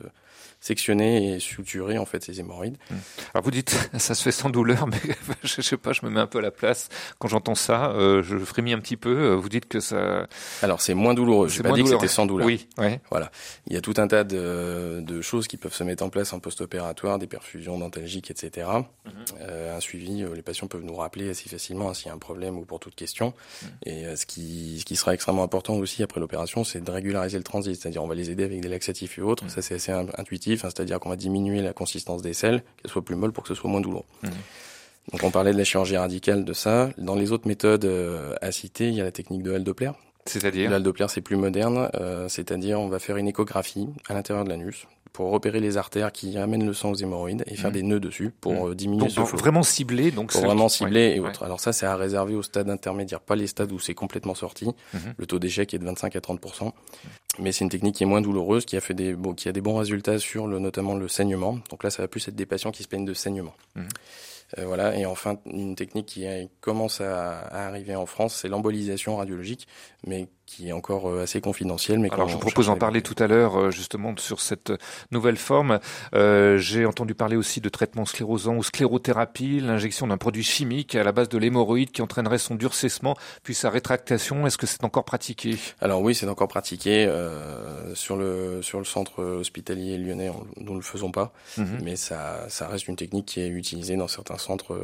sectionner 0.63 1.33
et 1.33 1.39
suturer 1.39 1.97
en 1.97 2.05
fait 2.05 2.23
ces 2.23 2.39
hémorroïdes. 2.39 2.77
Mmh. 2.89 2.95
Alors 3.33 3.43
vous 3.43 3.51
dites 3.51 3.77
ça 3.97 4.15
se 4.15 4.23
fait 4.23 4.31
sans 4.31 4.49
douleur, 4.49 4.87
mais 4.87 4.97
je, 5.43 5.61
sais 5.61 5.75
pas, 5.75 5.91
je 5.91 6.05
me 6.05 6.09
mets 6.09 6.21
un 6.21 6.27
peu 6.27 6.37
à 6.37 6.41
la 6.41 6.51
place 6.51 6.87
quand 7.19 7.27
j'entends 7.27 7.55
ça, 7.55 7.91
euh, 7.91 8.23
je 8.23 8.37
frémis 8.37 8.71
un 8.71 8.79
petit 8.79 8.95
peu. 8.95 9.09
Euh, 9.09 9.35
vous 9.35 9.49
dites 9.49 9.67
que 9.67 9.81
ça. 9.81 10.25
Alors 10.61 10.79
c'est 10.79 10.93
moins 10.93 11.13
douloureux. 11.13 11.49
Je 11.49 11.61
pas 11.61 11.73
dit 11.73 11.83
que 11.83 11.89
c'était 11.89 12.07
sans 12.07 12.25
douleur. 12.25 12.47
Oui. 12.47 12.67
Ouais. 12.77 13.01
Voilà. 13.09 13.29
Il 13.67 13.73
y 13.73 13.75
a 13.75 13.81
tout 13.81 13.95
un 13.97 14.07
tas 14.07 14.23
de, 14.23 15.03
de 15.05 15.21
choses 15.21 15.47
qui 15.47 15.57
peuvent 15.57 15.73
se 15.73 15.83
mettre 15.83 16.01
en 16.03 16.09
place 16.09 16.31
en 16.31 16.39
post-opératoire, 16.39 17.19
des 17.19 17.27
perfusions 17.27 17.77
dentalgiques, 17.77 18.31
etc. 18.31 18.67
Mmh. 18.69 19.09
Euh, 19.41 19.75
un 19.75 19.81
suivi, 19.81 20.23
les 20.33 20.41
patients 20.41 20.67
peuvent 20.67 20.83
nous 20.83 20.95
rappeler 20.95 21.29
assez 21.29 21.49
facilement 21.49 21.89
hein, 21.89 21.93
s'il 21.93 22.07
y 22.07 22.09
a 22.09 22.13
un 22.13 22.19
problème 22.19 22.57
ou 22.57 22.63
pour 22.63 22.79
toute 22.79 22.95
question. 22.95 23.33
Mmh. 23.33 23.65
Et 23.89 24.15
ce 24.15 24.25
qui 24.25 24.77
ce 24.79 24.85
qui 24.85 24.95
sera 24.95 25.13
extrêmement 25.13 25.43
important 25.43 25.75
aussi 25.75 26.03
après 26.03 26.21
l'opération, 26.21 26.63
c'est 26.63 26.81
de 26.81 26.91
régulariser 26.91 27.37
le 27.37 27.43
transit, 27.43 27.75
c'est-à-dire 27.75 28.01
on 28.01 28.07
va 28.07 28.15
les 28.15 28.31
aider 28.31 28.45
avec 28.45 28.61
des 28.61 28.69
laxatifs 28.69 29.17
et 29.17 29.21
autres. 29.21 29.49
Ça 29.49 29.61
c'est 29.61 29.75
assez 29.75 29.91
intuitif 29.91 30.52
Hein, 30.63 30.69
c'est-à-dire 30.75 30.99
qu'on 30.99 31.09
va 31.09 31.15
diminuer 31.15 31.61
la 31.61 31.73
consistance 31.73 32.21
des 32.21 32.33
selles, 32.33 32.63
qu'elles 32.81 32.91
soient 32.91 33.03
plus 33.03 33.15
molles 33.15 33.31
pour 33.31 33.43
que 33.43 33.49
ce 33.49 33.55
soit 33.55 33.69
moins 33.69 33.81
douloureux. 33.81 34.05
Mmh. 34.23 34.29
Donc 35.11 35.23
on 35.23 35.31
parlait 35.31 35.51
de 35.51 35.57
la 35.57 35.63
chirurgie 35.63 35.97
radicale 35.97 36.45
de 36.45 36.53
ça. 36.53 36.89
Dans 36.97 37.15
les 37.15 37.31
autres 37.31 37.47
méthodes 37.47 37.85
euh, 37.85 38.35
à 38.41 38.51
citer, 38.51 38.87
il 38.87 38.95
y 38.95 39.01
a 39.01 39.03
la 39.03 39.11
technique 39.11 39.43
de 39.43 39.51
Hall 39.51 39.63
Doppler. 39.63 39.91
C'est-à-dire? 40.25 40.69
C'est 41.09 41.21
plus 41.21 41.35
moderne, 41.35 41.89
euh, 41.95 42.29
c'est-à-dire 42.29 42.79
on 42.79 42.87
va 42.87 42.99
faire 42.99 43.17
une 43.17 43.27
échographie 43.27 43.89
à 44.07 44.13
l'intérieur 44.13 44.45
de 44.45 44.49
l'anus 44.49 44.87
pour 45.13 45.29
repérer 45.29 45.59
les 45.59 45.77
artères 45.77 46.11
qui 46.11 46.37
amènent 46.37 46.65
le 46.65 46.73
sang 46.73 46.91
aux 46.91 46.95
hémorroïdes 46.95 47.43
et 47.45 47.55
faire 47.55 47.69
mmh. 47.69 47.73
des 47.73 47.83
nœuds 47.83 47.99
dessus 47.99 48.31
pour 48.41 48.69
mmh. 48.69 48.75
diminuer 48.75 49.09
ce 49.09 49.23
flot. 49.23 49.37
Vraiment 49.37 49.61
ciblé, 49.61 50.09
donc 50.09 50.31
pour 50.31 50.41
vraiment 50.41 50.69
ciblé 50.69 51.13
et 51.15 51.19
autres. 51.19 51.43
Alors 51.43 51.59
ça, 51.59 51.71
c'est 51.71 51.85
à 51.85 51.95
réserver 51.95 52.33
au 52.35 52.41
stade 52.41 52.69
intermédiaire, 52.69 53.21
pas 53.21 53.35
les 53.35 53.47
stades 53.47 53.71
où 53.71 53.79
c'est 53.79 53.93
complètement 53.93 54.33
sorti. 54.33 54.65
Mmh. 54.65 54.97
Le 55.17 55.25
taux 55.27 55.37
d'échec 55.37 55.71
est 55.73 55.77
de 55.77 55.85
25 55.85 56.15
à 56.15 56.21
30 56.21 56.41
mais 57.39 57.51
c'est 57.51 57.63
une 57.63 57.69
technique 57.69 57.95
qui 57.95 58.03
est 58.03 58.07
moins 58.07 58.21
douloureuse, 58.21 58.65
qui 58.65 58.75
a 58.75 58.81
fait 58.81 58.93
des 58.93 59.13
bon, 59.13 59.33
qui 59.33 59.47
a 59.49 59.51
des 59.51 59.61
bons 59.61 59.77
résultats 59.77 60.19
sur 60.19 60.47
le 60.47 60.59
notamment 60.59 60.95
le 60.95 61.07
saignement. 61.07 61.59
Donc 61.69 61.83
là, 61.83 61.89
ça 61.89 62.01
va 62.01 62.07
plus 62.07 62.27
être 62.27 62.35
des 62.35 62.45
patients 62.45 62.71
qui 62.71 62.83
se 62.83 62.87
plaignent 62.87 63.05
de 63.05 63.13
saignement. 63.13 63.53
Euh, 64.57 64.65
voilà. 64.65 64.97
Et 64.97 65.05
enfin, 65.05 65.37
une 65.45 65.75
technique 65.75 66.05
qui 66.07 66.25
commence 66.61 67.01
à, 67.01 67.39
à 67.39 67.67
arriver 67.67 67.95
en 67.95 68.05
France, 68.05 68.39
c'est 68.41 68.47
l'embolisation 68.47 69.17
radiologique, 69.17 69.67
mais 70.05 70.27
qui 70.45 70.69
est 70.69 70.71
encore 70.71 71.07
euh, 71.07 71.23
assez 71.23 71.41
confidentielle. 71.41 71.99
Mais 71.99 72.11
Alors, 72.11 72.27
je 72.27 72.33
vous 72.33 72.39
propose 72.39 72.67
d'en 72.67 72.75
parler 72.75 73.01
tout 73.01 73.15
à 73.19 73.27
l'heure, 73.27 73.57
euh, 73.57 73.71
justement, 73.71 74.13
sur 74.17 74.41
cette 74.41 74.73
nouvelle 75.11 75.37
forme. 75.37 75.79
Euh, 76.13 76.57
J'ai 76.57 76.85
entendu 76.85 77.15
parler 77.15 77.35
aussi 77.35 77.61
de 77.61 77.69
traitement 77.69 78.05
sclérosant 78.05 78.55
ou 78.55 78.63
sclérothérapie, 78.63 79.59
l'injection 79.61 80.07
d'un 80.07 80.17
produit 80.17 80.43
chimique 80.43 80.95
à 80.95 81.03
la 81.03 81.11
base 81.11 81.29
de 81.29 81.37
l'hémorroïde 81.37 81.91
qui 81.91 82.01
entraînerait 82.01 82.37
son 82.37 82.55
durcissement 82.55 83.15
puis 83.43 83.53
sa 83.53 83.69
rétractation. 83.69 84.45
Est-ce 84.45 84.57
que 84.57 84.67
c'est 84.67 84.83
encore 84.83 85.05
pratiqué? 85.05 85.55
Alors 85.81 86.01
oui, 86.01 86.13
c'est 86.13 86.27
encore 86.27 86.49
pratiqué. 86.49 87.05
Euh, 87.05 87.95
sur 87.95 88.17
le 88.17 88.61
sur 88.61 88.79
le 88.79 88.85
centre 88.85 89.23
hospitalier 89.23 89.97
lyonnais, 89.97 90.31
nous 90.57 90.73
ne 90.73 90.77
le 90.77 90.83
faisons 90.83 91.11
pas, 91.11 91.33
mhm. 91.57 91.79
mais 91.83 91.95
ça, 91.95 92.45
ça 92.49 92.67
reste 92.67 92.87
une 92.87 92.95
technique 92.95 93.25
qui 93.25 93.41
est 93.41 93.47
utilisée 93.47 93.95
dans 93.95 94.07
certains 94.07 94.37
centres 94.37 94.77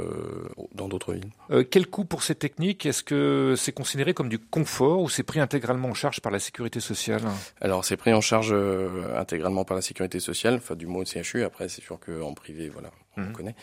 dans 0.74 0.88
d'autres 0.88 1.14
villes. 1.14 1.66
quel 1.70 1.88
coût 1.88 2.06
pour 2.06 2.24
cette 2.24 2.40
technique 2.40 2.86
Est-ce 2.86 3.04
que 3.04 3.56
c'est 3.58 3.72
considéré 3.72 4.14
comme 4.14 4.30
du 4.30 4.40
confort 4.40 5.00
c'est 5.10 5.24
pris 5.24 5.40
intégralement 5.50 5.90
en 5.90 5.94
charge 5.96 6.22
par 6.22 6.32
la 6.32 6.38
sécurité 6.38 6.80
sociale 6.80 7.22
Alors 7.60 7.84
c'est 7.84 7.98
pris 7.98 8.14
en 8.14 8.22
charge 8.22 8.50
euh, 8.52 9.20
intégralement 9.20 9.66
par 9.66 9.76
la 9.76 9.82
sécurité 9.82 10.20
sociale, 10.20 10.56
enfin 10.56 10.76
du 10.76 10.86
mot 10.86 11.04
de 11.04 11.10
CHU. 11.10 11.44
Après 11.44 11.70
c'est 11.70 11.82
sûr 11.82 12.00
qu'en 12.00 12.34
privé, 12.36 12.70
voilà, 12.70 12.92
on 13.18 13.22
mhm. 13.22 13.32
connaît. 13.32 13.56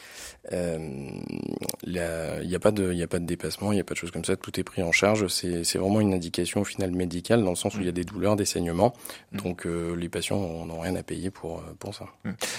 Euh, 0.52 0.78
il 1.84 1.92
n'y 2.48 2.54
a 2.54 2.58
pas 2.58 2.72
de, 2.72 2.92
il 2.92 3.00
a 3.00 3.06
pas 3.06 3.20
de 3.20 3.24
dépassement, 3.24 3.70
il 3.70 3.76
n'y 3.76 3.80
a 3.80 3.84
pas 3.84 3.94
de 3.94 3.98
choses 3.98 4.10
comme 4.10 4.24
ça. 4.24 4.36
Tout 4.36 4.58
est 4.58 4.64
pris 4.64 4.82
en 4.82 4.90
charge. 4.90 5.28
C'est 5.28 5.78
vraiment 5.78 6.00
une 6.00 6.12
indication 6.12 6.62
au 6.62 6.64
final 6.64 6.90
médicale 6.90 7.44
dans 7.44 7.50
le 7.50 7.56
sens 7.56 7.76
où 7.76 7.78
il 7.78 7.84
y 7.84 7.88
a 7.88 7.92
mhm. 7.92 7.94
des 7.94 8.04
douleurs, 8.04 8.34
des 8.34 8.46
saignements. 8.46 8.92
Mhm. 9.30 9.40
Donc 9.40 9.66
euh, 9.66 9.94
les 9.94 10.08
patients 10.08 10.66
n'ont 10.66 10.80
rien 10.80 10.96
à 10.96 11.04
payer 11.04 11.30
pour 11.30 11.62
pour 11.78 11.94
ça. 11.94 12.06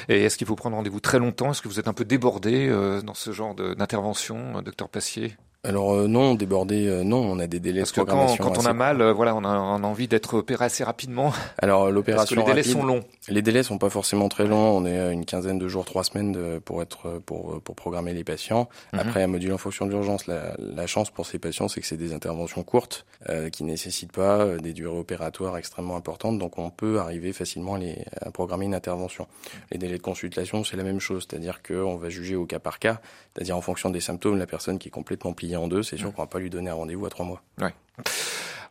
Et 0.08 0.24
est-ce 0.24 0.38
qu'il 0.38 0.48
faut 0.48 0.56
prendre 0.56 0.78
rendez-vous 0.78 1.02
très 1.02 1.20
longtemps? 1.20 1.52
Est-ce 1.52 1.62
que 1.62 1.68
vous 1.68 1.82
êtes 1.82 1.90
un 1.90 1.94
peu 1.94 2.06
débordé 2.06 2.70
dans 3.04 3.14
ce 3.14 3.32
genre 3.32 3.56
d'intervention, 3.56 4.62
docteur 4.62 4.88
Passier? 4.88 5.36
Alors 5.68 5.94
euh, 5.94 6.08
non, 6.08 6.34
débordé, 6.36 6.88
euh, 6.88 7.04
non, 7.04 7.18
on 7.18 7.40
a 7.40 7.48
des 7.48 7.60
délais 7.60 7.82
Parce 7.82 7.92
que 7.92 8.00
quand, 8.00 8.38
quand 8.38 8.58
on 8.58 8.66
a 8.66 8.72
mal, 8.72 9.02
euh, 9.02 9.12
voilà, 9.12 9.36
on 9.36 9.44
a, 9.44 9.60
on 9.60 9.84
a, 9.84 9.88
envie 9.88 10.08
d'être 10.08 10.36
opéré 10.36 10.64
assez 10.64 10.86
rapidement. 10.86 11.34
Alors 11.58 11.92
l'opération 11.92 12.38
les 12.38 12.44
délais 12.44 12.64
sont 12.64 12.86
longs. 12.86 13.04
Les 13.28 13.42
délais 13.42 13.64
sont 13.64 13.78
pas 13.78 13.90
forcément 13.90 14.30
très 14.30 14.48
longs. 14.48 14.78
On 14.78 14.86
est 14.86 14.98
à 14.98 15.12
une 15.12 15.26
quinzaine 15.26 15.60
de 15.60 15.68
jours, 15.68 15.84
trois 15.84 16.06
semaines 16.06 16.32
de, 16.32 16.60
pour 16.60 16.82
être 16.82 17.22
pour 17.26 17.62
pour 17.62 17.76
programmer 17.76 18.14
les 18.14 18.24
patients. 18.24 18.70
Mhm. 18.94 19.00
Après, 19.00 19.24
un 19.24 19.28
module 19.28 19.52
en 19.52 19.58
fonction 19.58 19.86
de 19.86 19.92
l'urgence. 19.92 20.28
La, 20.28 20.56
la, 20.58 20.88
chance 20.88 21.10
pour 21.10 21.26
ces 21.26 21.38
patients, 21.38 21.68
c'est 21.68 21.82
que 21.82 21.88
c'est 21.88 21.98
des 21.98 22.14
interventions 22.14 22.64
courtes 22.64 23.06
qui 23.52 23.66
nécessitent 23.66 24.14
pas 24.14 24.46
des 24.58 24.72
durées 24.72 24.98
opératoires 24.98 25.58
extrêmement 25.58 25.98
importantes. 25.98 26.40
Donc 26.40 26.58
on 26.58 26.70
peut 26.70 27.00
arriver 27.00 27.34
facilement 27.34 27.76
à, 27.76 27.80
les, 27.80 28.06
à 28.22 28.32
programmer 28.32 28.66
une 28.66 28.76
intervention. 28.76 29.28
Les 29.72 29.78
délais 29.78 29.98
de 29.98 30.02
consultation, 30.02 30.64
c'est 30.64 30.78
la 30.78 30.84
même 30.84 31.02
chose, 31.02 31.28
c'est-à-dire 31.30 31.62
qu'on 31.62 31.98
va 31.98 32.08
juger 32.08 32.38
au 32.38 32.46
cas 32.46 32.60
par 32.60 32.80
cas, 32.80 33.02
c'est-à-dire 33.36 33.58
en 33.58 33.62
fonction 33.62 33.90
des 33.90 34.00
symptômes, 34.00 34.38
la 34.38 34.48
personne 34.48 34.80
qui 34.80 34.88
est 34.88 34.92
complètement 34.92 35.34
pliée 35.34 35.57
en 35.58 35.68
deux, 35.68 35.84
c'est 35.84 35.98
sûr 35.98 36.14
qu'on 36.14 36.22
va 36.22 36.28
pas 36.28 36.40
lui 36.40 36.50
donner 36.50 36.70
un 36.70 36.76
rendez-vous 36.76 37.06
à 37.06 37.10
trois 37.10 37.26
mois. 37.26 37.42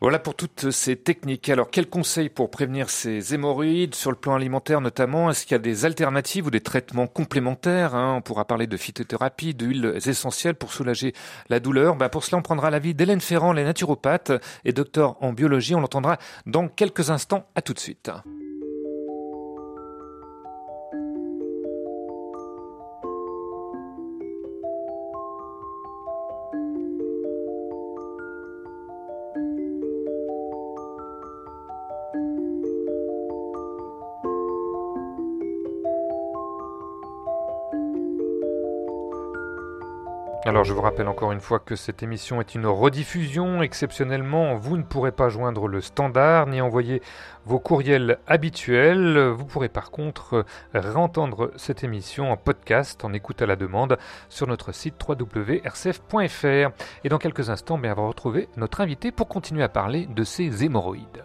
Voilà 0.02 0.18
pour 0.18 0.34
toutes 0.34 0.70
ces 0.72 0.94
techniques. 0.94 1.48
Alors, 1.48 1.70
quels 1.70 1.88
conseils 1.88 2.28
pour 2.28 2.50
prévenir 2.50 2.90
ces 2.90 3.32
hémorroïdes 3.32 3.94
sur 3.94 4.10
le 4.10 4.16
plan 4.16 4.34
alimentaire 4.34 4.82
notamment? 4.82 5.30
Est-ce 5.30 5.46
qu'il 5.46 5.52
y 5.52 5.54
a 5.54 5.58
des 5.58 5.86
alternatives 5.86 6.46
ou 6.46 6.50
des 6.50 6.60
traitements 6.60 7.06
complémentaires 7.06 7.94
hein? 7.94 8.14
On 8.18 8.20
pourra 8.20 8.44
parler 8.44 8.66
de 8.66 8.76
phytothérapie, 8.76 9.54
d'huiles 9.54 9.98
essentielles 10.04 10.54
pour 10.54 10.74
soulager 10.74 11.14
la 11.48 11.60
douleur. 11.60 11.96
Ben, 11.96 12.10
pour 12.10 12.24
cela, 12.24 12.36
on 12.36 12.42
prendra 12.42 12.70
l'avis 12.70 12.92
d'Hélène 12.92 13.22
Ferrand, 13.22 13.54
les 13.54 13.64
naturopathes 13.64 14.32
et 14.66 14.72
docteur 14.72 15.16
en 15.22 15.32
biologie. 15.32 15.74
On 15.74 15.80
l'entendra 15.80 16.18
dans 16.44 16.68
quelques 16.68 17.08
instants. 17.08 17.46
À 17.54 17.62
tout 17.62 17.72
de 17.72 17.78
suite. 17.78 18.10
Alors 40.46 40.62
je 40.62 40.72
vous 40.72 40.80
rappelle 40.80 41.08
encore 41.08 41.32
une 41.32 41.40
fois 41.40 41.58
que 41.58 41.74
cette 41.74 42.04
émission 42.04 42.40
est 42.40 42.54
une 42.54 42.68
rediffusion. 42.68 43.62
Exceptionnellement, 43.62 44.54
vous 44.54 44.76
ne 44.76 44.84
pourrez 44.84 45.10
pas 45.10 45.28
joindre 45.28 45.66
le 45.66 45.80
standard 45.80 46.46
ni 46.46 46.60
envoyer 46.60 47.02
vos 47.46 47.58
courriels 47.58 48.18
habituels. 48.28 49.18
Vous 49.18 49.44
pourrez 49.44 49.68
par 49.68 49.90
contre 49.90 50.44
réentendre 50.72 51.50
cette 51.56 51.82
émission 51.82 52.30
en 52.30 52.36
podcast, 52.36 53.04
en 53.04 53.12
écoute 53.12 53.42
à 53.42 53.46
la 53.46 53.56
demande, 53.56 53.98
sur 54.28 54.46
notre 54.46 54.70
site 54.70 54.94
www.rcf.fr. 55.04 56.70
Et 57.02 57.08
dans 57.08 57.18
quelques 57.18 57.50
instants, 57.50 57.80
on 57.82 57.94
va 57.94 57.94
retrouver 57.94 58.48
notre 58.56 58.80
invité 58.82 59.10
pour 59.10 59.26
continuer 59.26 59.64
à 59.64 59.68
parler 59.68 60.06
de 60.06 60.22
ces 60.22 60.62
hémorroïdes. 60.62 61.24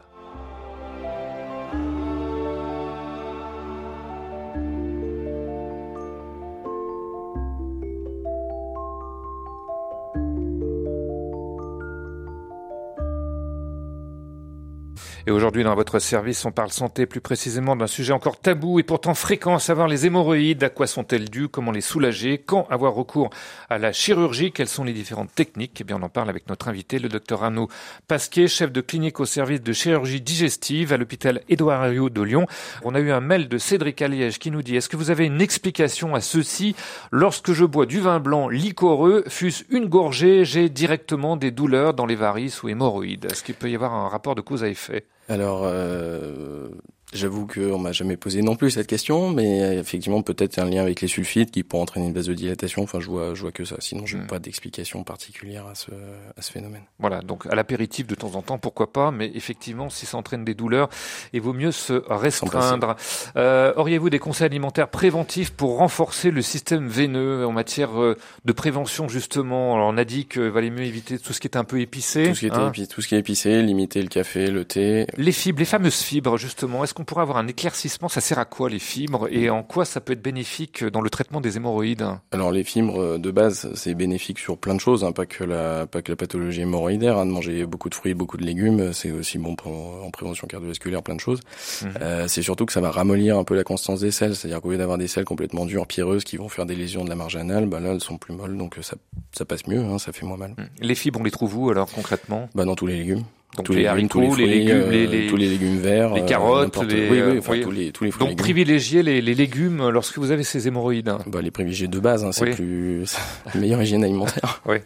Et 15.32 15.34
aujourd'hui, 15.34 15.64
dans 15.64 15.76
votre 15.76 16.00
service, 16.00 16.44
on 16.44 16.52
parle 16.52 16.72
santé, 16.72 17.06
plus 17.06 17.22
précisément 17.22 17.78
d'un 17.78 17.88
sujet 17.88 18.12
encore 18.12 18.38
tabou 18.38 18.80
et 18.80 18.84
pourtant 18.84 19.14
fréquent, 19.14 19.56
à 19.56 19.60
savoir 19.60 19.88
les 19.88 20.06
hémorroïdes. 20.06 20.62
À 20.62 20.70
quoi 20.70 20.88
sont-elles 20.88 21.30
dues? 21.30 21.48
Comment 21.48 21.72
les 21.72 21.80
soulager? 21.80 22.38
Quand 22.38 22.68
avoir 22.70 22.94
recours 22.94 23.30
à 23.70 23.78
la 23.78 23.94
chirurgie? 23.94 24.52
Quelles 24.52 24.68
sont 24.68 24.84
les 24.84 24.92
différentes 24.92 25.34
techniques? 25.34 25.80
Eh 25.80 25.86
bien, 25.86 25.96
on 26.02 26.04
en 26.04 26.10
parle 26.10 26.30
avec 26.30 26.50
notre 26.50 26.68
invité, 26.68 27.00
le 27.00 27.08
docteur 27.08 27.46
Arnaud 27.46 27.70
Pasquier, 28.10 28.50
chef 28.50 28.74
de 28.74 28.82
clinique 28.82 29.22
au 29.22 29.26
service 29.26 29.62
de 29.62 29.72
chirurgie 29.72 30.20
digestive 30.20 30.92
à 30.92 30.98
l'hôpital 30.98 31.40
Édouard 31.48 31.86
Herriot 31.86 32.10
de 32.10 32.22
Lyon. 32.22 32.46
On 32.84 32.94
a 32.94 33.00
eu 33.00 33.12
un 33.12 33.22
mail 33.22 33.48
de 33.48 33.58
Cédric 33.58 34.02
Aliège 34.02 34.38
qui 34.38 34.52
nous 34.52 34.62
dit 34.62 34.76
Est-ce 34.76 34.90
que 34.90 34.98
vous 34.98 35.12
avez 35.12 35.28
une 35.28 35.40
explication 35.40 36.14
à 36.14 36.20
ceci? 36.20 36.76
Lorsque 37.10 37.54
je 37.54 37.64
bois 37.64 37.86
du 37.86 38.02
vin 38.02 38.20
blanc 38.20 38.50
liquoreux, 38.50 39.24
fût-ce 39.30 39.64
une 39.70 39.86
gorgée, 39.86 40.44
j'ai 40.44 40.68
directement 40.68 41.38
des 41.38 41.52
douleurs 41.52 41.94
dans 41.94 42.06
les 42.06 42.16
varices 42.16 42.64
ou 42.64 42.68
hémorroïdes. 42.68 43.28
Est-ce 43.32 43.46
qu'il 43.46 43.56
peut 43.56 43.72
y 43.72 43.76
avoir 43.76 43.94
un 43.94 44.10
rapport 44.10 44.36
de 44.36 44.42
cause 44.42 44.66
à 44.66 44.68
effet? 44.68 45.06
Alors, 45.32 45.62
euh, 45.64 46.68
J'avoue 47.14 47.46
qu'on 47.46 47.78
m'a 47.78 47.92
jamais 47.92 48.16
posé 48.16 48.42
non 48.42 48.56
plus 48.56 48.72
cette 48.72 48.88
question, 48.88 49.30
mais 49.32 49.78
effectivement 49.78 50.22
peut-être 50.22 50.60
un 50.60 50.66
lien 50.66 50.82
avec 50.82 51.02
les 51.02 51.10
sulfites 51.10 51.52
qui 51.52 51.64
pourrait 51.64 51.84
entraîner 51.84 52.08
une 52.08 52.14
vasodilatation. 52.14 52.84
Enfin, 52.84 53.02
je 53.02 53.08
vois, 53.08 53.34
je 53.34 53.42
vois 53.42 53.52
que 53.52 53.66
ça. 53.66 53.76
Sinon, 53.80 54.06
je 54.06 54.16
n'ai 54.16 54.24
hmm. 54.24 54.28
pas 54.28 54.40
d'explication 54.40 55.04
particulière 55.04 55.68
à 55.68 55.76
ce, 55.76 55.92
à 56.38 56.42
ce 56.42 56.52
phénomène. 56.52 56.84
Voilà, 57.00 57.22
donc 57.22 57.46
à 57.48 57.56
l'apéritif 57.56 58.08
de 58.08 58.16
temps 58.16 58.36
en 58.36 58.42
temps, 58.42 58.58
pourquoi 58.58 58.94
pas, 58.94 59.12
mais 59.12 59.30
effectivement, 59.36 59.90
si 59.90 60.06
ça 60.06 60.18
entraîne 60.18 60.46
des 60.46 60.54
douleurs, 60.54 60.90
il 61.34 61.42
vaut 61.42 61.52
mieux 61.52 61.74
se 61.74 62.02
restreindre. 62.08 62.96
Euh, 63.36 63.74
auriez-vous 63.76 64.10
des 64.10 64.20
conseils 64.20 64.46
alimentaires 64.46 64.88
préventifs 64.88 65.52
pour 65.52 65.78
renforcer 65.78 66.32
le 66.32 66.42
système 66.42 66.88
veineux 66.88 67.46
en 67.46 67.52
matière 67.52 68.02
euh, 68.02 68.18
de 68.46 68.54
prévention 68.54 69.10
justement? 69.10 69.76
Alors, 69.76 69.90
on 69.90 69.98
a 69.98 70.06
dit 70.06 70.28
qu'il 70.28 70.44
valait 70.44 70.70
mieux 70.70 70.86
éviter 70.86 71.20
tout 71.20 71.34
ce 71.34 71.42
qui 71.42 71.48
est 71.48 71.58
un 71.58 71.66
peu 71.66 71.82
épicé. 71.82 72.30
Tout 72.30 72.36
ce 72.36 72.40
qui, 72.40 72.46
est 72.46 72.54
hein 72.54 72.72
tout 72.90 73.02
ce 73.02 73.08
qui 73.10 73.16
est 73.16 73.20
épicé, 73.20 73.62
limiter 73.62 74.02
le 74.02 74.08
café, 74.08 74.50
le 74.50 74.64
thé. 74.64 75.08
Les 75.18 75.34
fibres, 75.34 75.60
les 75.60 75.66
fameuses 75.66 76.02
fibres 76.02 76.38
justement. 76.38 76.86
Est-ce 76.86 76.94
on 77.02 77.04
pourrait 77.04 77.24
avoir 77.24 77.38
un 77.38 77.48
éclaircissement 77.48 78.10
Ça 78.10 78.22
sert 78.22 78.38
à 78.38 78.46
quoi 78.46 78.70
les 78.70 78.80
fibres 78.80 79.28
et 79.32 79.50
en 79.50 79.64
quoi 79.64 79.86
ça 79.86 80.02
peut 80.02 80.14
être 80.14 80.22
bénéfique 80.22 80.84
dans 80.84 81.02
le 81.02 81.10
traitement 81.10 81.42
des 81.42 81.58
hémorroïdes? 81.58 82.06
Alors 82.32 82.52
les 82.52 82.64
fibres 82.64 83.18
de 83.18 83.32
base, 83.32 83.72
c'est 83.74 83.96
bénéfique 83.96 84.38
sur 84.38 84.58
plein 84.58 84.76
de 84.76 84.80
choses, 84.80 85.04
hein, 85.04 85.12
pas 85.12 85.26
que 85.26 85.44
la 85.44 85.88
pas 85.88 86.04
que 86.04 86.12
la 86.12 86.16
pathologie 86.16 86.62
hémorroïdaire. 86.62 87.18
Hein, 87.18 87.26
de 87.26 87.32
manger 87.32 87.66
beaucoup 87.66 87.90
de 87.90 87.96
fruits, 87.96 88.14
beaucoup 88.14 88.38
de 88.38 88.44
légumes, 88.44 88.94
c'est 88.94 89.10
aussi 89.12 89.40
bon 89.40 89.56
pour, 89.56 89.72
en 90.06 90.12
prévention 90.12 90.48
cardiovasculaire, 90.48 91.02
plein 91.02 91.16
de 91.16 91.20
choses. 91.20 91.40
Mhm. 91.82 91.94
Euh, 92.02 92.28
c'est 92.28 92.44
surtout 92.44 92.68
que 92.68 92.74
ça 92.74 92.82
va 92.82 92.92
ramollir 92.92 93.38
un 93.38 93.44
peu 93.44 93.56
la 93.56 93.64
constance 93.64 94.02
des 94.02 94.12
selles, 94.12 94.36
c'est-à-dire 94.36 94.62
qu'au 94.62 94.70
lieu 94.70 94.78
d'avoir 94.78 95.00
des 95.00 95.08
selles 95.08 95.26
complètement 95.26 95.66
dures, 95.66 95.88
pierreuses, 95.88 96.24
qui 96.24 96.38
vont 96.38 96.50
faire 96.50 96.68
des 96.68 96.76
lésions 96.76 97.04
de 97.04 97.10
la 97.10 97.16
marge 97.16 97.36
anale, 97.36 97.66
bah 97.66 97.80
là 97.80 97.94
elles 97.94 98.02
sont 98.02 98.18
plus 98.18 98.36
molles, 98.36 98.58
donc 98.58 98.78
ça 98.82 98.96
ça 99.32 99.46
passe 99.46 99.66
mieux, 99.66 99.80
hein, 99.80 99.98
ça 99.98 100.12
fait 100.12 100.26
moins 100.26 100.38
mal. 100.38 100.56
Les 100.80 100.96
fibres, 100.96 101.20
on 101.20 101.24
les 101.24 101.32
trouve 101.32 101.58
où 101.58 101.70
alors 101.72 101.92
concrètement? 101.92 102.48
Bah 102.54 102.66
dans 102.66 102.76
tous 102.76 102.86
les 102.86 102.98
légumes. 102.98 103.24
Donc 103.58 103.66
tous 103.66 103.74
les, 103.74 103.86
haricots, 103.86 104.34
les, 104.36 104.46
légumes, 104.46 104.78
euh, 104.78 105.08
les, 105.08 105.28
tous 105.28 105.36
les 105.36 105.50
légumes 105.50 105.80
verts, 105.80 106.14
les 106.14 106.24
carottes, 106.24 106.82
les, 106.84 107.10
oui, 107.10 107.22
oui, 107.22 107.40
enfin, 107.40 107.60
tous 107.62 107.72
les 107.72 107.92
tous 107.92 108.06
les 108.06 108.12
fruits. 108.12 108.26
Donc 108.26 108.38
privilégiez 108.38 109.04
les, 109.04 109.22
les 109.22 109.36
légumes 109.36 109.90
lorsque 109.90 110.18
vous 110.20 110.32
avez 110.32 110.44
ces 110.44 110.70
hémorroïdes. 110.70 111.14
Bah 111.28 111.42
les 111.42 111.52
privilégier 111.52 111.90
de 111.90 112.00
base, 112.00 112.24
hein, 112.24 112.32
c'est 112.32 112.52
plus 112.52 113.04
la 113.54 113.60
meilleure 113.60 113.82
hygiène 113.82 114.06
alimentaire. 114.06 114.62
oui. 114.66 114.78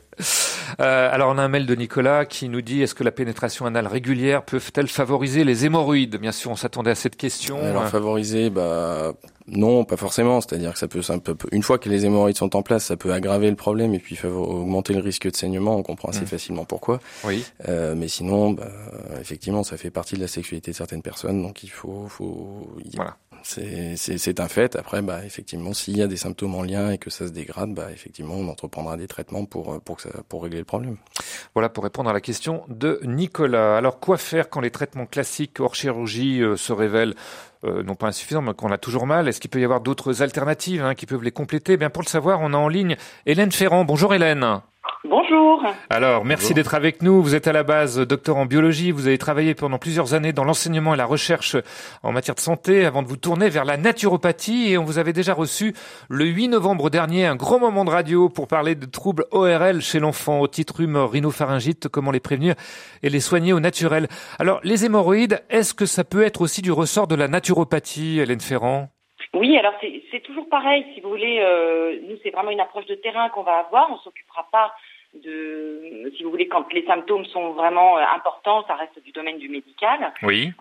Euh, 0.80 1.10
alors 1.12 1.32
on 1.34 1.38
a 1.38 1.41
un 1.41 1.47
mail 1.47 1.65
de 1.65 1.75
Nicolas 1.75 2.25
qui 2.25 2.49
nous 2.49 2.62
dit 2.62 2.82
est-ce 2.82 2.95
que 2.95 3.04
la 3.04 3.12
pénétration 3.12 3.65
anale 3.65 3.88
régulière 3.88 4.43
peut-elle 4.43 4.88
favoriser 4.88 5.43
les 5.43 5.65
hémorroïdes? 5.65 6.17
Bien 6.17 6.32
sûr, 6.32 6.51
on 6.51 6.56
s'attendait 6.56 6.91
à 6.91 6.95
cette 6.95 7.15
question. 7.15 7.62
Alors 7.63 7.88
favoriser, 7.88 8.49
bah 8.49 9.13
non, 9.47 9.86
pas 9.86 9.97
forcément. 9.97 10.41
C'est-à-dire 10.41 10.73
que 10.73 10.80
ça 10.80 10.88
peut, 10.88 11.01
ça 11.01 11.17
peut, 11.19 11.36
une 11.51 11.62
fois 11.62 11.78
que 11.78 11.88
les 11.88 12.06
hémorroïdes 12.06 12.38
sont 12.38 12.56
en 12.56 12.63
place, 12.63 12.86
ça 12.86 12.97
peut 12.97 13.13
aggraver 13.13 13.49
le 13.49 13.56
problème 13.56 13.93
et 13.93 13.99
puis 13.99 14.17
augmenter 14.25 14.93
le 14.93 15.01
risque 15.01 15.30
de 15.30 15.36
saignement. 15.36 15.75
On 15.75 15.84
comprend 15.84 16.10
assez 16.10 16.21
mmh. 16.21 16.28
facilement 16.28 16.65
pourquoi. 16.65 16.99
Oui. 17.23 17.45
Euh, 17.69 17.93
mais 17.95 18.08
sinon, 18.08 18.51
bah, 18.51 18.69
effectivement, 19.21 19.63
ça 19.63 19.78
fait 19.78 19.91
partie 19.91 20.15
de 20.15 20.21
la 20.21 20.28
sexualité 20.28 20.71
de 20.71 20.75
certaines 20.75 21.04
personnes, 21.04 21.41
donc 21.41 21.63
il 21.63 21.69
faut, 21.69 22.08
faut. 22.08 22.75
Voilà. 22.95 23.17
C'est 23.45 24.39
un 24.39 24.47
fait. 24.47 24.75
Après, 24.75 25.01
bah, 25.01 25.23
effectivement, 25.23 25.73
s'il 25.73 25.97
y 25.97 26.01
a 26.01 26.08
des 26.08 26.17
symptômes 26.17 26.55
en 26.55 26.63
lien 26.63 26.91
et 26.91 26.97
que 26.97 27.10
ça 27.10 27.27
se 27.27 27.31
dégrade, 27.31 27.73
bah, 27.73 27.88
effectivement, 27.93 28.34
on 28.36 28.47
entreprendra 28.47 28.97
des 28.97 29.08
traitements 29.08 29.45
pour 29.45 29.79
pour 29.81 29.97
que 29.97 30.01
ça, 30.01 30.10
pour 30.27 30.43
régler 30.43 30.60
le 30.60 30.65
problème. 30.65 30.97
Voilà 31.53 31.69
pour 31.69 31.84
répondre 31.84 32.10
à 32.10 32.13
la 32.13 32.21
question 32.21 32.63
de 32.69 32.99
Nicolas. 33.03 33.77
Alors, 33.77 33.99
quoi 33.99 34.17
faire 34.17 34.49
quand 34.49 34.62
les 34.62 34.71
traitements 34.71 35.05
classiques 35.05 35.60
hors 35.60 35.75
chirurgie 35.75 36.41
euh, 36.41 36.58
se 36.58 36.73
révèlent 36.73 37.15
euh, 37.63 37.84
non 37.84 37.95
pas 37.95 38.08
insuffisants, 38.08 38.41
mais 38.41 38.53
qu'on 38.53 38.71
a 38.71 38.77
toujours 38.77 39.05
mal? 39.05 39.27
Est-ce 39.27 39.39
qu'il 39.39 39.49
peut 39.49 39.62
y 39.62 39.63
avoir 39.63 39.81
d'autres 39.81 40.21
alternatives 40.21 40.84
hein, 40.84 40.95
qui 40.95 41.05
peuvent 41.05 41.23
les 41.23 41.31
compléter? 41.31 41.73
Eh 41.73 41.77
Bien, 41.77 41.89
pour 41.89 42.01
le 42.01 42.08
savoir, 42.08 42.39
on 42.41 42.53
a 42.53 42.58
en 42.58 42.67
ligne 42.67 42.97
Hélène 43.25 43.51
Ferrand. 43.51 43.86
Bonjour 43.86 44.13
Hélène. 44.13 44.62
Bonjour. 45.07 45.63
Alors, 45.89 46.25
merci 46.25 46.53
d'être 46.53 46.73
avec 46.73 47.01
nous. 47.01 47.21
Vous 47.21 47.35
êtes 47.35 47.47
à 47.47 47.53
la 47.53 47.63
base 47.63 47.99
docteur 47.99 48.37
en 48.37 48.45
biologie. 48.45 48.91
Vous 48.91 49.07
avez 49.07 49.17
travaillé 49.17 49.53
pendant 49.53 49.77
plusieurs 49.77 50.13
années 50.13 50.33
dans 50.33 50.43
l'enseignement 50.43 50.95
et 50.95 50.97
la 50.97 51.05
recherche 51.05 51.55
en 52.01 52.11
matière 52.11 52.33
de 52.33 52.39
santé 52.39 52.85
avant 52.85 53.03
de 53.03 53.07
vous 53.07 53.17
tourner 53.17 53.49
vers 53.49 53.65
la 53.65 53.77
naturopathie. 53.77 54.71
Et 54.71 54.77
on 54.77 54.83
vous 54.83 54.97
avait 54.97 55.13
déjà 55.13 55.33
reçu 55.33 55.73
le 56.09 56.25
8 56.25 56.47
novembre 56.47 56.89
dernier 56.89 57.25
un 57.25 57.35
grand 57.35 57.59
moment 57.59 57.85
de 57.85 57.91
radio 57.91 58.29
pour 58.29 58.47
parler 58.47 58.73
de 58.73 58.85
troubles 58.85 59.25
ORL 59.31 59.81
chez 59.81 59.99
l'enfant, 59.99 60.39
au 60.39 60.47
titre 60.47 60.77
rhume 60.77 60.97
rhinopharyngite, 60.97 61.87
comment 61.87 62.11
les 62.11 62.19
prévenir 62.19 62.55
et 63.03 63.09
les 63.09 63.19
soigner 63.19 63.53
au 63.53 63.59
naturel. 63.59 64.07
Alors, 64.39 64.59
les 64.63 64.85
hémorroïdes, 64.85 65.43
est-ce 65.49 65.73
que 65.73 65.85
ça 65.85 66.03
peut 66.03 66.23
être 66.23 66.41
aussi 66.41 66.61
du 66.61 66.71
ressort 66.71 67.07
de 67.07 67.15
la 67.15 67.27
naturopathie, 67.27 68.19
Hélène 68.19 68.41
Ferrand? 68.41 68.89
Oui, 69.35 69.57
alors 69.57 69.73
c'est 69.81 70.21
toujours 70.21 70.47
pareil, 70.47 70.85
si 70.93 71.01
vous 71.01 71.09
voulez, 71.09 71.39
euh, 71.41 71.99
nous 72.07 72.15
c'est 72.23 72.29
vraiment 72.29 72.51
une 72.51 72.61
approche 72.61 72.85
de 72.85 72.95
terrain 72.95 73.27
qu'on 73.29 73.43
va 73.43 73.57
avoir, 73.57 73.91
on 73.91 73.97
s'occupera 73.97 74.47
pas 74.49 74.73
de, 75.23 76.12
si 76.15 76.23
vous 76.23 76.32
voulez, 76.32 76.47
quand 76.47 76.71
les 76.73 76.86
symptômes 76.86 77.25
sont 77.25 77.51
vraiment 77.51 77.97
euh, 77.97 78.04
importants, 78.15 78.65
ça 78.67 78.75
reste 78.75 79.01
du 79.04 79.12
domaine 79.12 79.38
du 79.38 79.49
médical. 79.49 80.13
Oui. 80.23 80.51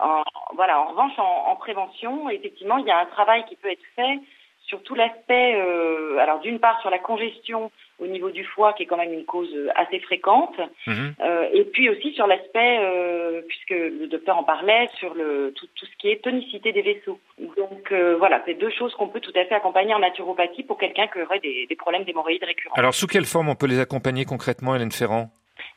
voilà. 0.54 0.80
En 0.80 0.86
revanche, 0.86 1.18
en, 1.18 1.50
en, 1.50 1.56
prévention, 1.56 2.28
effectivement, 2.30 2.78
il 2.78 2.86
y 2.86 2.90
a 2.90 2.98
un 2.98 3.06
travail 3.06 3.44
qui 3.48 3.56
peut 3.56 3.70
être 3.70 3.84
fait 3.96 4.20
sur 4.66 4.82
tout 4.82 4.94
l'aspect, 4.94 5.54
euh, 5.56 6.18
alors 6.18 6.40
d'une 6.40 6.58
part 6.58 6.80
sur 6.80 6.90
la 6.90 6.98
congestion 6.98 7.70
au 8.04 8.06
niveau 8.06 8.30
du 8.30 8.44
foie, 8.44 8.72
qui 8.74 8.82
est 8.82 8.86
quand 8.86 8.96
même 8.96 9.12
une 9.12 9.24
cause 9.24 9.52
assez 9.74 9.98
fréquente, 10.00 10.56
mhm. 10.86 11.14
euh, 11.20 11.48
et 11.52 11.64
puis 11.64 11.88
aussi 11.88 12.12
sur 12.12 12.26
l'aspect, 12.26 12.78
euh, 12.80 13.40
puisque 13.48 13.70
le 13.70 14.06
docteur 14.06 14.36
en 14.36 14.44
parlait, 14.44 14.88
sur 14.98 15.14
le 15.14 15.52
tout, 15.56 15.66
tout 15.74 15.86
ce 15.86 15.96
qui 15.98 16.08
est 16.10 16.22
tonicité 16.22 16.72
des 16.72 16.82
vaisseaux. 16.82 17.18
Donc 17.38 17.90
euh, 17.92 18.16
voilà, 18.18 18.42
c'est 18.44 18.54
deux 18.54 18.70
choses 18.70 18.94
qu'on 18.94 19.08
peut 19.08 19.20
tout 19.20 19.32
à 19.34 19.44
fait 19.46 19.54
accompagner 19.54 19.94
en 19.94 20.00
naturopathie 20.00 20.62
pour 20.62 20.78
quelqu'un 20.78 21.06
qui 21.08 21.22
aurait 21.22 21.40
des, 21.40 21.66
des 21.66 21.76
problèmes 21.76 22.04
d'hémorroïdes 22.04 22.44
récurrents. 22.44 22.76
Alors 22.76 22.94
sous 22.94 23.06
quelle 23.06 23.24
forme 23.24 23.48
on 23.48 23.54
peut 23.54 23.66
les 23.66 23.80
accompagner 23.80 24.24
concrètement, 24.24 24.74
Hélène 24.74 24.92
Ferrand? 24.92 25.30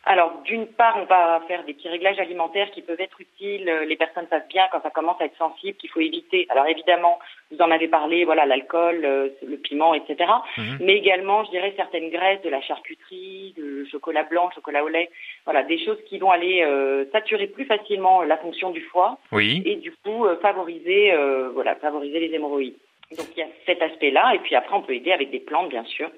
Alors, 0.08 0.41
d'une 0.46 0.67
part, 0.67 0.98
on 0.98 1.04
va 1.04 1.41
faire 1.48 1.65
des 1.65 1.74
petits 1.74 1.89
réglages 1.89 2.20
alimentaires 2.20 2.72
qui 2.72 2.82
peuvent 2.82 3.02
être 3.02 3.20
utiles. 3.20 3.65
Les 3.88 3.96
personnes 3.98 4.26
savent 4.30 4.48
bien 4.48 4.63
quand 4.72 4.82
ça 4.82 4.89
commence 4.89 5.20
à 5.20 5.26
être 5.26 5.38
sensible 5.38 5.78
qu'il 5.78 5.89
faut 5.89 6.00
éviter. 6.00 6.46
Alors 6.50 6.65
évidemment, 6.65 7.20
vous 7.52 7.62
en 7.62 7.72
avez 7.72 7.89
parlé, 7.89 8.24
voilà, 8.24 8.46
l'alcool, 8.46 9.02
euh, 9.04 9.30
le 9.46 9.58
piment, 9.58 9.93
etc. 9.93 10.32
Mhm. 10.58 10.78
Mais 10.82 10.96
également, 10.96 11.43
je 11.46 11.52
dirais 11.52 11.74
certaines 11.76 12.10
graisses, 12.10 12.41
de 12.41 12.50
la 12.50 12.62
charcuterie, 12.62 13.54
du 13.58 13.86
chocolat 13.91 14.24
blanc, 14.24 14.50
chocolat 14.52 14.84
au 14.84 14.88
lait, 14.88 15.10
voilà, 15.43 15.63
des 15.63 15.84
choses 15.84 16.00
qui 16.08 16.20
vont 16.20 16.32
aller 16.32 16.63
euh, 16.63 17.06
saturer 17.12 17.48
plus 17.48 17.65
facilement 17.65 18.22
la 18.22 18.38
fonction 18.38 18.70
du 18.70 18.82
foie 18.82 19.17
oui. 19.32 19.62
et 19.65 19.76
du 19.76 19.91
coup 19.91 20.26
euh, 20.26 20.38
favoriser, 20.39 21.13
voilà, 21.54 21.76
favoriser 21.76 22.20
les 22.20 22.34
hémorroïdes. 22.34 22.78
Donc 23.17 23.28
il 23.36 23.39
y 23.39 23.43
a 23.43 23.48
cet 23.65 23.82
aspect-là, 23.82 24.36
et 24.36 24.39
puis 24.39 24.56
après 24.56 24.76
on 24.76 24.82
peut 24.82 24.93
aider 24.93 25.12
avec 25.12 25.32
des 25.32 25.39
plantes, 25.39 25.70
bien 25.70 25.86
sûr. 25.86 26.10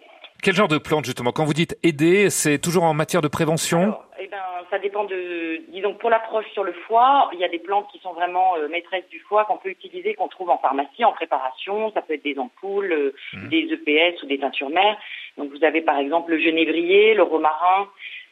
Quel 0.42 0.56
genre 0.56 0.70
de 0.70 0.78
plantes 0.78 1.06
justement 1.06 1.32
Quand 1.32 1.44
vous 1.44 1.54
dites 1.54 1.78
aider, 1.84 2.30
c'est 2.30 2.60
toujours 2.60 2.84
en 2.84 2.94
matière 2.94 3.22
de 3.22 3.28
prévention? 3.28 3.98
Eh 4.20 4.28
ben, 4.28 4.38
ça 4.70 4.80
dépend 4.80 5.04
de. 5.04 5.62
Disons 5.70 5.96
pour 5.96 6.10
l'approche 6.10 6.46
sur 6.54 6.64
le 6.64 6.72
foie, 6.88 7.30
il 7.34 7.40
y 7.40 7.44
a 7.44 7.50
des 7.50 7.60
plantes 7.60 7.88
qui 7.92 8.00
sont 8.00 8.14
vraiment 8.14 8.56
euh, 8.56 8.70
maîtresses 8.70 9.08
du 9.10 9.20
foie 9.20 9.44
qu'on 9.46 9.58
peut 9.58 9.70
utiliser, 9.70 10.14
qu'on 10.14 10.30
trouve 10.30 10.50
en 10.50 10.58
pharmacie, 10.58 11.04
en 11.04 11.12
préparation. 11.12 11.92
Ça 11.94 12.02
peut 12.02 12.14
être 12.14 12.24
des 12.24 12.40
ampoules, 12.40 12.92
euh, 12.92 13.16
mmh. 13.34 13.50
des 13.50 13.68
EPS 13.74 14.24
ou 14.24 14.28
des 14.28 14.40
teintures 14.40 14.70
mères. 14.70 14.98
Donc 15.38 15.52
vous 15.52 15.64
avez 15.66 15.82
par 15.82 15.98
exemple 15.98 16.32
le 16.32 16.40
genévrier, 16.40 17.16
le 17.16 17.24
romarin, 17.24 17.90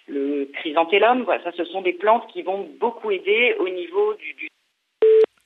le 0.07 0.49
chrysanthellum. 0.53 1.23
Voilà, 1.23 1.43
ça, 1.43 1.51
ce 1.57 1.65
sont 1.65 1.81
des 1.81 1.93
plantes 1.93 2.27
qui 2.31 2.41
vont 2.41 2.69
beaucoup 2.79 3.11
aider 3.11 3.55
au 3.59 3.67
niveau 3.67 4.13
du, 4.13 4.33
du 4.33 4.47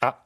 ah, 0.03 0.20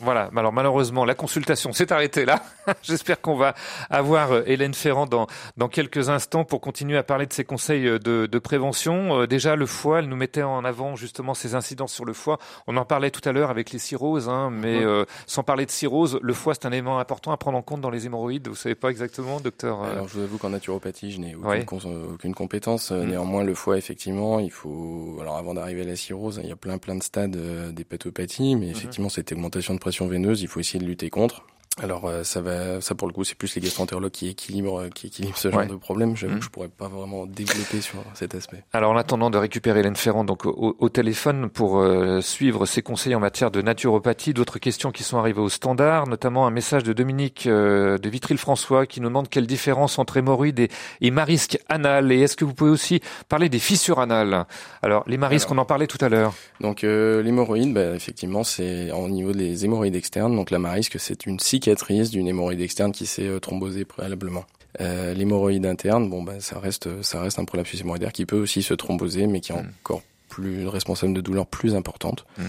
Voilà. 0.00 0.30
Alors 0.36 0.52
malheureusement, 0.52 1.04
la 1.04 1.14
consultation 1.14 1.72
s'est 1.72 1.92
arrêtée 1.92 2.24
là. 2.24 2.42
J'espère 2.82 3.20
qu'on 3.20 3.36
va 3.36 3.54
avoir 3.90 4.32
euh, 4.32 4.42
Hélène 4.46 4.74
Ferrand 4.74 5.06
dans, 5.06 5.26
dans 5.56 5.68
quelques 5.68 6.08
instants 6.08 6.44
pour 6.44 6.60
continuer 6.60 6.96
à 6.96 7.02
parler 7.02 7.26
de 7.26 7.32
ses 7.32 7.44
conseils 7.44 7.86
euh, 7.86 7.98
de, 7.98 8.26
de 8.26 8.38
prévention. 8.38 9.22
Euh, 9.22 9.26
déjà, 9.26 9.56
le 9.56 9.66
foie, 9.66 9.98
elle 9.98 10.08
nous 10.08 10.16
mettait 10.16 10.42
en 10.42 10.64
avant 10.64 10.94
justement 10.94 11.34
ces 11.34 11.54
incidences 11.54 11.92
sur 11.92 12.04
le 12.04 12.12
foie. 12.12 12.38
On 12.66 12.76
en 12.76 12.84
parlait 12.84 13.10
tout 13.10 13.26
à 13.28 13.32
l'heure 13.32 13.50
avec 13.50 13.72
les 13.72 13.78
cirrhoses, 13.78 14.28
hein, 14.28 14.50
mais 14.50 14.82
sans 15.26 15.42
parler 15.42 15.66
de 15.66 15.70
cirrhose, 15.70 16.18
le 16.22 16.32
foie, 16.32 16.54
c'est 16.54 16.66
un 16.66 16.72
élément 16.72 16.98
important 16.98 17.32
à 17.32 17.36
prendre 17.36 17.58
en 17.58 17.62
compte 17.62 17.80
dans 17.80 17.90
les 17.90 18.06
hémorroïdes. 18.06 18.48
Vous 18.48 18.54
savez 18.54 18.74
pas 18.74 18.90
exactement, 18.90 19.40
docteur 19.40 19.82
Alors, 19.82 20.08
je 20.08 20.14
vous 20.14 20.22
avoue 20.22 20.38
qu'en 20.38 20.50
naturopathie, 20.50 21.10
je 21.12 21.20
n'ai 21.20 21.34
aucune, 21.34 22.12
aucune, 22.12 22.34
compétence. 22.34 22.90
Mm. 22.90 23.04
Néanmoins, 23.04 23.44
le 23.44 23.54
foie, 23.54 23.76
effectivement, 23.78 24.38
il 24.38 24.50
faut... 24.50 25.18
Alors, 25.20 25.36
avant 25.36 25.54
d'arriver 25.54 25.82
à 25.82 25.86
la 25.86 25.96
cirrhose, 25.96 26.40
il 26.42 26.48
y 26.48 26.52
a 26.52 26.56
plein, 26.56 26.78
plein 26.78 26.94
de 26.94 27.02
stades 27.02 27.36
d'hépatopathie, 27.72 28.56
mais 28.56 28.66
mm-hmm. 28.66 28.70
effectivement, 28.70 29.08
cette 29.08 29.32
de 29.74 29.78
pression 29.78 30.06
veineuse, 30.06 30.42
il 30.42 30.48
faut 30.48 30.60
essayer 30.60 30.78
de 30.78 30.84
lutter 30.84 31.10
contre. 31.10 31.44
Alors 31.82 32.06
euh, 32.06 32.24
ça 32.24 32.40
va, 32.40 32.80
ça 32.80 32.94
pour 32.94 33.06
le 33.06 33.14
coup, 33.14 33.24
c'est 33.24 33.36
plus 33.36 33.54
les 33.54 33.60
gastroentérologues 33.60 34.10
qui 34.10 34.28
équilibrent, 34.28 34.80
euh, 34.80 34.88
qui 34.88 35.06
équilibrent 35.06 35.36
ce 35.36 35.50
genre 35.50 35.66
de 35.66 35.76
problème. 35.76 36.16
J'avoue 36.16 36.34
mmh. 36.34 36.38
que 36.38 36.44
je 36.44 36.50
pourrais 36.50 36.68
pas 36.68 36.88
vraiment 36.88 37.26
développer 37.26 37.80
sur 37.80 37.98
cet 38.14 38.34
aspect. 38.34 38.64
Alors 38.72 38.92
en 38.92 38.96
attendant 38.96 39.30
de 39.30 39.38
récupérer 39.38 39.80
Hélène 39.80 39.96
Ferrand 39.96 40.24
donc 40.24 40.46
au, 40.46 40.88
téléphone 40.88 41.48
pour 41.48 41.78
euh, 41.78 42.20
suivre 42.20 42.66
ses 42.66 42.82
conseils 42.82 43.14
en 43.14 43.20
matière 43.20 43.50
de 43.50 43.62
naturopathie, 43.62 44.32
d'autres 44.34 44.58
questions 44.58 44.90
qui 44.90 45.02
sont 45.02 45.18
arrivées 45.18 45.40
au 45.40 45.48
standard, 45.48 46.08
notamment 46.08 46.46
un 46.46 46.50
message 46.50 46.82
de 46.82 46.92
Dominique 46.92 47.46
de 47.46 48.08
Vitril-François 48.08 48.86
qui 48.86 49.00
nous 49.00 49.08
demande 49.08 49.28
quelle 49.28 49.46
différence 49.46 49.98
entre 49.98 50.16
hémorroïdes 50.16 50.58
et, 50.58 50.70
et 51.00 51.10
marisque 51.10 51.58
anal 51.68 52.10
et 52.10 52.20
est-ce 52.20 52.36
que 52.36 52.44
vous 52.44 52.54
pouvez 52.54 52.70
aussi 52.70 53.00
parler 53.28 53.48
des 53.48 53.58
fissures 53.58 54.00
anales? 54.00 54.46
Alors 54.82 55.04
les 55.06 55.18
marisques, 55.18 55.50
on 55.50 55.58
en 55.58 55.64
parlait 55.64 55.86
tout 55.86 55.98
à 56.00 56.08
l'heure. 56.08 56.34
Donc 56.60 56.82
l'hémorroïde, 56.82 57.72
bah, 57.74 57.94
effectivement, 57.94 58.42
c'est 58.42 58.90
au 58.90 59.08
niveau 59.08 59.32
des 59.32 59.64
hémorroïdes 59.64 59.96
externes. 59.96 60.34
Donc 60.34 60.50
la 60.50 60.58
marisque, 60.58 60.98
c'est 60.98 61.26
une 61.26 61.38
cicatrice 61.38 61.67
d'une 62.10 62.28
hémorroïde 62.28 62.60
externe 62.60 62.92
qui 62.92 63.06
s'est 63.06 63.26
euh, 63.26 63.40
thrombosée 63.40 63.84
préalablement. 63.84 64.44
Euh, 64.80 65.14
l'hémorroïde 65.14 65.66
interne, 65.66 66.10
bon 66.10 66.22
ben 66.22 66.40
ça 66.40 66.58
reste 66.58 67.02
ça 67.02 67.22
reste 67.22 67.38
un 67.38 67.44
prolapsus 67.44 67.80
hémorroïdaire 67.80 68.12
qui 68.12 68.26
peut 68.26 68.38
aussi 68.38 68.62
se 68.62 68.74
thromboser, 68.74 69.26
mais 69.26 69.40
qui 69.40 69.52
est 69.52 69.56
mm. 69.56 69.72
encore 69.82 70.02
plus 70.28 70.68
responsable 70.68 71.14
de 71.14 71.20
douleurs 71.20 71.46
plus 71.46 71.74
importantes. 71.74 72.26
Mm. 72.36 72.42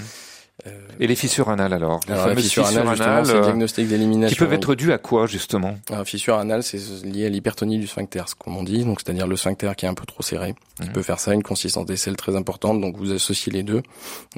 Euh, 0.68 0.72
et 0.99 1.07
les 1.07 1.16
fissures 1.16 1.49
anales 1.49 1.74
alors 1.74 2.01
Les 2.07 2.16
fameuses 2.16 2.43
fissures, 2.43 2.66
anales, 2.66 3.26
c'est 3.26 3.34
euh, 3.34 3.41
diagnostic 3.41 3.88
d'élimination. 3.88 4.34
Qui 4.34 4.39
peuvent 4.39 4.53
être 4.53 4.76
dues 4.76 4.91
à 4.91 4.97
quoi 4.97 5.26
justement? 5.26 5.76
Alors, 5.89 6.05
fissure 6.05 6.36
anale, 6.36 6.64
c'est 6.64 6.80
lié 7.05 7.26
à 7.26 7.30
l'hypertonie 7.30 7.80
du 7.80 7.88
sphincter, 7.88 8.24
comme 8.38 8.57
on 8.57 8.64
dit, 8.64 8.84
donc 8.84 8.99
c'est-à-dire 9.01 9.28
le 9.28 9.38
sphincter 9.38 9.72
qui 9.78 9.86
est 9.86 9.89
un 9.89 9.93
peu 9.93 10.05
trop 10.05 10.22
serré. 10.22 10.55
Qui 10.82 10.89
peut 10.89 11.01
faire 11.01 11.20
ça, 11.20 11.34
une 11.34 11.43
consistance 11.43 11.86
des 11.86 11.97
selles 11.97 12.16
très 12.16 12.38
importante, 12.38 12.80
donc 12.80 12.95
vous 12.97 13.12
associez 13.12 13.51
les 13.51 13.64
deux. 13.64 13.82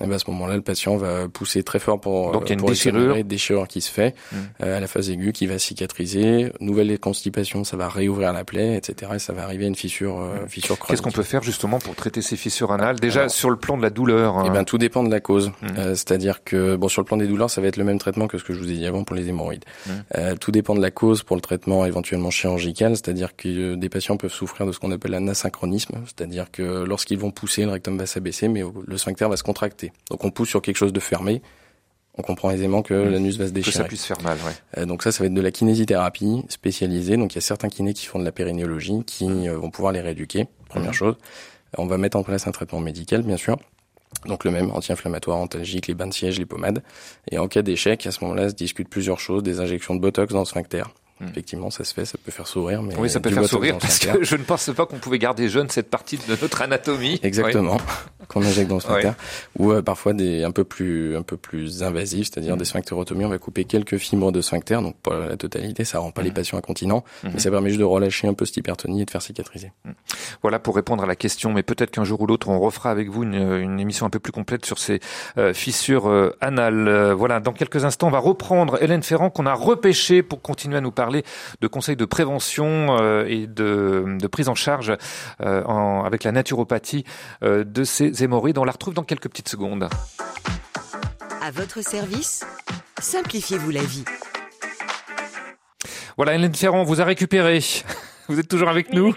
Et 0.01 0.07
ben 0.07 0.13
à 0.13 0.19
ce 0.19 0.30
moment-là, 0.32 0.55
le 0.55 0.61
patient 0.61 0.97
va 0.97 1.28
pousser 1.28 1.61
très 1.61 1.78
fort 1.78 2.01
pour 2.01 2.32
donc 2.32 2.43
il 2.45 2.49
y 2.49 2.51
a 2.51 2.59
une 2.59 2.65
déchirure, 2.65 3.24
déchirure 3.24 3.67
qui 3.67 3.82
se 3.82 3.91
fait 3.91 4.15
euh, 4.63 4.78
à 4.78 4.80
la 4.80 4.88
phase 4.88 5.09
aiguë, 5.09 5.34
qui 5.34 5.45
va 5.45 5.59
cicatriser. 5.59 6.51
Nouvelle 6.59 6.97
constipation, 6.99 7.63
ça 7.63 7.78
va 7.78 7.88
réouvrir 7.89 8.34
la 8.34 8.43
plaie, 8.43 8.76
etc. 8.76 9.11
Et 9.15 9.19
ça 9.19 9.34
va 9.34 9.43
arriver 9.43 9.65
à 9.65 9.67
une 9.67 9.76
fissure, 9.76 10.19
euh, 10.19 10.47
fissure 10.47 10.78
chronique. 10.78 10.89
Qu'est-ce 10.89 11.01
qu'on 11.01 11.11
peut 11.11 11.24
faire 11.24 11.43
justement 11.43 11.80
pour 11.80 11.95
traiter 11.95 12.22
ces 12.22 12.38
fissures 12.38 12.72
anales? 12.72 12.99
Déjà 12.99 13.30
sur 13.30 13.49
le 13.49 13.55
plan 13.55 13.78
de 13.78 13.84
la 13.84 13.89
douleur. 13.89 14.38
Hein. 14.38 14.45
Eh 14.47 14.49
ben 14.49 14.63
tout 14.63 14.78
dépend 14.78 15.03
de 15.03 15.11
la 15.11 15.19
cause. 15.19 15.51
Mhm. 15.61 15.95
C'est-à-dire 16.12 16.43
que 16.43 16.76
bon 16.76 16.89
sur 16.89 17.01
le 17.01 17.05
plan 17.05 17.16
des 17.16 17.26
douleurs, 17.26 17.49
ça 17.49 17.62
va 17.62 17.68
être 17.68 17.78
le 17.78 17.86
même 17.86 17.97
traitement 17.97 18.28
que 18.28 18.38
ce 18.38 18.43
que 18.43 18.51
je 18.51 18.59
vous 18.59 18.70
ai 18.70 18.76
dit 18.76 18.86
avant 18.86 19.05
pour 19.05 19.16
les 19.16 19.30
hémorroïdes. 19.30 19.64
Mmh. 19.86 19.91
Euh, 20.18 20.36
tout 20.36 20.51
dépend 20.51 20.76
de 20.76 20.82
la 20.82 20.91
cause 20.91 21.24
pour 21.24 21.38
le 21.38 21.41
traitement 21.41 21.86
éventuellement 21.86 22.32
chirurgical, 22.32 22.97
c'est-à-dire 22.97 23.34
que 23.38 23.47
euh, 23.47 23.76
des 23.78 23.88
patients 23.88 24.18
peuvent 24.18 24.34
souffrir 24.34 24.68
de 24.68 24.74
ce 24.74 24.80
qu'on 24.80 24.91
appelle 24.91 25.14
un 25.14 25.26
asynchronisme, 25.30 25.99
c'est-à-dire 26.05 26.51
que 26.51 26.84
lorsqu'ils 26.84 27.18
vont 27.18 27.32
pousser, 27.32 27.64
le 27.64 27.72
rectum 27.72 27.97
va 27.97 28.05
s'abaisser, 28.05 28.49
mais 28.49 28.62
le 28.86 28.97
sphincter 28.97 29.30
va 29.30 29.38
se 29.38 29.43
contracter. 29.43 29.93
Donc 30.09 30.26
on 30.26 30.32
pousse 30.32 30.49
sur 30.49 30.62
quelque 30.62 30.76
chose 30.76 30.91
de 30.91 30.99
fermé, 30.99 31.41
on 32.16 32.24
comprend 32.24 32.51
aisément 32.51 32.82
que 32.82 32.93
mmh. 32.93 33.09
l'anus 33.09 33.38
va 33.38 33.47
se 33.47 33.53
déchirer. 33.53 33.72
Que 33.72 33.78
ça 33.78 33.84
puisse 33.86 34.05
faire 34.05 34.22
mal, 34.22 34.38
ouais. 34.45 34.82
Euh, 34.82 34.86
donc 34.86 35.03
ça, 35.03 35.14
ça 35.14 35.24
va 35.24 35.28
être 35.28 35.34
de 35.34 35.41
la 35.41 35.51
kinésithérapie 35.51 36.43
spécialisée. 36.49 37.16
Donc 37.16 37.34
il 37.34 37.36
y 37.36 37.39
a 37.39 37.41
certains 37.41 37.70
kinés 37.70 37.93
qui 37.93 38.05
font 38.05 38.20
de 38.20 38.26
la 38.26 38.34
périnéologie, 38.34 39.01
qui 39.05 39.47
vont 39.47 39.70
pouvoir 39.70 39.93
les 39.93 40.01
rééduquer, 40.01 40.47
première 40.68 40.93
chose. 40.93 41.16
On 41.78 41.86
va 41.86 41.97
mettre 41.97 42.18
en 42.18 42.24
place 42.24 42.47
un 42.47 42.51
traitement 42.51 42.82
médical, 42.82 43.22
bien 43.22 43.38
sûr. 43.38 43.57
Donc 44.26 44.43
le 44.45 44.51
même 44.51 44.72
anti-inflammatoire, 44.72 45.38
antalgique, 45.38 45.88
les 45.88 45.93
bains 45.93 46.07
de 46.07 46.14
siège, 46.14 46.38
les 46.38 46.45
pommades. 46.45 46.84
Et 47.32 47.38
en 47.38 47.47
cas 47.47 47.62
d'échec, 47.62 48.05
à 48.05 48.12
ce 48.12 48.24
moment-là, 48.24 48.49
se 48.49 48.55
discute 48.55 48.89
plusieurs 48.89 49.20
choses, 49.20 49.41
des 49.43 49.59
injections 49.59 49.95
de 49.95 49.99
Botox 49.99 50.34
dans 50.34 50.39
le 50.39 50.45
sphincter, 50.45 50.84
Hmm. 51.22 51.28
Effectivement, 51.28 51.69
ça 51.69 51.84
se 51.84 51.93
fait, 51.93 52.05
ça 52.05 52.17
peut 52.24 52.32
faire 52.32 52.47
sourire. 52.47 52.82
Mais 52.82 52.95
oui, 52.97 53.07
ça 53.07 53.19
peut 53.19 53.30
faire 53.30 53.47
sourire 53.47 53.78
parce 53.78 53.99
que 53.99 54.07
je 54.24 54.36
ne 54.36 54.43
pensais 54.43 54.74
pas 54.74 54.88
qu'on 54.88 54.97
pouvait 54.97 55.19
garder 55.19 55.49
jeune 55.49 55.69
cette 55.69 55.89
partie 55.89 56.17
de 56.17 56.24
notre 56.30 56.61
anatomie. 56.63 57.19
Exactement, 57.22 57.78
qu'on 58.28 58.41
injecte 58.41 58.67
dans 58.67 58.76
le 58.76 58.82
sphincter. 58.82 59.11
Ou 59.59 59.72
euh, 59.72 59.84
parfois 59.84 60.13
des 60.13 60.43
un 60.43 60.49
peu 60.49 60.63
plus 60.63 61.15
un 61.15 61.22
peu 61.22 61.38
plus 61.38 61.84
invasifs, 61.84 62.30
c'est-à-dire 62.32 62.55
hmm. 62.55 62.59
des 62.59 62.65
sphinctérotomies. 62.65 63.26
On 63.26 63.30
va 63.30 63.38
couper 63.38 63.65
quelques 63.65 63.97
fibres 63.97 64.32
de 64.32 64.41
sphincter, 64.41 64.82
donc 64.82 64.95
pas 64.95 65.28
la 65.28 65.38
totalité, 65.38 65.86
ça 65.86 65.99
rend 65.99 66.09
pas 66.09 66.24
les 66.24 66.32
hmm. 66.32 66.34
patients 66.34 66.57
incontinents, 66.57 67.03
mais 67.24 67.39
ça 67.39 67.51
permet 67.51 67.69
juste 67.69 67.82
de 67.82 67.86
relâcher 67.86 68.28
un 68.28 68.34
peu 68.34 68.45
cette 68.45 68.57
hypertonie 68.57 69.03
et 69.03 69.05
de 69.05 69.11
faire 69.11 69.22
cicatriser. 69.22 69.72
Voilà 70.41 70.57
pour 70.57 70.76
répondre 70.76 71.03
à 71.03 71.07
la 71.07 71.15
question, 71.15 71.53
mais 71.53 71.61
peut-être 71.61 71.91
qu'un 71.91 72.03
jour 72.03 72.19
ou 72.22 72.26
l'autre 72.26 72.49
on 72.49 72.59
refera 72.59 72.89
avec 72.89 73.09
vous 73.09 73.22
une, 73.24 73.36
une, 73.36 73.80
émission 73.80 74.07
un 74.07 74.09
peu 74.09 74.19
plus 74.19 74.32
complète 74.32 74.65
sur 74.65 74.80
ces 74.80 74.99
euh, 75.38 75.53
fissures 75.53 76.09
euh, 76.09 76.36
anales. 76.41 77.11
voilà, 77.11 77.39
dans 77.39 77.53
quelques 77.53 77.86
instants, 77.86 78.07
on 78.07 78.11
va 78.11 78.19
reprendre 78.19 78.82
Hélène 78.82 79.03
Ferrand 79.03 79.30
qu'on 79.30 79.45
a 79.45 79.53
repêché 79.53 80.24
pour 80.24 80.41
continuer 80.41 80.78
à 80.78 80.82
nous 80.82 80.91
parler 80.91 81.11
de 81.12 81.68
conseils 81.68 81.95
de 81.95 82.05
prévention 82.05 82.97
euh, 82.99 83.26
et 83.28 83.47
de, 83.47 84.18
de, 84.20 84.28
prise 84.28 84.49
en 84.49 84.55
charge 84.55 84.93
euh, 85.41 85.64
en, 85.64 86.03
avec 86.03 86.24
la 86.24 86.32
naturopathie 86.32 87.03
euh, 87.43 87.64
de 87.64 87.84
ces 87.84 88.24
hémorroïdes. 88.24 88.57
On 88.57 88.64
la 88.64 88.72
retrouve 88.72 88.93
dans 88.93 89.03
quelques 89.03 89.30
petites 89.30 89.49
secondes. 89.49 89.89
À 91.41 91.51
votre 91.51 91.82
service, 91.82 92.45
simplifiez-vous 92.99 93.72
la 93.72 93.84
vie. 93.84 94.05
Voilà, 96.18 96.36
Hélène 96.36 96.53
Ferrand, 96.53 96.84
vous 96.84 97.01
a 97.01 97.05
récupéré. 97.05 97.59
Vous 98.28 98.39
êtes 98.39 98.47
toujours 98.47 98.69
avec 98.69 98.93
nous 98.93 99.15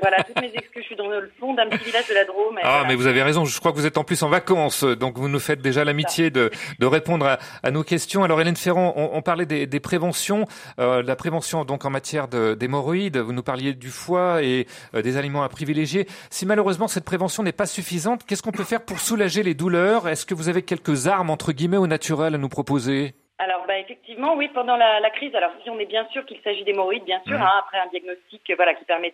voilà, 0.00 0.22
toutes 0.24 0.40
mes 0.40 0.52
excuses. 0.54 0.82
Je 0.82 0.86
suis 0.86 0.96
dans 0.96 1.08
le 1.08 1.30
fond 1.38 1.54
d'un 1.54 1.68
petit 1.68 1.84
village 1.84 2.08
de 2.08 2.14
la 2.14 2.24
Drôme. 2.24 2.58
Ah, 2.62 2.84
mais 2.86 2.94
vous 2.94 3.06
avez 3.06 3.22
raison. 3.22 3.44
Je 3.44 3.58
crois 3.58 3.72
que 3.72 3.76
vous 3.76 3.86
êtes 3.86 3.98
en 3.98 4.04
plus 4.04 4.22
en 4.22 4.28
vacances, 4.28 4.84
donc 4.84 5.18
vous 5.18 5.28
nous 5.28 5.38
faites 5.38 5.60
déjà 5.60 5.84
l'amitié 5.84 6.30
de, 6.30 6.50
de 6.78 6.86
répondre 6.86 7.26
à, 7.26 7.38
à, 7.62 7.70
nos 7.70 7.82
questions. 7.82 8.24
Alors, 8.24 8.40
Hélène 8.40 8.56
Ferrand, 8.56 8.92
on, 8.96 9.10
on 9.12 9.22
parlait 9.22 9.46
des, 9.46 9.66
des 9.66 9.80
préventions, 9.80 10.46
euh, 10.78 11.02
la 11.02 11.16
prévention 11.16 11.64
donc 11.64 11.84
en 11.84 11.90
matière 11.90 12.28
d'hémorroïdes. 12.28 13.18
Vous 13.18 13.32
nous 13.32 13.42
parliez 13.42 13.74
du 13.74 13.90
foie 13.90 14.42
et 14.42 14.66
euh, 14.94 15.02
des 15.02 15.16
aliments 15.16 15.42
à 15.42 15.48
privilégier. 15.48 16.06
Si 16.30 16.46
malheureusement 16.46 16.88
cette 16.88 17.04
prévention 17.04 17.42
n'est 17.42 17.52
pas 17.52 17.66
suffisante, 17.66 18.24
qu'est-ce 18.26 18.42
qu'on 18.42 18.52
peut 18.52 18.64
faire 18.64 18.84
pour 18.84 19.00
soulager 19.00 19.42
les 19.42 19.54
douleurs? 19.54 20.08
Est-ce 20.08 20.26
que 20.26 20.34
vous 20.34 20.48
avez 20.48 20.62
quelques 20.62 21.06
armes 21.06 21.30
entre 21.30 21.52
guillemets 21.52 21.76
au 21.76 21.86
naturel 21.86 22.34
à 22.34 22.38
nous 22.38 22.48
proposer? 22.48 23.14
Alors, 23.38 23.66
bah, 23.66 23.78
effectivement, 23.78 24.34
oui, 24.34 24.48
pendant 24.48 24.76
la, 24.76 24.98
la, 24.98 25.10
crise, 25.10 25.34
alors 25.34 25.52
si 25.62 25.68
on 25.68 25.78
est 25.78 25.86
bien 25.86 26.06
sûr 26.08 26.24
qu'il 26.24 26.40
s'agit 26.40 26.64
d'hémorroïdes, 26.64 27.04
bien 27.04 27.20
sûr, 27.26 27.38
mmh. 27.38 27.42
hein, 27.42 27.52
après 27.58 27.78
un 27.78 27.86
diagnostic 27.88 28.50
voilà, 28.56 28.72
qui 28.74 28.84
permet 28.86 29.12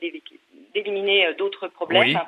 d'éliminer 0.75 1.27
euh, 1.27 1.35
d'autres 1.35 1.67
problèmes, 1.67 2.21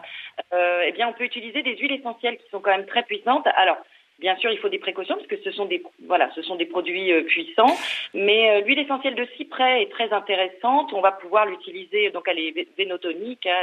euh, 0.52 0.82
eh 0.84 0.90
bien, 0.90 1.08
on 1.08 1.12
peut 1.12 1.22
utiliser 1.22 1.62
des 1.62 1.76
huiles 1.76 1.92
essentielles 1.92 2.38
qui 2.38 2.50
sont 2.50 2.58
quand 2.58 2.76
même 2.76 2.86
très 2.86 3.04
puissantes. 3.04 3.46
Alors, 3.54 3.76
Bien 4.20 4.36
sûr, 4.36 4.52
il 4.52 4.58
faut 4.58 4.68
des 4.68 4.78
précautions 4.78 5.16
parce 5.16 5.26
que 5.26 5.36
ce 5.42 5.50
sont 5.50 5.64
des 5.64 5.82
voilà, 6.06 6.30
ce 6.36 6.42
sont 6.42 6.54
des 6.54 6.66
produits 6.66 7.12
euh, 7.12 7.22
puissants. 7.22 7.76
Mais 8.14 8.50
euh, 8.50 8.60
l'huile 8.60 8.78
essentielle 8.78 9.16
de 9.16 9.26
cyprès 9.36 9.82
est 9.82 9.90
très 9.90 10.12
intéressante. 10.12 10.92
On 10.92 11.00
va 11.00 11.10
pouvoir 11.10 11.46
l'utiliser. 11.46 12.10
Donc, 12.10 12.24
elle 12.28 12.38
est 12.38 12.68
vénotonique. 12.78 13.44
Hein, 13.44 13.56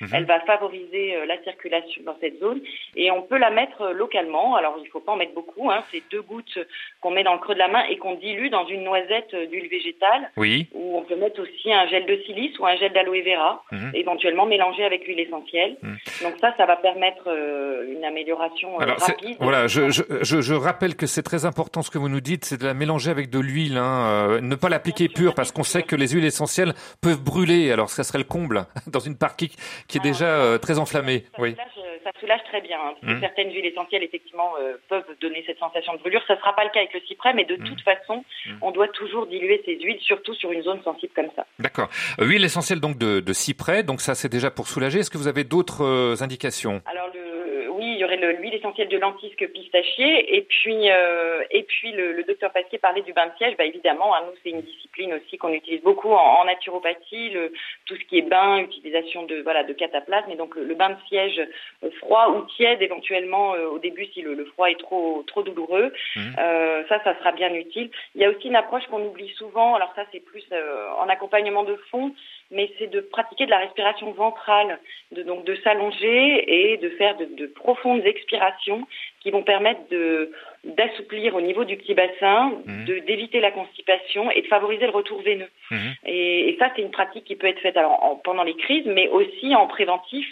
elle, 0.00 0.06
mhm. 0.06 0.14
elle, 0.14 0.24
va 0.26 0.40
favoriser 0.40 1.16
euh, 1.16 1.24
la 1.24 1.42
circulation 1.42 2.02
dans 2.04 2.16
cette 2.20 2.38
zone 2.38 2.60
et 2.96 3.10
on 3.10 3.22
peut 3.22 3.38
la 3.38 3.48
mettre 3.48 3.92
localement. 3.92 4.56
Alors, 4.56 4.78
il 4.82 4.88
faut 4.88 5.00
pas 5.00 5.12
en 5.12 5.16
mettre 5.16 5.32
beaucoup. 5.32 5.70
Hein, 5.70 5.82
C'est 5.90 6.02
deux 6.10 6.20
gouttes 6.20 6.58
qu'on 7.00 7.10
met 7.10 7.24
dans 7.24 7.32
le 7.32 7.40
creux 7.40 7.54
de 7.54 7.58
la 7.58 7.68
main 7.68 7.84
et 7.88 7.96
qu'on 7.96 8.14
dilue 8.14 8.50
dans 8.50 8.66
une 8.66 8.84
noisette 8.84 9.34
d'huile 9.34 9.68
végétale. 9.68 10.30
Oui. 10.36 10.68
Ou 10.74 10.98
on 10.98 11.02
peut 11.02 11.16
mettre 11.16 11.40
aussi 11.40 11.72
un 11.72 11.86
gel 11.86 12.04
de 12.04 12.16
silice 12.26 12.58
ou 12.58 12.66
un 12.66 12.76
gel 12.76 12.92
d'aloe 12.92 13.22
vera, 13.22 13.64
mhm. 13.72 13.92
éventuellement 13.94 14.44
mélangé 14.44 14.84
avec 14.84 15.06
l'huile 15.06 15.20
essentielle. 15.20 15.76
Mhm. 15.80 15.96
Donc 16.24 16.34
ça, 16.42 16.54
ça 16.58 16.66
va 16.66 16.76
permettre 16.76 17.26
une 17.88 18.04
amélioration 18.04 18.76
rapide. 18.76 19.36
Voilà, 19.40 19.66
je 19.66 19.93
je, 20.02 20.40
je, 20.40 20.54
rappelle 20.54 20.96
que 20.96 21.06
c'est 21.06 21.22
très 21.22 21.44
important 21.44 21.82
ce 21.82 21.90
que 21.90 21.98
vous 21.98 22.08
nous 22.08 22.20
dites, 22.20 22.44
c'est 22.44 22.58
de 22.58 22.64
la 22.64 22.74
mélanger 22.74 23.10
avec 23.10 23.30
de 23.30 23.38
l'huile, 23.38 23.76
hein, 23.76 24.06
euh, 24.06 24.40
ne 24.40 24.54
pas 24.54 24.68
l'appliquer 24.68 25.08
pure 25.08 25.34
parce 25.34 25.52
qu'on 25.52 25.62
sait 25.62 25.82
que 25.82 25.96
les 25.96 26.08
huiles 26.08 26.24
essentielles 26.24 26.74
peuvent 27.00 27.22
brûler. 27.22 27.70
Alors 27.72 27.90
ça 27.90 28.04
serait 28.04 28.18
le 28.18 28.24
comble 28.24 28.66
dans 28.86 29.00
une 29.00 29.16
partie 29.16 29.54
qui 29.88 29.98
est 29.98 30.02
déjà 30.02 30.26
euh, 30.26 30.58
très 30.58 30.78
enflammée. 30.78 31.24
Ça, 31.36 31.42
oui. 31.42 31.52
soulage, 31.52 31.68
euh, 31.78 31.98
ça 32.04 32.10
soulage 32.20 32.40
très 32.44 32.60
bien. 32.60 32.78
Hein, 32.78 32.94
mmh. 33.02 33.20
Certaines 33.20 33.52
huiles 33.52 33.66
essentielles 33.66 34.02
effectivement 34.02 34.52
peuvent 34.88 35.04
donner 35.20 35.42
cette 35.46 35.58
sensation 35.58 35.94
de 35.94 35.98
brûlure. 35.98 36.22
Ça 36.26 36.34
ne 36.34 36.38
sera 36.38 36.54
pas 36.54 36.64
le 36.64 36.70
cas 36.70 36.80
avec 36.80 36.94
le 36.94 37.00
cyprès, 37.00 37.34
mais 37.34 37.44
de 37.44 37.56
mmh. 37.56 37.64
toute 37.64 37.80
façon, 37.82 38.24
mmh. 38.46 38.52
on 38.62 38.70
doit 38.70 38.88
toujours 38.88 39.26
diluer 39.26 39.62
ces 39.64 39.78
huiles, 39.78 39.98
surtout 40.00 40.34
sur 40.34 40.50
une 40.52 40.62
zone 40.62 40.82
sensible 40.82 41.12
comme 41.14 41.30
ça. 41.36 41.46
D'accord. 41.58 41.88
huile 42.18 42.44
essentielle 42.44 42.80
donc 42.80 42.98
de, 42.98 43.20
de 43.20 43.32
cyprès, 43.32 43.82
donc 43.82 44.00
ça 44.00 44.14
c'est 44.14 44.28
déjà 44.28 44.50
pour 44.50 44.68
soulager. 44.68 45.00
Est-ce 45.00 45.10
que 45.10 45.18
vous 45.18 45.28
avez 45.28 45.44
d'autres 45.44 46.22
indications? 46.22 46.82
Alors 46.86 47.08
le 47.14 47.20
il 47.20 47.20
y 47.20 47.20
aurait 47.20 47.23
l'huile 48.32 48.54
essentielle 48.54 48.88
de 48.88 48.98
lentisque 48.98 49.46
pistachier. 49.52 50.36
Et 50.36 50.42
puis, 50.42 50.90
euh, 50.90 51.42
et 51.50 51.62
puis 51.62 51.92
le, 51.92 52.12
le, 52.12 52.24
docteur 52.24 52.52
Pasquier 52.52 52.78
parlait 52.78 53.02
du 53.02 53.12
bain 53.12 53.26
de 53.26 53.32
siège. 53.36 53.56
Bah, 53.56 53.64
évidemment, 53.64 54.14
hein, 54.14 54.22
nous, 54.26 54.36
c'est 54.42 54.50
une 54.50 54.62
discipline 54.62 55.14
aussi 55.14 55.38
qu'on 55.38 55.52
utilise 55.52 55.82
beaucoup 55.82 56.12
en, 56.12 56.44
naturopathie. 56.44 57.30
Le, 57.30 57.52
tout 57.86 57.96
ce 57.96 58.04
qui 58.04 58.18
est 58.18 58.28
bain, 58.28 58.58
utilisation 58.58 59.24
de, 59.24 59.42
voilà, 59.42 59.64
de 59.64 59.72
cataplasme. 59.72 60.30
Et 60.30 60.36
donc, 60.36 60.54
le, 60.56 60.74
bain 60.74 60.90
de 60.90 60.96
siège 61.08 61.40
euh, 61.82 61.90
froid 61.98 62.28
ou 62.30 62.42
tiède, 62.56 62.82
éventuellement, 62.82 63.54
euh, 63.54 63.66
au 63.66 63.78
début, 63.78 64.06
si 64.06 64.22
le, 64.22 64.44
froid 64.46 64.70
est 64.70 64.78
trop, 64.78 65.24
trop 65.26 65.42
douloureux. 65.42 65.92
Mmh. 66.16 66.20
Ça, 66.88 67.02
ça 67.02 67.16
sera 67.18 67.32
bien 67.32 67.52
utile. 67.54 67.90
Il 68.14 68.20
y 68.20 68.24
a 68.24 68.30
aussi 68.30 68.48
une 68.48 68.56
approche 68.56 68.86
qu'on 68.86 69.04
oublie 69.04 69.30
souvent. 69.36 69.74
Alors 69.74 69.92
ça, 69.96 70.04
c'est 70.12 70.20
plus 70.20 70.44
en 70.98 71.08
accompagnement 71.08 71.64
de 71.64 71.76
fond 71.90 72.14
mais 72.50 72.70
c'est 72.78 72.88
de 72.88 73.00
pratiquer 73.00 73.46
de 73.46 73.50
la 73.50 73.58
respiration 73.58 74.12
ventrale, 74.12 74.78
de, 75.12 75.22
donc 75.22 75.44
de 75.44 75.54
s'allonger 75.56 76.72
et 76.72 76.76
de 76.76 76.90
faire 76.90 77.16
de, 77.16 77.24
de, 77.24 77.46
profondes 77.46 78.04
expirations 78.04 78.86
qui 79.20 79.30
vont 79.30 79.42
permettre 79.42 79.88
de 79.90 80.32
d'assouplir 80.64 81.34
au 81.34 81.40
niveau 81.40 81.64
du 81.64 81.76
petit 81.76 81.94
bassin, 81.94 82.52
mmh. 82.64 82.84
de 82.84 82.98
d'éviter 83.00 83.40
la 83.40 83.50
constipation 83.50 84.30
et 84.30 84.42
de 84.42 84.46
favoriser 84.46 84.86
le 84.86 84.92
retour 84.92 85.22
veineux. 85.22 85.50
Mmh. 85.70 85.76
Et, 86.06 86.48
et, 86.50 86.56
ça, 86.58 86.70
c'est 86.74 86.82
une 86.82 86.90
pratique 86.90 87.24
qui 87.24 87.36
peut 87.36 87.46
être 87.46 87.60
faite 87.60 87.76
alors 87.76 88.02
en, 88.02 88.16
pendant 88.16 88.42
les 88.42 88.56
crises, 88.56 88.86
mais 88.86 89.08
aussi 89.08 89.54
en 89.54 89.66
préventif 89.66 90.26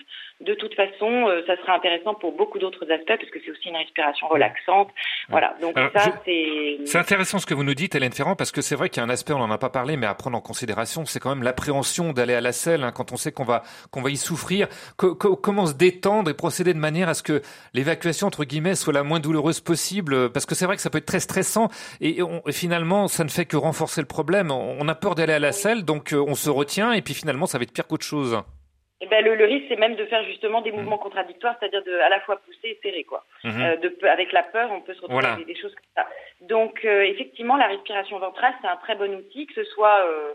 de 0.44 0.54
toute 0.54 0.74
façon, 0.74 1.28
euh, 1.28 1.42
ça 1.46 1.56
sera 1.56 1.74
intéressant 1.74 2.14
pour 2.14 2.32
beaucoup 2.32 2.58
d'autres 2.58 2.90
aspects 2.90 3.06
parce 3.06 3.30
que 3.30 3.38
c'est 3.44 3.50
aussi 3.50 3.68
une 3.68 3.76
respiration 3.76 4.28
relaxante. 4.28 4.88
Voilà. 5.28 5.54
Donc 5.60 5.78
ça, 5.94 6.20
c'est. 6.24 6.78
C'est 6.84 6.98
intéressant 6.98 7.38
ce 7.38 7.46
que 7.46 7.54
vous 7.54 7.64
nous 7.64 7.74
dites, 7.74 7.94
Hélène 7.94 8.12
Ferrand, 8.12 8.34
parce 8.34 8.50
que 8.50 8.60
c'est 8.60 8.74
vrai 8.74 8.88
qu'il 8.88 9.00
y 9.00 9.04
a 9.04 9.06
un 9.06 9.10
aspect, 9.10 9.32
on 9.32 9.38
n'en 9.38 9.50
a 9.50 9.58
pas 9.58 9.70
parlé, 9.70 9.96
mais 9.96 10.06
à 10.06 10.14
prendre 10.14 10.36
en 10.36 10.40
considération, 10.40 11.04
c'est 11.04 11.20
quand 11.20 11.34
même 11.34 11.44
l'appréhension 11.44 12.12
d'aller 12.12 12.34
à 12.34 12.40
la 12.40 12.52
selle 12.52 12.82
hein, 12.82 12.92
quand 12.92 13.12
on 13.12 13.16
sait 13.16 13.32
qu'on 13.32 13.44
va 13.44 13.62
qu'on 13.90 14.02
va 14.02 14.10
y 14.10 14.16
souffrir. 14.16 14.68
comment 14.96 15.66
se 15.66 15.74
détendre 15.74 16.30
et 16.30 16.34
procéder 16.34 16.74
de 16.74 16.78
manière 16.78 17.08
à 17.08 17.14
ce 17.14 17.22
que 17.22 17.42
l'évacuation 17.74 18.26
entre 18.26 18.44
guillemets 18.44 18.74
soit 18.74 18.92
la 18.92 19.02
moins 19.02 19.20
douloureuse 19.20 19.60
possible, 19.60 20.21
parce 20.28 20.46
que 20.46 20.54
c'est 20.54 20.66
vrai 20.66 20.76
que 20.76 20.82
ça 20.82 20.90
peut 20.90 20.98
être 20.98 21.06
très 21.06 21.20
stressant 21.20 21.68
et, 22.00 22.18
finalement, 22.50 23.08
ça 23.08 23.24
ne 23.24 23.28
fait 23.28 23.46
que 23.46 23.56
renforcer 23.56 24.00
le 24.00 24.06
problème. 24.06 24.50
On 24.50 24.88
a 24.88 24.94
peur 24.94 25.14
d'aller 25.14 25.34
à 25.34 25.38
la 25.38 25.52
selle, 25.52 25.84
donc 25.84 26.12
euh, 26.12 26.24
on 26.26 26.34
se 26.34 26.50
retient 26.50 26.92
et 26.92 27.02
puis 27.02 27.14
finalement, 27.14 27.46
ça 27.46 27.58
va 27.58 27.64
être 27.64 27.72
pire 27.72 27.86
qu'autre 27.86 28.04
chose. 28.04 28.42
Eh 29.04 29.06
ben, 29.06 29.24
le, 29.24 29.34
le, 29.34 29.44
risque, 29.46 29.64
c'est 29.68 29.76
même 29.76 29.96
de 29.96 30.06
faire 30.06 30.22
justement 30.24 30.60
des 30.60 30.70
mouvements 30.70 30.96
mmh. 30.96 31.00
contradictoires, 31.00 31.56
c'est-à-dire 31.58 31.82
de 31.82 31.92
à 31.92 32.08
la 32.08 32.20
fois 32.20 32.36
pousser 32.36 32.68
et 32.68 32.78
serrer, 32.84 33.02
quoi. 33.02 33.24
Mmh. 33.42 33.60
Euh, 33.60 33.76
de, 33.76 34.06
avec 34.06 34.30
la 34.30 34.44
peur, 34.44 34.70
on 34.70 34.80
peut 34.80 34.94
se 34.94 35.00
retrouver 35.00 35.26
avec 35.26 35.46
des, 35.46 35.56
choses 35.56 35.74
comme 35.74 36.04
ça. 36.04 36.08
Donc, 36.40 36.84
euh, 36.84 37.02
effectivement, 37.02 37.56
la 37.56 37.66
respiration 37.66 38.20
ventrale, 38.20 38.54
c'est 38.62 38.68
un 38.68 38.76
très 38.76 38.94
bon 38.94 39.12
outil, 39.12 39.46
que 39.46 39.54
ce 39.54 39.64
soit, 39.64 40.06
euh, 40.06 40.34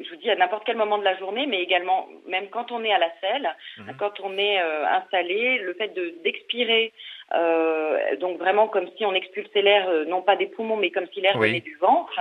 je 0.00 0.08
vous 0.10 0.16
dis, 0.16 0.30
à 0.30 0.36
n'importe 0.36 0.62
quel 0.64 0.76
moment 0.76 0.98
de 0.98 1.02
la 1.02 1.18
journée, 1.18 1.46
mais 1.46 1.60
également, 1.60 2.08
même 2.28 2.48
quand 2.50 2.70
on 2.70 2.84
est 2.84 2.92
à 2.92 2.98
la 2.98 3.10
selle, 3.20 3.52
mmh. 3.78 3.96
quand 3.98 4.20
on 4.20 4.38
est 4.38 4.62
euh, 4.62 4.86
installé, 4.86 5.58
le 5.58 5.74
fait 5.74 5.88
de 5.88 6.14
d'expirer 6.22 6.92
euh, 6.92 7.23
donc 8.20 8.38
vraiment 8.38 8.68
comme 8.68 8.88
si 8.96 9.04
on 9.04 9.14
expulsait 9.14 9.62
l'air, 9.62 9.88
euh, 9.88 10.04
non 10.06 10.22
pas 10.22 10.36
des 10.36 10.46
poumons, 10.46 10.76
mais 10.76 10.90
comme 10.90 11.06
si 11.12 11.20
l'air 11.20 11.36
venait 11.38 11.60
du 11.60 11.76
ventre. 11.76 12.18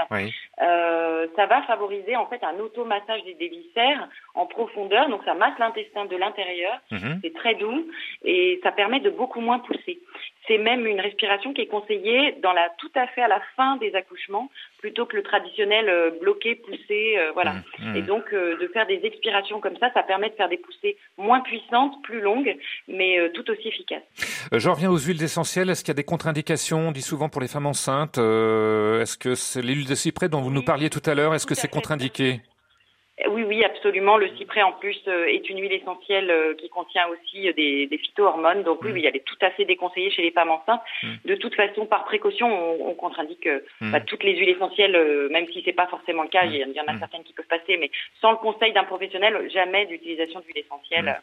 Euh, 0.61 1.27
ça 1.35 1.45
va 1.45 1.61
favoriser 1.63 2.15
en 2.15 2.27
fait 2.27 2.43
un 2.43 2.59
automassage 2.59 3.23
des, 3.23 3.33
des 3.33 3.47
viscères 3.47 4.07
en 4.35 4.45
profondeur, 4.45 5.09
donc 5.09 5.21
ça 5.25 5.33
masse 5.33 5.57
l'intestin 5.59 6.05
de 6.05 6.15
l'intérieur. 6.15 6.79
Mhm. 6.91 7.19
C'est 7.23 7.33
très 7.33 7.55
doux 7.55 7.87
et 8.23 8.59
ça 8.63 8.71
permet 8.71 8.99
de 8.99 9.09
beaucoup 9.09 9.41
moins 9.41 9.59
pousser. 9.59 9.99
C'est 10.47 10.57
même 10.57 10.85
une 10.85 10.99
respiration 10.99 11.53
qui 11.53 11.61
est 11.61 11.67
conseillée 11.67 12.33
dans 12.43 12.51
la 12.51 12.69
tout 12.77 12.91
à 12.95 13.07
fait 13.07 13.21
à 13.21 13.27
la 13.27 13.41
fin 13.55 13.77
des 13.77 13.95
accouchements, 13.95 14.49
plutôt 14.79 15.05
que 15.05 15.15
le 15.15 15.23
traditionnel 15.23 15.87
euh, 15.87 16.11
bloqué, 16.19 16.55
poussé, 16.55 17.15
euh, 17.17 17.31
voilà. 17.33 17.53
Mhm. 17.53 17.89
Mhm. 17.89 17.95
Et 17.95 18.01
donc 18.01 18.33
de 18.33 18.67
faire 18.73 18.87
des 18.87 19.01
expirations 19.03 19.59
comme 19.59 19.77
ça, 19.77 19.91
ça 19.93 20.03
permet 20.03 20.29
de 20.29 20.35
faire 20.35 20.49
des 20.49 20.57
poussées 20.57 20.97
moins 21.17 21.41
puissantes, 21.41 22.01
plus 22.03 22.21
longues, 22.21 22.55
mais 22.87 23.29
tout 23.33 23.49
aussi 23.49 23.67
efficaces. 23.67 24.03
J'en 24.51 24.73
reviens 24.73 24.91
aux 24.93 24.99
huiles 24.99 25.21
essentielles. 25.21 25.69
Est-ce 25.69 25.83
qu'il 25.83 25.89
y 25.89 25.91
a 25.91 25.95
des 25.95 26.03
contre-indications, 26.03 26.89
on 26.89 26.91
dit 26.91 27.01
souvent 27.01 27.27
pour 27.27 27.41
les 27.41 27.47
femmes 27.47 27.65
enceintes 27.65 28.17
Est-ce 28.17 29.17
que 29.17 29.35
c'est 29.35 29.61
l'huile 29.61 29.85
de 29.85 29.95
cyprès 29.95 30.29
dont 30.29 30.41
vous 30.41 30.51
nous 30.51 30.63
parliez 30.63 30.89
tout 30.89 31.01
à 31.05 31.15
l'heure, 31.15 31.33
est-ce 31.33 31.45
que 31.45 31.55
c'est 31.55 31.67
contre-indiqué? 31.67 32.41
Oui, 33.29 33.43
oui, 33.43 33.63
absolument. 33.63 34.17
Le 34.17 34.29
cyprès, 34.37 34.61
en 34.61 34.73
plus, 34.73 34.99
euh, 35.07 35.25
est 35.25 35.49
une 35.49 35.59
huile 35.59 35.73
essentielle 35.73 36.29
euh, 36.29 36.55
qui 36.55 36.69
contient 36.69 37.07
aussi 37.07 37.47
euh, 37.47 37.53
des, 37.53 37.87
des 37.87 37.97
phytohormones. 37.97 38.63
Donc 38.63 38.81
oui, 38.81 38.89
mm. 38.89 38.93
oui, 38.93 39.05
elle 39.05 39.15
est 39.15 39.25
tout 39.25 39.37
à 39.41 39.51
fait 39.51 39.65
déconseillée 39.65 40.11
chez 40.11 40.21
les 40.21 40.31
femmes 40.31 40.51
enceintes. 40.51 40.81
Mm. 41.03 41.07
De 41.25 41.35
toute 41.35 41.55
façon, 41.55 41.85
par 41.85 42.05
précaution, 42.05 42.47
on, 42.47 42.89
on 42.89 42.93
contre-indique 42.93 43.47
mm. 43.81 43.91
bah, 43.91 44.01
toutes 44.01 44.23
les 44.23 44.37
huiles 44.37 44.49
essentielles, 44.49 44.97
même 45.31 45.45
si 45.51 45.61
c'est 45.63 45.73
pas 45.73 45.87
forcément 45.87 46.23
le 46.23 46.29
cas. 46.29 46.45
Il 46.45 46.55
y, 46.55 46.81
en 46.81 46.93
a 46.93 46.97
certaines 46.99 47.23
qui 47.23 47.33
peuvent 47.33 47.45
passer, 47.45 47.77
mais 47.77 47.89
sans 48.21 48.31
le 48.31 48.37
conseil 48.37 48.73
d'un 48.73 48.83
professionnel, 48.83 49.49
jamais 49.53 49.85
d'utilisation 49.85 50.41
d'huile 50.41 50.63
essentielle 50.65 51.21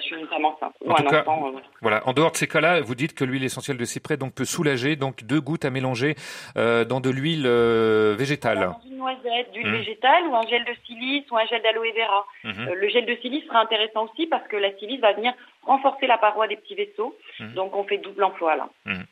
sur 0.00 0.18
une 0.18 0.26
femme 0.26 0.44
enceinte 0.44 0.74
ou 0.84 0.90
un 0.92 1.06
enfant. 1.06 1.52
voilà. 1.80 2.06
En 2.06 2.12
dehors 2.12 2.32
de 2.32 2.36
ces 2.36 2.46
cas-là, 2.46 2.80
vous 2.80 2.94
dites 2.94 3.14
que 3.14 3.24
l'huile 3.24 3.44
essentielle 3.44 3.76
de 3.76 3.84
cyprès 3.84 4.16
donc 4.16 4.34
peut 4.34 4.44
soulager, 4.44 4.96
donc 4.96 5.24
deux 5.24 5.40
gouttes 5.40 5.64
à 5.64 5.70
mélanger 5.70 6.14
dans 6.54 7.00
de 7.00 7.10
l'huile 7.10 7.46
végétale. 8.16 8.58
Dans 8.58 8.88
une 8.88 8.98
noisette, 8.98 9.52
d'huile 9.52 9.70
végétale 9.70 10.24
ou 10.28 10.36
un 10.36 10.46
gel 10.46 10.64
de 10.64 10.74
silice 11.06 11.30
ou 11.30 11.36
un 11.36 11.46
gel 11.46 11.62
d'aloe 11.62 11.92
vera. 11.94 12.26
Mhm. 12.44 12.68
Euh, 12.68 12.74
le 12.74 12.88
gel 12.88 13.06
de 13.06 13.16
silice 13.16 13.44
sera 13.46 13.60
intéressant 13.60 14.04
aussi 14.04 14.26
parce 14.26 14.46
que 14.48 14.56
la 14.56 14.72
silice 14.78 15.00
va 15.00 15.12
venir 15.12 15.32
renforcer 15.62 16.06
la 16.06 16.18
paroi 16.18 16.48
des 16.48 16.56
petits 16.56 16.74
vaisseaux. 16.74 17.16
Mhm. 17.40 17.54
Donc 17.54 17.76
on 17.76 17.84
fait 17.84 17.98
double 17.98 18.24
emploi 18.24 18.56
là. 18.56 18.68
Mhm. 18.84 19.04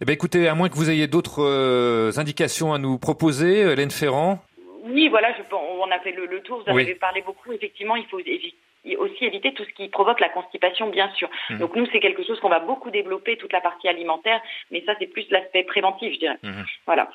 Eh 0.00 0.04
bien, 0.04 0.14
écoutez, 0.14 0.46
à 0.46 0.54
moins 0.54 0.68
que 0.68 0.76
vous 0.76 0.90
ayez 0.90 1.08
d'autres 1.08 1.42
euh, 1.42 2.12
indications 2.18 2.72
à 2.72 2.78
nous 2.78 2.98
proposer, 2.98 3.60
Hélène 3.60 3.90
Ferrand. 3.90 4.38
Oui, 4.84 5.08
voilà, 5.08 5.32
je, 5.32 5.42
on 5.52 5.90
a 5.90 5.98
fait 5.98 6.12
le, 6.12 6.40
tour. 6.40 6.62
Vous 6.64 6.78
avez 6.78 6.94
parlé 6.94 7.20
beaucoup. 7.22 7.52
Effectivement, 7.52 7.96
il 7.96 8.06
faut 8.06 8.18
aussi 8.18 9.24
éviter 9.24 9.52
tout 9.52 9.64
ce 9.64 9.72
qui 9.74 9.88
provoque 9.88 10.20
la 10.20 10.28
constipation, 10.28 10.88
bien 10.88 11.10
sûr. 11.14 11.28
Donc 11.58 11.74
nous, 11.74 11.86
c'est 11.92 11.98
quelque 11.98 12.24
chose 12.24 12.38
qu'on 12.40 12.48
va 12.48 12.60
beaucoup 12.60 12.90
développer, 12.90 13.36
toute 13.36 13.52
la 13.52 13.60
partie 13.60 13.88
alimentaire, 13.88 14.40
mais 14.70 14.82
ça, 14.86 14.94
c'est 14.98 15.08
plus 15.08 15.26
l'aspect 15.30 15.64
préventif, 15.64 16.14
je 16.14 16.18
dirais. 16.20 16.38
Voilà. 16.86 17.10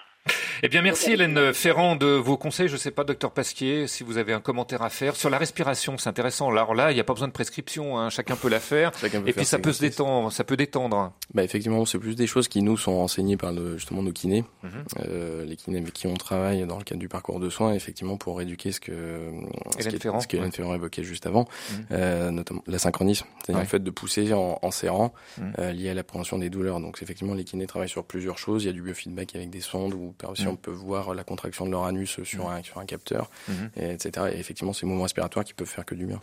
Eh 0.66 0.70
bien, 0.70 0.82
merci 0.82 1.12
Hélène 1.12 1.52
Ferrand 1.52 1.98
de 1.98 2.06
vos 2.06 2.38
conseils. 2.38 2.70
Je 2.70 2.76
ne 2.76 2.78
sais 2.78 2.92
pas, 2.92 3.04
docteur 3.04 3.32
Pasquier, 3.32 3.86
si 3.86 4.02
vous 4.02 4.18
avez 4.18 4.32
un 4.32 4.40
commentaire 4.40 4.82
à 4.82 4.90
faire 4.90 5.18
sur 5.18 5.30
la 5.30 5.38
respiration. 5.38 5.98
C'est 5.98 6.08
intéressant. 6.08 6.50
Alors 6.50 6.74
là, 6.74 6.90
il 6.92 6.94
n'y 6.94 7.02
a 7.02 7.04
pas 7.04 7.12
besoin 7.12 7.28
de 7.28 7.34
prescription. 7.34 8.00
Hein. 8.00 8.10
Chacun 8.10 8.38
peut 8.38 8.48
la 8.48 8.62
faire. 8.62 8.94
et 9.26 9.34
puis 9.34 9.44
ça 9.44 9.60
peut 9.60 9.74
se 9.74 9.82
détendre. 9.82 10.32
Ça 10.32 10.46
peut 10.46 10.56
détendre. 10.56 11.12
Bah 11.34 11.44
effectivement, 11.44 11.84
c'est 11.84 12.00
plus 12.00 12.16
des 12.16 12.28
choses 12.28 12.48
qui 12.48 12.62
nous 12.62 12.78
sont 12.78 12.94
enseignées 12.94 13.36
par 13.36 13.52
le, 13.52 13.76
justement 13.78 14.04
nos 14.04 14.14
kinés, 14.14 14.46
mhm. 14.64 14.72
euh, 15.00 15.44
les 15.44 15.58
kinés 15.58 15.80
avec 15.80 15.92
qui 15.92 16.08
on 16.08 16.14
travaille 16.14 16.66
dans 16.66 16.78
le 16.78 16.86
cadre 16.86 17.02
du 17.02 17.10
parcours 17.10 17.42
de 17.42 17.50
soins, 17.50 17.74
effectivement 17.74 18.16
pour 18.16 18.42
éduquer 18.42 18.72
ce 18.72 18.80
que 18.80 19.32
Hélène 19.78 20.00
Ferrand, 20.00 20.22
ce 20.22 20.28
qu'Hélène 20.28 20.54
Ferrand 20.54 20.76
évoquait 20.76 21.04
juste 21.04 21.26
avant, 21.26 21.46
mhm. 21.72 21.86
euh, 21.92 22.32
notamment 22.32 22.64
la 22.68 22.80
synchronisme, 22.80 23.26
c'est-à-dire 23.44 23.64
le 23.64 23.68
fait 23.68 23.84
de 23.84 23.92
pousser 23.92 24.32
en, 24.32 24.60
en 24.62 24.72
serrant, 24.72 25.14
mhm. 25.38 25.54
euh, 25.60 25.74
lié 25.74 25.90
à 25.90 25.94
l'appréhension 25.94 26.38
des 26.38 26.50
douleurs. 26.50 26.80
Donc 26.80 27.00
effectivement, 27.02 27.34
les 27.34 27.44
kinés 27.44 27.68
travaillent 27.68 27.90
sur 27.90 28.06
plusieurs 28.06 28.38
choses. 28.38 28.64
Il 28.64 28.68
y 28.68 28.70
a 28.70 28.74
du 28.74 28.82
biofeedback 28.82 29.36
avec 29.36 29.50
des 29.50 29.60
sondes 29.60 29.94
ou 29.94 30.16
si 30.36 30.53
on 30.54 30.56
peut 30.56 30.72
voir 30.72 31.14
la 31.14 31.24
contraction 31.24 31.66
de 31.66 31.72
leur 31.72 31.84
anus 31.84 32.22
sur, 32.24 32.50
un, 32.50 32.64
sur 32.64 32.80
un 32.80 32.86
capteur, 32.86 33.30
et, 33.78 33.92
etc. 33.92 34.28
Et 34.34 34.40
effectivement, 34.40 34.74
ces 34.74 34.86
mouvements 34.86 35.04
respiratoires 35.04 35.46
qui 35.46 35.54
peuvent 35.54 35.68
faire 35.68 35.86
que 35.86 35.96
du 35.96 36.06
bien. 36.06 36.22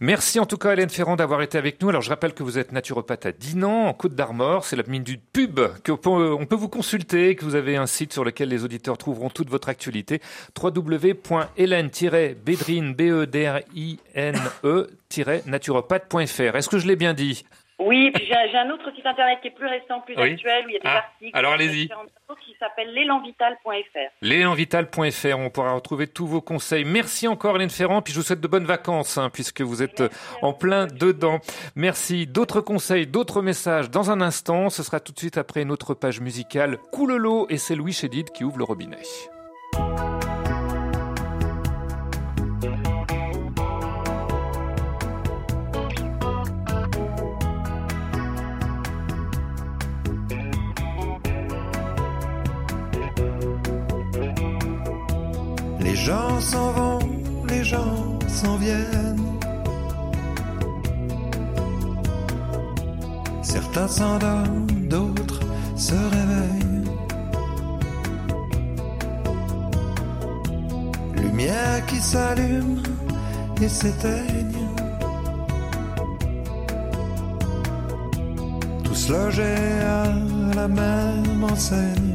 Merci 0.00 0.40
en 0.40 0.46
tout 0.46 0.56
cas 0.56 0.72
Hélène 0.72 0.88
Ferrand 0.90 1.14
d'avoir 1.16 1.42
été 1.42 1.58
avec 1.58 1.82
nous. 1.82 1.88
Alors 1.88 2.02
je 2.02 2.10
rappelle 2.10 2.34
que 2.34 2.42
vous 2.42 2.58
êtes 2.58 2.72
naturopathe 2.72 3.26
à 3.26 3.32
Dinan, 3.32 3.86
en 3.86 3.94
Côte 3.94 4.14
d'Armor. 4.14 4.64
C'est 4.64 4.74
la 4.76 4.82
mine 4.86 5.04
du 5.04 5.18
pub 5.18 5.60
qu'on 5.84 6.46
peut 6.46 6.54
vous 6.54 6.68
consulter, 6.68 7.36
que 7.36 7.44
vous 7.44 7.54
avez 7.54 7.76
un 7.76 7.86
site 7.86 8.12
sur 8.12 8.24
lequel 8.24 8.48
les 8.48 8.64
auditeurs 8.64 8.98
trouveront 8.98 9.30
toute 9.30 9.50
votre 9.50 9.68
actualité. 9.68 10.20
www.hélène-bedrine, 10.60 12.94
b 12.94 13.02
e 13.02 13.28
e 14.64 14.88
naturopathe.fr. 15.46 16.56
Est-ce 16.56 16.68
que 16.68 16.78
je 16.78 16.86
l'ai 16.86 16.96
bien 16.96 17.14
dit? 17.14 17.44
Oui, 17.84 18.10
puis 18.12 18.26
j'ai 18.26 18.58
un 18.58 18.70
autre 18.70 18.90
site 18.94 19.06
internet 19.06 19.38
qui 19.40 19.48
est 19.48 19.52
plus 19.52 19.66
récent, 19.66 20.00
plus 20.00 20.16
actuel, 20.16 20.66
où 20.66 20.68
il 20.68 20.74
y 20.74 20.76
a 20.76 20.80
des 20.80 20.86
ah, 20.88 20.96
articles. 20.96 21.36
Alors 21.36 21.52
allez-y. 21.52 21.88
Qui 22.40 22.56
s'appelle 22.58 22.92
l'élanvital.fr. 22.94 23.98
L'élanvital.fr, 24.22 25.38
on 25.38 25.50
pourra 25.50 25.74
retrouver 25.74 26.06
tous 26.06 26.26
vos 26.26 26.40
conseils. 26.40 26.84
Merci 26.84 27.28
encore 27.28 27.56
Hélène 27.56 27.70
Ferrand, 27.70 28.00
puis 28.00 28.12
je 28.12 28.18
vous 28.18 28.24
souhaite 28.24 28.40
de 28.40 28.48
bonnes 28.48 28.64
vacances, 28.64 29.18
hein, 29.18 29.30
puisque 29.30 29.60
vous 29.60 29.82
êtes 29.82 30.02
en 30.40 30.52
plein 30.52 30.86
dedans. 30.86 31.40
Merci. 31.76 32.26
D'autres 32.26 32.60
conseils, 32.60 33.06
d'autres 33.06 33.42
messages 33.42 33.90
dans 33.90 34.10
un 34.10 34.20
instant. 34.20 34.70
Ce 34.70 34.82
sera 34.82 35.00
tout 35.00 35.12
de 35.12 35.18
suite 35.18 35.38
après 35.38 35.62
une 35.62 35.70
autre 35.70 35.94
page 35.94 36.20
musicale. 36.20 36.78
Coulelo 36.92 37.46
et 37.50 37.58
c'est 37.58 37.74
Louis 37.74 37.92
Chédid 37.92 38.30
qui 38.30 38.44
ouvre 38.44 38.58
le 38.58 38.64
robinet. 38.64 39.02
Les 55.92 55.98
gens 55.98 56.40
s'en 56.40 56.72
vont, 56.72 57.00
les 57.50 57.62
gens 57.62 58.18
s'en 58.26 58.56
viennent. 58.56 59.26
Certains 63.42 63.88
s'endorment, 63.88 64.70
d'autres 64.88 65.40
se 65.76 65.92
réveillent. 66.16 66.90
Lumière 71.16 71.84
qui 71.86 71.96
s'allume 71.96 72.82
et 73.60 73.68
s'éteigne. 73.68 74.66
tous 78.82 79.10
logés 79.10 79.82
à 80.00 80.04
la 80.56 80.68
même 80.68 81.44
enseigne. 81.44 82.11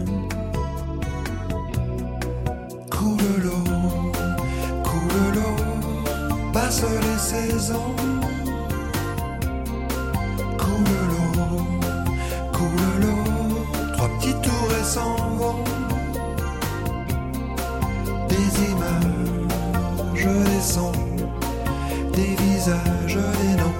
L'eau, 6.82 6.88
passe 6.88 6.92
les 7.06 7.18
saisons. 7.18 7.96
Coule 10.58 11.00
l'eau, 11.10 11.62
coule 12.54 13.02
l'eau, 13.02 13.94
trois 13.94 14.10
petits 14.20 14.36
tours 14.42 14.72
et 14.80 14.84
s'en 14.84 15.16
vont. 15.38 15.64
Des 18.30 18.50
images, 18.72 20.28
des 20.46 20.62
sons, 20.62 20.92
des 22.14 22.36
visages, 22.44 23.18
des 23.42 23.56
noms, 23.56 23.78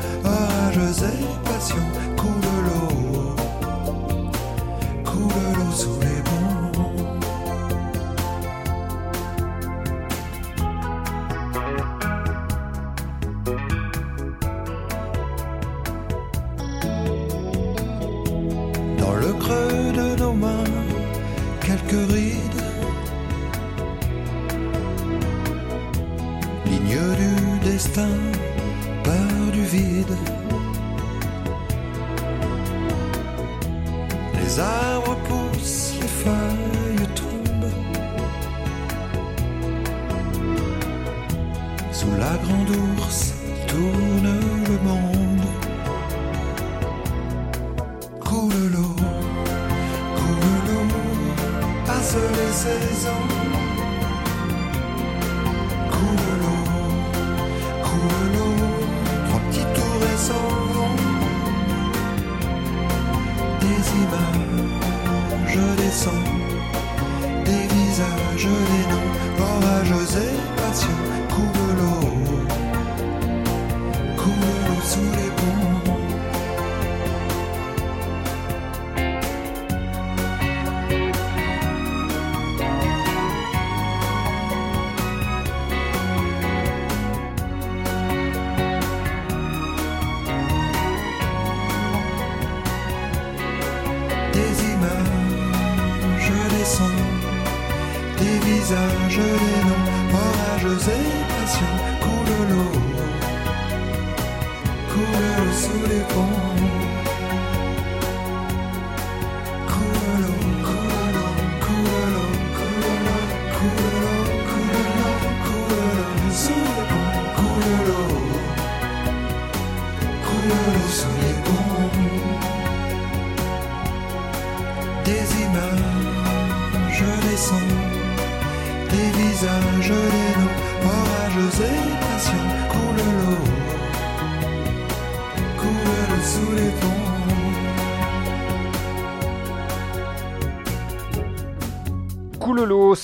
passions. 70.56 70.90
Coule 71.30 71.57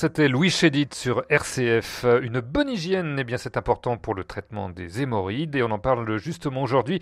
c'était 0.03 0.27
Louis 0.27 0.49
Chédid 0.49 0.93
sur 0.93 1.23
RCF. 1.29 2.05
Une 2.23 2.41
bonne 2.41 2.67
hygiène, 2.67 3.15
eh 3.19 3.23
bien, 3.23 3.37
c'est 3.37 3.55
important 3.55 3.95
pour 3.95 4.13
le 4.13 4.25
traitement 4.25 4.67
des 4.67 5.01
hémorroïdes 5.01 5.55
et 5.55 5.63
on 5.63 5.71
en 5.71 5.79
parle 5.79 6.17
justement 6.17 6.61
aujourd'hui 6.61 6.99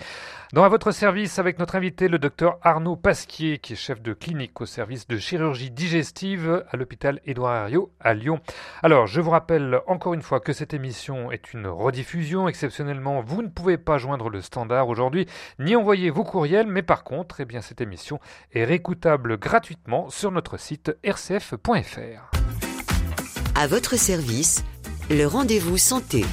dans 0.54 0.64
À 0.64 0.70
votre 0.70 0.92
service 0.92 1.40
avec 1.40 1.58
notre 1.58 1.76
invité, 1.76 2.08
le 2.08 2.20
docteur 2.20 2.60
Arnaud 2.62 2.96
Pasquier, 2.96 3.58
qui 3.58 3.74
est 3.74 3.76
chef 3.76 4.04
de 4.04 4.14
clinique 4.14 4.62
au 4.62 4.68
service 4.68 5.08
de 5.08 5.18
chirurgie 5.18 5.72
digestive 5.72 6.64
à 6.70 6.78
l'hôpital 6.78 7.22
Édouard 7.26 7.64
Herriot 7.64 7.92
à 8.00 8.14
Lyon. 8.14 8.40
Alors, 8.84 9.08
je 9.08 9.20
vous 9.20 9.32
rappelle 9.32 9.80
encore 9.88 10.14
une 10.14 10.22
fois 10.22 10.40
que 10.40 10.54
cette 10.54 10.76
émission 10.76 11.32
est 11.32 11.56
une 11.56 11.66
rediffusion. 11.66 12.48
Exceptionnellement, 12.48 13.22
vous 13.22 13.42
ne 13.42 13.48
pouvez 13.48 13.80
pas 13.80 13.98
joindre 13.98 14.30
le 14.30 14.42
standard 14.42 14.90
aujourd'hui, 14.90 15.26
ni 15.58 15.76
envoyer 15.76 16.12
vos 16.12 16.24
courriels, 16.24 16.68
mais 16.68 16.84
par 16.84 17.04
contre, 17.04 17.40
eh 17.40 17.46
bien, 17.46 17.62
cette 17.62 17.82
émission 17.82 18.20
est 18.54 18.64
réécoutable 18.64 19.40
gratuitement 19.40 20.12
sur 20.12 20.30
notre 20.30 20.58
site 20.58 20.96
rcf.fr. 21.04 22.51
À 23.54 23.68
votre 23.68 23.98
service, 23.98 24.64
le 25.10 25.26
rendez-vous 25.26 25.78
santé. 25.78 26.24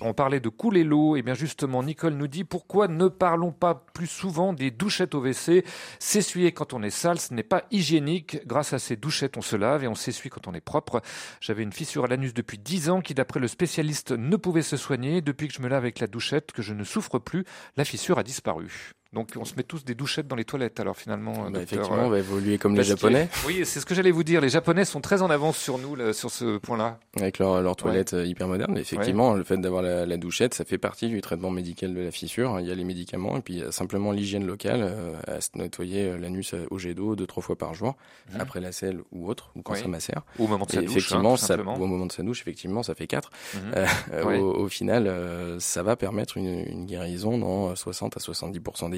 On 0.00 0.14
parlait 0.14 0.38
de 0.38 0.48
couler 0.48 0.84
l'eau, 0.84 1.16
et 1.16 1.22
bien 1.22 1.34
justement, 1.34 1.82
Nicole 1.82 2.14
nous 2.14 2.28
dit 2.28 2.44
pourquoi 2.44 2.86
ne 2.86 3.08
parlons 3.08 3.50
pas 3.50 3.84
plus 3.92 4.06
souvent 4.06 4.52
des 4.52 4.70
douchettes 4.70 5.16
au 5.16 5.20
WC? 5.20 5.64
S'essuyer 5.98 6.52
quand 6.52 6.72
on 6.72 6.84
est 6.84 6.90
sale, 6.90 7.18
ce 7.18 7.34
n'est 7.34 7.42
pas 7.42 7.64
hygiénique. 7.72 8.46
Grâce 8.46 8.72
à 8.72 8.78
ces 8.78 8.94
douchettes, 8.94 9.36
on 9.36 9.42
se 9.42 9.56
lave 9.56 9.82
et 9.82 9.88
on 9.88 9.96
s'essuie 9.96 10.30
quand 10.30 10.46
on 10.46 10.54
est 10.54 10.60
propre. 10.60 11.02
J'avais 11.40 11.64
une 11.64 11.72
fissure 11.72 12.04
à 12.04 12.08
l'anus 12.08 12.32
depuis 12.32 12.58
10 12.58 12.90
ans 12.90 13.00
qui, 13.00 13.14
d'après 13.14 13.40
le 13.40 13.48
spécialiste, 13.48 14.12
ne 14.12 14.36
pouvait 14.36 14.62
se 14.62 14.76
soigner. 14.76 15.22
Depuis 15.22 15.48
que 15.48 15.54
je 15.54 15.62
me 15.62 15.68
lave 15.68 15.82
avec 15.82 15.98
la 15.98 16.06
douchette, 16.06 16.52
que 16.52 16.62
je 16.62 16.74
ne 16.74 16.84
souffre 16.84 17.18
plus, 17.18 17.44
la 17.76 17.84
fissure 17.84 18.18
a 18.18 18.22
disparu. 18.22 18.92
Donc 19.12 19.30
on 19.36 19.44
se 19.44 19.54
met 19.56 19.62
tous 19.62 19.84
des 19.84 19.94
douchettes 19.94 20.26
dans 20.28 20.36
les 20.36 20.44
toilettes. 20.44 20.80
Alors 20.80 20.96
finalement, 20.96 21.48
Bah, 21.50 21.60
effectivement, 21.62 21.98
euh, 21.98 22.06
on 22.06 22.10
va 22.10 22.18
évoluer 22.18 22.58
comme 22.58 22.74
les. 22.76 22.82
Japonais, 22.82 23.28
Oui, 23.46 23.62
c'est 23.64 23.80
ce 23.80 23.86
que 23.86 23.94
j'allais 23.94 24.10
vous 24.10 24.24
dire. 24.24 24.40
Les 24.40 24.48
Japonais 24.48 24.84
sont 24.84 25.00
très 25.00 25.22
en 25.22 25.30
avance 25.30 25.56
sur 25.56 25.78
nous 25.78 25.94
là, 25.94 26.12
sur 26.12 26.30
ce 26.30 26.58
point-là. 26.58 26.98
avec 27.16 27.38
leur, 27.38 27.62
leur 27.62 27.76
toilette 27.76 28.14
euh, 28.14 28.24
hyper 28.26 28.46
moderne. 28.48 28.76
Effectivement, 28.76 29.34
le 29.34 29.44
fait 29.44 29.56
d'avoir 29.58 29.82
la, 29.82 30.06
la 30.06 30.16
douchette, 30.16 30.54
ça 30.54 30.64
fait 30.64 30.76
partie 30.78 31.08
du 31.08 31.20
traitement 31.20 31.50
médical 31.50 31.94
de 31.94 32.00
la 32.00 32.10
fissure. 32.10 32.58
Il 32.60 32.66
y 32.66 32.70
a 32.70 32.74
les 32.74 32.84
médicaments 32.84 33.36
et 33.36 33.40
puis 33.40 33.62
a 33.62 33.72
simplement 33.72 34.12
l'hygiène 34.12 34.44
locale, 34.46 34.80
euh, 34.82 35.14
à 35.26 35.40
se 35.40 35.50
nettoyer 35.54 36.04
euh, 36.10 36.18
l'anus 36.18 36.52
euh, 36.54 36.66
au 36.70 36.78
jet 36.78 36.94
d'eau 36.94 37.16
deux 37.16 37.26
trois 37.26 37.42
fois 37.42 37.56
par 37.56 37.74
jour, 37.74 37.96
Mhm. 38.34 38.40
après 38.40 38.60
la 38.60 38.72
selle 38.72 39.00
ou 39.12 39.28
autre, 39.28 39.50
ou 39.54 39.62
quand 39.62 39.74
Oui. 39.74 39.80
ça 39.80 39.88
macère. 39.88 40.22
Au 40.38 40.46
moment 40.48 40.66
de 40.66 40.70
sa 40.72 40.82
douche, 40.82 40.90
effectivement, 40.96 41.32
hein, 41.34 41.36
tout 41.36 41.44
ça, 41.46 41.56
au 41.60 41.86
moment 41.86 42.06
de 42.06 42.12
sa 42.12 42.22
douche, 42.22 42.40
effectivement, 42.42 42.82
ça 42.82 42.94
fait 42.94 43.06
quatre. 43.06 43.30
Mhm. 43.54 43.60
Euh, 43.76 43.86
Ouais. 44.26 44.38
au, 44.38 44.52
au 44.64 44.68
final, 44.68 45.06
euh, 45.06 45.58
ça 45.60 45.82
va 45.82 45.94
permettre 45.96 46.36
une, 46.36 46.64
une 46.68 46.86
guérison 46.86 47.38
dans 47.38 47.74
60 47.76 48.16
à 48.16 48.20
70% 48.20 48.90
des 48.90 48.95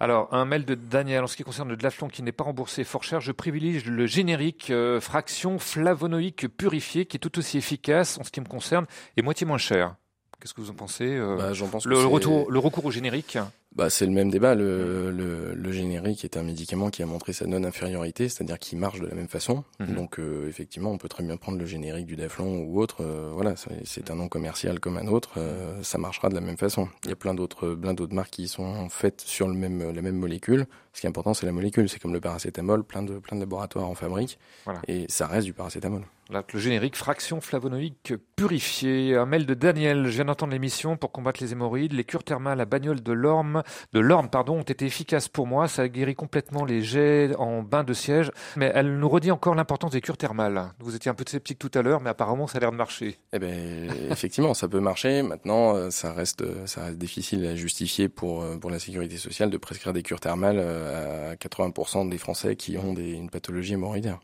Alors, 0.00 0.32
un 0.32 0.44
mail 0.44 0.64
de 0.64 0.74
Daniel 0.74 1.24
en 1.24 1.26
ce 1.26 1.36
qui 1.36 1.42
concerne 1.42 1.68
le 1.68 1.76
Dlaflon 1.76 2.08
qui 2.08 2.22
n'est 2.22 2.32
pas 2.32 2.44
remboursé 2.44 2.84
fort 2.84 3.04
cher. 3.04 3.20
Je 3.20 3.32
privilégie 3.32 3.88
le 3.88 4.06
générique 4.06 4.70
euh, 4.70 5.00
fraction 5.00 5.58
flavonoïque 5.58 6.48
purifié 6.48 7.06
qui 7.06 7.16
est 7.16 7.20
tout 7.20 7.38
aussi 7.38 7.58
efficace 7.58 8.18
en 8.18 8.24
ce 8.24 8.30
qui 8.30 8.40
me 8.40 8.46
concerne 8.46 8.86
et 9.16 9.22
moitié 9.22 9.46
moins 9.46 9.58
cher. 9.58 9.96
Qu'est-ce 10.40 10.54
que 10.54 10.60
vous 10.60 10.70
en 10.70 10.74
pensez 10.74 11.04
euh, 11.16 11.36
Bah, 11.36 11.50
pense 11.70 11.84
le, 11.84 11.98
retour, 11.98 12.48
le 12.48 12.58
recours 12.60 12.84
au 12.84 12.90
générique 12.92 13.38
Bah, 13.74 13.90
c'est 13.90 14.06
le 14.06 14.12
même 14.12 14.30
débat. 14.30 14.54
Le, 14.54 15.10
le, 15.10 15.52
le 15.52 15.72
générique 15.72 16.24
est 16.24 16.36
un 16.36 16.44
médicament 16.44 16.90
qui 16.90 17.02
a 17.02 17.06
montré 17.06 17.32
sa 17.32 17.46
non-infériorité, 17.46 18.28
c'est-à-dire 18.28 18.60
qu'il 18.60 18.78
marche 18.78 19.00
de 19.00 19.06
la 19.08 19.16
même 19.16 19.26
façon. 19.26 19.64
Mhm. 19.80 19.94
Donc, 19.96 20.20
euh, 20.20 20.48
effectivement, 20.48 20.92
on 20.92 20.96
peut 20.98 21.08
très 21.08 21.24
bien 21.24 21.36
prendre 21.36 21.58
le 21.58 21.66
générique 21.66 22.06
du 22.06 22.14
Daflon 22.14 22.60
ou 22.60 22.80
autre. 22.80 22.98
euh, 23.00 23.32
voilà, 23.34 23.54
c'est- 23.56 24.10
un 24.10 24.14
nom 24.14 24.28
commercial 24.28 24.78
comme 24.78 24.96
un 24.96 25.08
autre. 25.08 25.32
euh, 25.38 25.82
ça 25.82 25.98
marchera 25.98 26.28
de 26.28 26.34
la 26.36 26.40
même 26.40 26.56
façon. 26.56 26.88
Il 27.04 27.10
y 27.10 27.12
a 27.12 27.16
plein 27.16 27.34
d'autres, 27.34 27.74
plein 27.74 27.92
d'autres 27.94 28.14
marques 28.14 28.30
qui 28.30 28.46
sont 28.46 28.88
faites 28.90 29.20
sur 29.20 29.48
le 29.48 29.54
même, 29.54 29.90
la 29.92 30.02
même 30.02 30.16
molécule. 30.16 30.66
Ce 30.92 31.00
qui 31.00 31.06
est 31.06 31.10
important, 31.10 31.34
c'est 31.34 31.46
la 31.46 31.52
molécule. 31.52 31.88
C'est 31.88 31.98
comme 32.00 32.12
le 32.12 32.20
paracétamol. 32.20 32.84
Plein 32.84 33.02
de, 33.02 33.18
plein 33.18 33.36
de 33.36 33.40
laboratoires 33.42 33.86
en 33.88 33.94
fabriquent. 33.96 34.38
Voilà. 34.64 34.80
Et 34.86 35.06
ça 35.08 35.26
reste 35.26 35.46
du 35.46 35.52
paracétamol. 35.52 36.02
Le 36.30 36.42
générique 36.58 36.94
fraction 36.94 37.40
flavonoïque 37.40 38.12
purifiée. 38.36 39.16
Un 39.16 39.24
mail 39.24 39.46
de 39.46 39.54
Daniel. 39.54 40.04
Je 40.04 40.10
viens 40.10 40.26
d'entendre 40.26 40.52
l'émission 40.52 40.98
pour 40.98 41.10
combattre 41.10 41.42
les 41.42 41.52
hémorroïdes. 41.52 41.94
Les 41.94 42.04
cures 42.04 42.22
thermales 42.22 42.60
à 42.60 42.66
bagnole 42.66 43.02
de 43.02 43.12
l'orme, 43.12 43.62
de 43.94 44.00
l'orme, 44.00 44.28
pardon, 44.28 44.58
ont 44.58 44.62
été 44.62 44.84
efficaces 44.84 45.28
pour 45.28 45.46
moi. 45.46 45.68
Ça 45.68 45.82
a 45.82 45.88
guéri 45.88 46.14
complètement 46.14 46.66
les 46.66 46.82
jets 46.82 47.34
en 47.38 47.62
bain 47.62 47.82
de 47.82 47.94
siège. 47.94 48.30
Mais 48.56 48.70
elle 48.74 48.98
nous 48.98 49.08
redit 49.08 49.30
encore 49.30 49.54
l'importance 49.54 49.92
des 49.92 50.02
cures 50.02 50.18
thermales. 50.18 50.70
Vous 50.80 50.94
étiez 50.94 51.10
un 51.10 51.14
peu 51.14 51.24
sceptique 51.26 51.58
tout 51.58 51.70
à 51.72 51.80
l'heure, 51.80 52.02
mais 52.02 52.10
apparemment, 52.10 52.46
ça 52.46 52.58
a 52.58 52.60
l'air 52.60 52.72
de 52.72 52.76
marcher. 52.76 53.16
Eh 53.32 53.38
ben, 53.38 53.90
effectivement, 54.10 54.52
ça 54.52 54.68
peut 54.68 54.80
marcher. 54.80 55.22
Maintenant, 55.22 55.76
euh, 55.76 55.88
ça 55.88 56.12
reste, 56.12 56.42
euh, 56.42 56.66
ça 56.66 56.84
reste 56.84 56.98
difficile 56.98 57.46
à 57.46 57.56
justifier 57.56 58.10
pour, 58.10 58.42
euh, 58.42 58.58
pour 58.58 58.70
la 58.70 58.78
sécurité 58.78 59.16
sociale 59.16 59.48
de 59.48 59.56
prescrire 59.56 59.94
des 59.94 60.02
cures 60.02 60.20
thermales 60.20 60.58
à 60.60 61.36
80% 61.36 62.10
des 62.10 62.18
Français 62.18 62.54
qui 62.54 62.76
ont 62.76 62.92
des, 62.92 63.12
une 63.12 63.30
pathologie 63.30 63.72
hémorroïdaire. 63.72 64.20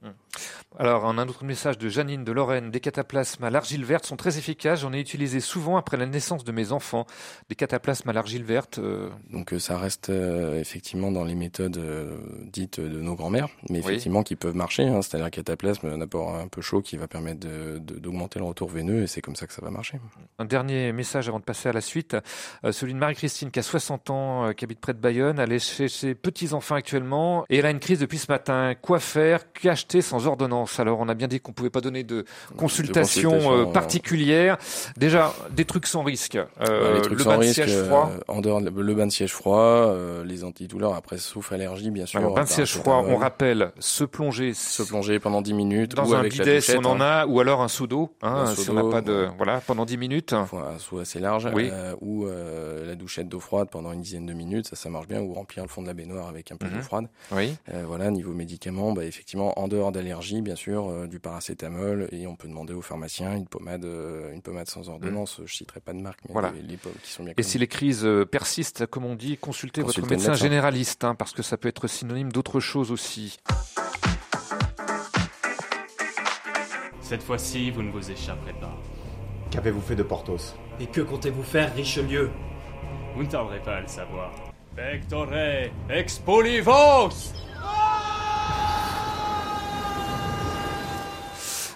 Alors, 0.78 1.05
on 1.05 1.16
a 1.18 1.22
un 1.22 1.28
autre 1.28 1.44
message 1.44 1.78
de 1.78 1.88
Janine 1.95 2.24
de 2.24 2.32
Lorraine. 2.32 2.70
Des 2.72 2.80
cataplasmes 2.80 3.45
à 3.45 3.51
l'argile 3.51 3.84
verte 3.84 4.05
sont 4.05 4.16
très 4.16 4.36
efficaces. 4.36 4.80
J'en 4.80 4.92
ai 4.92 4.99
utilisé 4.99 5.38
souvent 5.38 5.76
après 5.76 5.97
la 5.97 6.07
naissance 6.07 6.42
de 6.42 6.51
mes 6.51 6.72
enfants. 6.72 7.07
Des 7.49 7.55
cataplasmes 7.55 8.09
à 8.11 8.12
l'argile 8.12 8.42
verte. 8.42 8.78
euh, 8.80 9.09
Donc 9.30 9.53
euh, 9.53 9.59
ça 9.61 9.78
reste 9.78 10.11
euh, 10.11 10.59
effectivement 10.61 11.12
dans 11.12 11.22
les 11.24 11.36
méthodes 11.36 11.76
euh, 11.78 12.16
dites 12.53 12.80
de 12.80 13.01
nos 13.01 13.14
grands-mères, 13.14 13.49
mais 13.70 13.78
Oui. 13.78 13.84
effectivement 13.92 14.22
qui 14.24 14.34
peuvent 14.34 14.57
marcher. 14.57 14.82
Hein, 14.88 15.03
C'est-à-dire 15.03 15.26
un 15.26 15.30
cataplasme, 15.30 15.86
un 15.86 16.01
apport 16.01 16.34
un 16.34 16.49
peu 16.49 16.61
chaud 16.61 16.82
qui 16.82 16.97
va 16.97 17.07
permettre 17.07 17.47
d'augmenter 17.78 18.38
le 18.40 18.45
retour 18.47 18.68
veineux, 18.68 19.03
et 19.05 19.07
c'est 19.07 19.20
comme 19.20 19.36
ça 19.36 19.47
que 19.47 19.53
ça 19.53 19.62
va 19.62 19.70
marcher. 19.70 20.01
Un 20.40 20.45
dernier 20.45 20.92
message 20.92 21.28
avant 21.28 21.38
de 21.38 21.45
passer 21.45 21.68
à 21.68 21.72
la 21.72 21.80
suite, 21.80 22.16
celui 22.70 22.92
de 22.95 22.99
Marie-Christine 22.99 23.51
qui 23.53 23.61
a 23.61 23.62
60 23.62 24.11
ans, 24.11 24.53
qui 24.53 24.64
habite 24.64 24.80
près 24.80 24.95
de 24.95 24.99
Bayonne. 24.99 25.38
Elle 25.38 25.53
est 25.53 25.59
chez 25.59 25.88
ses 25.88 26.14
petits-enfants 26.14 26.74
actuellement 26.74 27.45
et 27.49 27.59
elle 27.59 27.66
a 27.66 27.70
une 27.70 27.78
crise 27.80 28.01
depuis 28.01 28.18
ce 28.18 28.30
matin. 28.32 28.74
Quoi 28.80 28.99
faire? 28.99 29.53
Qu'acheter 29.53 30.03
sans 30.03 30.26
ordonnance? 30.26 30.80
Alors 30.80 30.99
on 31.01 31.09
a 31.09 31.14
bien 31.14 31.28
dit 31.28 31.40
qu'on 31.40 31.53
pouvait 31.53 31.70
pas 31.70 31.80
donner 31.85 32.03
de 32.03 32.24
consultation, 32.57 33.30
consultation, 33.30 33.53
euh, 33.53 33.62
euh, 33.68 33.72
particulière. 33.72 34.57
Déjà, 34.97 35.32
des 35.51 35.64
trucs 35.64 35.87
sans 35.87 36.03
risque. 36.03 36.37
Euh, 36.61 36.95
les 36.97 37.01
trucs 37.03 37.18
le 37.18 37.24
sans 37.24 37.30
bain 37.30 37.39
de 37.39 37.43
siège 37.45 37.72
euh, 37.72 37.85
froid. 37.87 38.11
en 38.28 38.41
dehors 38.41 38.61
de- 38.61 38.70
le 38.70 38.95
bain 38.95 39.07
de 39.07 39.12
siège 39.12 39.32
froid, 39.32 39.59
euh, 39.59 40.24
les 40.24 40.45
antidouleurs 40.45 40.95
après 40.95 41.18
sauf 41.18 41.53
allergie 41.53 41.91
bien 41.91 42.07
sûr. 42.07 42.18
Alors, 42.18 42.35
bain 42.35 42.45
de 42.45 42.49
siège 42.49 42.74
froid, 42.76 43.05
on 43.07 43.16
rappelle, 43.16 43.72
se 43.78 44.05
plonger 44.05 44.55
se 44.55 44.82
plonger 44.82 45.18
pendant 45.20 45.43
10 45.43 45.55
minutes 45.55 45.95
dans 45.95 46.07
ou 46.09 46.14
un 46.14 46.20
avec 46.20 46.32
bidet 46.32 46.61
si 46.61 46.72
on 46.76 46.85
en 46.85 47.01
hein. 47.01 47.05
a, 47.22 47.26
ou 47.26 47.41
alors 47.41 47.61
un 47.62 47.68
seau 47.68 47.87
d'eau, 47.87 48.11
hein, 48.22 48.47
si 48.57 48.70
on 48.70 48.74
n'a 48.74 48.91
pas 48.91 49.01
de... 49.03 49.28
Voilà, 49.37 49.61
pendant 49.66 49.85
10 49.85 49.97
minutes. 49.99 50.32
Un 50.32 50.47
seau 50.78 50.99
assez 50.99 51.20
large, 51.20 51.49
Oui. 51.55 51.68
euh, 51.72 51.95
ou 52.01 52.26
euh, 52.26 52.87
la 52.87 52.95
douchette 52.95 53.28
d'eau 53.28 53.41
froide 53.41 53.68
pendant 53.70 53.93
une 53.93 54.01
dizaine 54.01 54.26
de 54.26 54.32
minutes, 54.32 54.68
ça 54.68 54.76
ça 54.76 54.89
marche 54.91 55.07
bien, 55.07 55.20
ou 55.20 55.32
remplir 55.35 55.62
le 55.64 55.68
fond 55.68 55.82
de 55.82 55.87
la 55.87 55.95
baignoire 55.95 56.28
avec 56.28 56.51
un 56.53 56.57
peu 56.57 56.66
Mhm. 56.66 56.72
d'eau 56.74 56.80
froide. 56.82 57.07
Oui. 57.32 57.55
Euh, 57.72 57.85
voilà, 57.87 58.11
niveau 58.11 58.32
médicaments, 58.32 58.93
bah, 58.93 59.05
effectivement, 59.05 59.59
en 59.59 59.68
dehors 59.68 59.93
d'allergie, 59.93 60.41
bien 60.43 60.57
sûr, 60.57 60.89
euh, 60.89 61.07
du 61.07 61.18
paracétamol, 61.20 61.73
et 62.10 62.26
on 62.26 62.36
peut 62.36 62.48
demander 62.48 62.72
au 62.74 62.80
pharmacien 62.82 63.34
une 63.36 63.46
pommade, 63.46 63.84
euh, 63.84 64.32
une 64.32 64.42
pommade 64.42 64.68
sans 64.68 64.88
ordonnance. 64.88 65.40
Je 65.44 65.52
citerai 65.54 65.80
pas 65.80 65.92
de 65.92 66.00
marque, 66.00 66.20
mais. 66.26 66.32
Voilà. 66.32 66.50
les, 66.52 66.62
les 66.62 66.76
pommes 66.76 66.92
qui 67.02 67.10
sont 67.10 67.24
bien 67.24 67.34
Et 67.36 67.42
si 67.42 67.58
les 67.58 67.66
crises 67.66 68.04
euh, 68.04 68.24
persistent, 68.24 68.86
comme 68.86 69.04
on 69.04 69.14
dit, 69.14 69.36
consultez 69.36 69.80
votre 69.82 69.94
Consultez 69.94 70.14
médecin 70.16 70.30
médecin. 70.32 70.44
généraliste, 70.44 71.04
hein, 71.04 71.14
parce 71.14 71.32
que 71.32 71.42
ça 71.42 71.56
peut 71.56 71.68
être 71.68 71.86
synonyme 71.88 72.32
d'autre 72.32 72.60
chose 72.60 72.90
aussi. 72.90 73.38
Cette 77.00 77.22
fois-ci, 77.22 77.70
vous 77.70 77.82
ne 77.82 77.90
vous 77.90 78.10
échapperez 78.10 78.54
pas. 78.60 78.76
Qu'avez-vous 79.50 79.80
fait 79.80 79.96
de 79.96 80.02
Porthos? 80.02 80.54
Et 80.80 80.86
que 80.86 81.00
comptez-vous 81.02 81.42
faire, 81.42 81.74
Richelieu? 81.74 82.30
Vous 83.14 83.22
ne 83.22 83.28
tarderez 83.28 83.60
pas 83.60 83.76
à 83.76 83.80
le 83.80 83.86
savoir. 83.88 84.32
Pectore 84.74 85.28
expolivos 85.88 87.32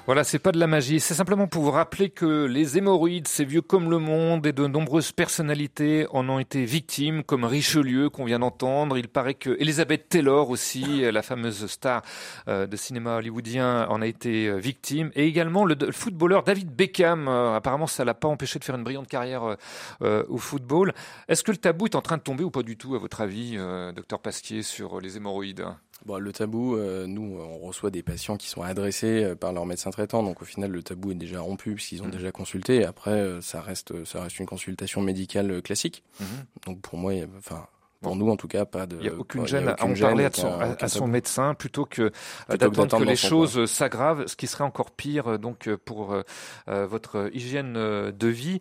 Voilà, 0.09 0.25
c'est 0.25 0.39
pas 0.39 0.53
de 0.53 0.59
la 0.59 0.67
magie, 0.67 1.01
c'est 1.01 1.13
simplement 1.13 1.49
pour 1.49 1.65
vous 1.65 1.71
rappeler 1.71 2.09
que 2.09 2.47
les 2.47 2.79
hémorroïdes, 2.79 3.29
c'est 3.29 3.45
vieux 3.45 3.61
comme 3.61 3.91
le 3.91 3.99
monde 3.99 4.47
et 4.47 4.55
de 4.55 4.67
nombreuses 4.67 5.13
personnalités 5.13 6.07
en 6.13 6.27
ont 6.31 6.39
été 6.39 6.65
victimes, 6.65 7.23
comme 7.23 7.45
Richelieu 7.45 8.09
qu'on 8.09 8.25
vient 8.25 8.39
d'entendre. 8.39 8.97
Il 8.97 9.09
paraît 9.09 9.35
que 9.35 9.55
Elizabeth 9.61 10.09
Taylor 10.09 10.49
aussi, 10.49 11.03
la 11.13 11.21
fameuse 11.21 11.67
star 11.67 12.01
euh, 12.49 12.67
de 12.67 12.75
cinéma 12.75 13.17
hollywoodien, 13.17 13.87
en 13.91 14.01
a 14.01 14.07
été 14.07 14.49
euh, 14.49 14.57
victime. 14.57 15.11
Et 15.15 15.27
également 15.27 15.67
le, 15.67 15.75
le 15.79 15.93
footballeur 15.93 16.43
David 16.43 16.75
Beckham. 16.75 17.29
Euh, 17.29 17.55
apparemment, 17.55 17.87
ça 17.87 18.07
l'a 18.07 18.15
pas 18.15 18.29
empêché 18.29 18.59
de 18.59 18.65
faire 18.65 18.77
une 18.77 18.85
brillante 18.85 19.09
carrière 19.09 19.59
au 20.01 20.39
football. 20.39 20.95
Est-ce 21.29 21.45
que 21.45 21.51
le 21.51 21.59
tabou 21.59 21.85
est 21.85 21.97
en 21.97 22.01
train 22.01 22.17
de 22.17 22.23
tomber 22.23 22.45
ou 22.45 22.51
pas 22.51 22.63
du 22.63 22.79
tout, 22.79 22.95
à 22.95 22.99
votre 22.99 23.21
avis, 23.21 23.59
docteur 23.95 24.21
Pasquier, 24.21 24.63
sur 24.63 25.03
les 25.03 25.19
hémorroïdes? 25.19 25.67
Bon, 26.07 26.19
le 26.19 26.33
tabou, 26.33 26.77
euh, 26.77 27.07
nous, 27.07 27.39
on 27.39 27.59
reçoit 27.59 27.91
des 27.91 28.03
patients 28.03 28.37
qui 28.37 28.49
sont 28.49 28.63
adressés 28.63 29.25
euh, 29.25 29.35
par 29.35 29.53
leur 29.53 29.67
médecin 29.67 29.91
traitant, 29.91 30.23
donc 30.23 30.41
au 30.41 30.45
final, 30.45 30.71
le 30.71 30.83
tabou 30.83 31.11
est 31.11 31.15
déjà 31.17 31.41
rompu 31.41 31.75
puisqu'ils 31.75 32.03
ont 32.03 32.07
Mhm. 32.07 32.13
déjà 32.13 32.33
consulté. 32.33 32.85
Après, 32.85 33.11
euh, 33.11 33.41
ça 33.41 33.61
reste, 33.61 34.05
ça 34.05 34.23
reste 34.23 34.39
une 34.39 34.47
consultation 34.47 35.03
médicale 35.03 35.61
classique. 35.61 36.03
Mhm. 36.21 36.27
Donc 36.67 36.81
pour 36.81 36.99
moi, 36.99 37.13
enfin, 37.37 37.67
pour 38.01 38.13
Bon. 38.13 38.17
nous 38.17 38.31
en 38.31 38.37
tout 38.37 38.49
cas, 38.49 38.65
pas 38.65 38.87
de. 38.87 38.97
Il 38.97 39.03
n'y 39.03 39.09
a 39.09 39.15
aucune 39.15 39.47
gêne 39.47 39.69
à 39.69 39.77
en 39.85 39.95
gêne, 39.95 40.07
parler 40.09 40.25
à 40.25 40.31
son, 40.33 40.47
à- 40.49 40.69
aucun 40.71 40.77
à 40.85 40.89
son 40.89 41.01
tabou. 41.01 41.11
médecin 41.13 41.55
plutôt 41.55 41.85
que 41.85 42.11
que 42.49 42.57
d'attendre 42.57 42.99
que, 42.99 43.05
les 43.05 43.17
choses 43.17 43.67
s'aggravent, 43.67 44.27
ce 44.27 44.37
qui 44.37 44.47
serait 44.47 44.65
encore 44.65 44.91
pire 44.93 45.33
euh, 45.33 45.39
donc 45.39 45.67
euh, 45.69 45.77
pour 45.85 46.13
euh, 46.13 46.23
euh, 46.69 46.87
votre 46.87 47.31
hygiène 47.35 47.75
euh, 47.77 48.13
de 48.13 48.29
vie. 48.29 48.61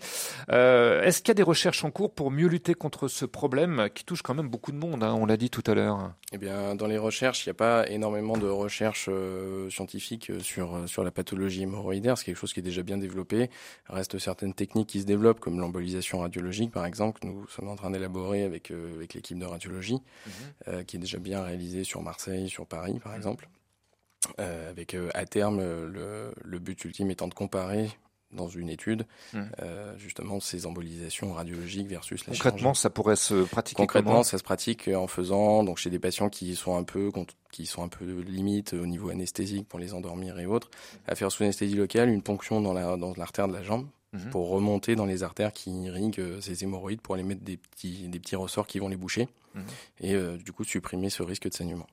Euh, 0.52 1.04
Est-ce 1.04 1.20
qu'il 1.22 1.30
y 1.30 1.32
a 1.32 1.36
des 1.36 1.44
recherches 1.44 1.84
en 1.84 1.92
cours 1.92 2.12
pour 2.14 2.32
mieux 2.32 2.48
lutter 2.48 2.74
contre 2.74 3.08
ce 3.08 3.26
problème 3.26 3.90
qui 3.94 4.04
touche 4.06 4.22
quand 4.22 4.34
même 4.34 4.50
beaucoup 4.50 4.72
de 4.72 4.78
monde 4.78 5.04
hein, 5.04 5.14
On 5.20 5.26
l'a 5.26 5.38
dit 5.38 5.50
tout 5.50 5.64
à 5.68 5.74
l'heure? 5.76 6.14
Eh 6.34 6.38
bien, 6.38 6.76
dans 6.76 6.88
les 6.88 6.98
recherches, 6.98 7.46
il 7.46 7.50
n'y 7.50 7.52
a 7.52 7.56
pas 7.56 7.88
énormément 7.90 8.38
de 8.38 8.48
recherches 8.48 9.08
euh, 9.10 9.70
scientifiques 9.70 10.30
euh, 10.30 10.40
sur 10.40 10.76
euh, 10.76 10.88
sur 10.88 11.04
la 11.04 11.12
pathologie 11.12 11.64
hémorroïdaire. 11.64 12.18
C'est 12.18 12.26
quelque 12.26 12.38
chose 12.40 12.54
qui 12.54 12.60
est 12.60 12.64
déjà 12.64 12.82
bien 12.84 12.98
développé. 12.98 13.50
Il 13.90 13.96
reste 13.96 14.18
certaines 14.20 14.54
techniques 14.54 14.90
qui 14.90 15.02
se 15.02 15.06
développent, 15.06 15.40
comme 15.40 15.60
l'embolisation 15.60 16.20
radiologique, 16.20 16.72
par 16.72 16.86
exemple. 16.86 17.20
que 17.20 17.28
Nous 17.28 17.48
sommes 17.50 17.68
en 17.70 17.76
train 17.76 17.92
d'élaborer 17.92 18.44
avec 18.44 18.72
euh, 18.72 18.96
avec 18.96 19.14
l'équipe 19.14 19.27
de 19.36 19.46
radiologie, 19.46 20.00
euh, 20.68 20.84
qui 20.84 20.96
est 20.98 21.00
déjà 21.00 21.18
bien 21.20 21.44
réalisée 21.44 21.84
sur 21.84 22.02
Marseille, 22.02 22.50
sur 22.50 22.66
Paris, 22.66 23.00
par 23.04 23.16
exemple. 23.16 23.48
Euh, 24.40 24.70
avec 24.72 24.94
euh, 24.96 25.10
à 25.14 25.26
terme 25.26 25.60
euh, 25.60 25.88
le, 25.88 26.34
le 26.44 26.60
but 26.60 26.84
ultime 26.86 27.12
étant 27.12 27.28
de 27.28 27.34
comparer 27.36 27.90
dans 28.32 28.50
une 28.50 28.68
étude 28.70 29.06
Mhm. 29.34 29.50
euh, 29.62 29.98
justement 29.98 30.40
ces 30.42 30.66
embolisations 30.66 31.32
radiologiques 31.32 31.88
versus 31.88 32.26
la 32.28 32.34
Concrètement, 32.34 32.60
chirurgie. 32.60 32.82
ça 32.82 32.90
pourrait 32.90 33.16
se 33.16 33.44
pratiquer 33.46 33.78
Concrètement, 33.78 34.24
ça 34.24 34.38
se 34.38 34.44
pratique 34.44 34.90
en 34.90 35.08
faisant 35.08 35.64
donc 35.64 35.78
chez 35.78 35.90
des 35.90 36.00
patients 36.00 36.30
qui 36.30 36.56
sont 36.56 36.76
un 36.76 36.84
peu 36.84 37.10
qui 37.54 37.66
sont 37.68 37.84
un 37.84 37.88
peu 37.88 38.04
limite 38.22 38.74
au 38.74 38.86
niveau 38.86 39.12
anesthésique 39.12 39.68
pour 39.70 39.80
les 39.80 39.94
endormir 39.94 40.38
et 40.40 40.46
autres, 40.46 40.70
à 41.08 41.16
faire 41.16 41.32
sous 41.32 41.44
anesthésie 41.44 41.76
locale 41.76 42.10
une 42.10 42.22
ponction 42.24 42.60
dans 42.60 42.74
la 42.74 42.98
dans 42.98 43.14
l'artère 43.16 43.48
de 43.48 43.54
la 43.54 43.64
jambe 43.64 43.88
Mhm. 44.26 44.30
pour 44.32 44.50
remonter 44.50 44.96
dans 44.96 45.06
les 45.06 45.24
artères 45.24 45.54
qui 45.54 45.72
irriguent 45.84 46.20
euh, 46.20 46.42
ces 46.42 46.64
hémorroïdes 46.64 47.02
pour 47.02 47.16
aller 47.16 47.24
mettre 47.24 47.44
des 47.44 47.58
petits 47.58 48.08
des 48.10 48.20
petits 48.20 48.36
ressorts 48.36 48.68
qui 48.68 48.80
vont 48.80 48.88
les 48.90 48.98
boucher 48.98 49.28
Mhm. 49.56 49.64
et 50.02 50.14
euh, 50.16 50.38
du 50.38 50.52
coup 50.52 50.64
supprimer 50.64 51.10
ce 51.10 51.24
risque 51.24 51.48
de 51.50 51.54
saignement. 51.54 51.88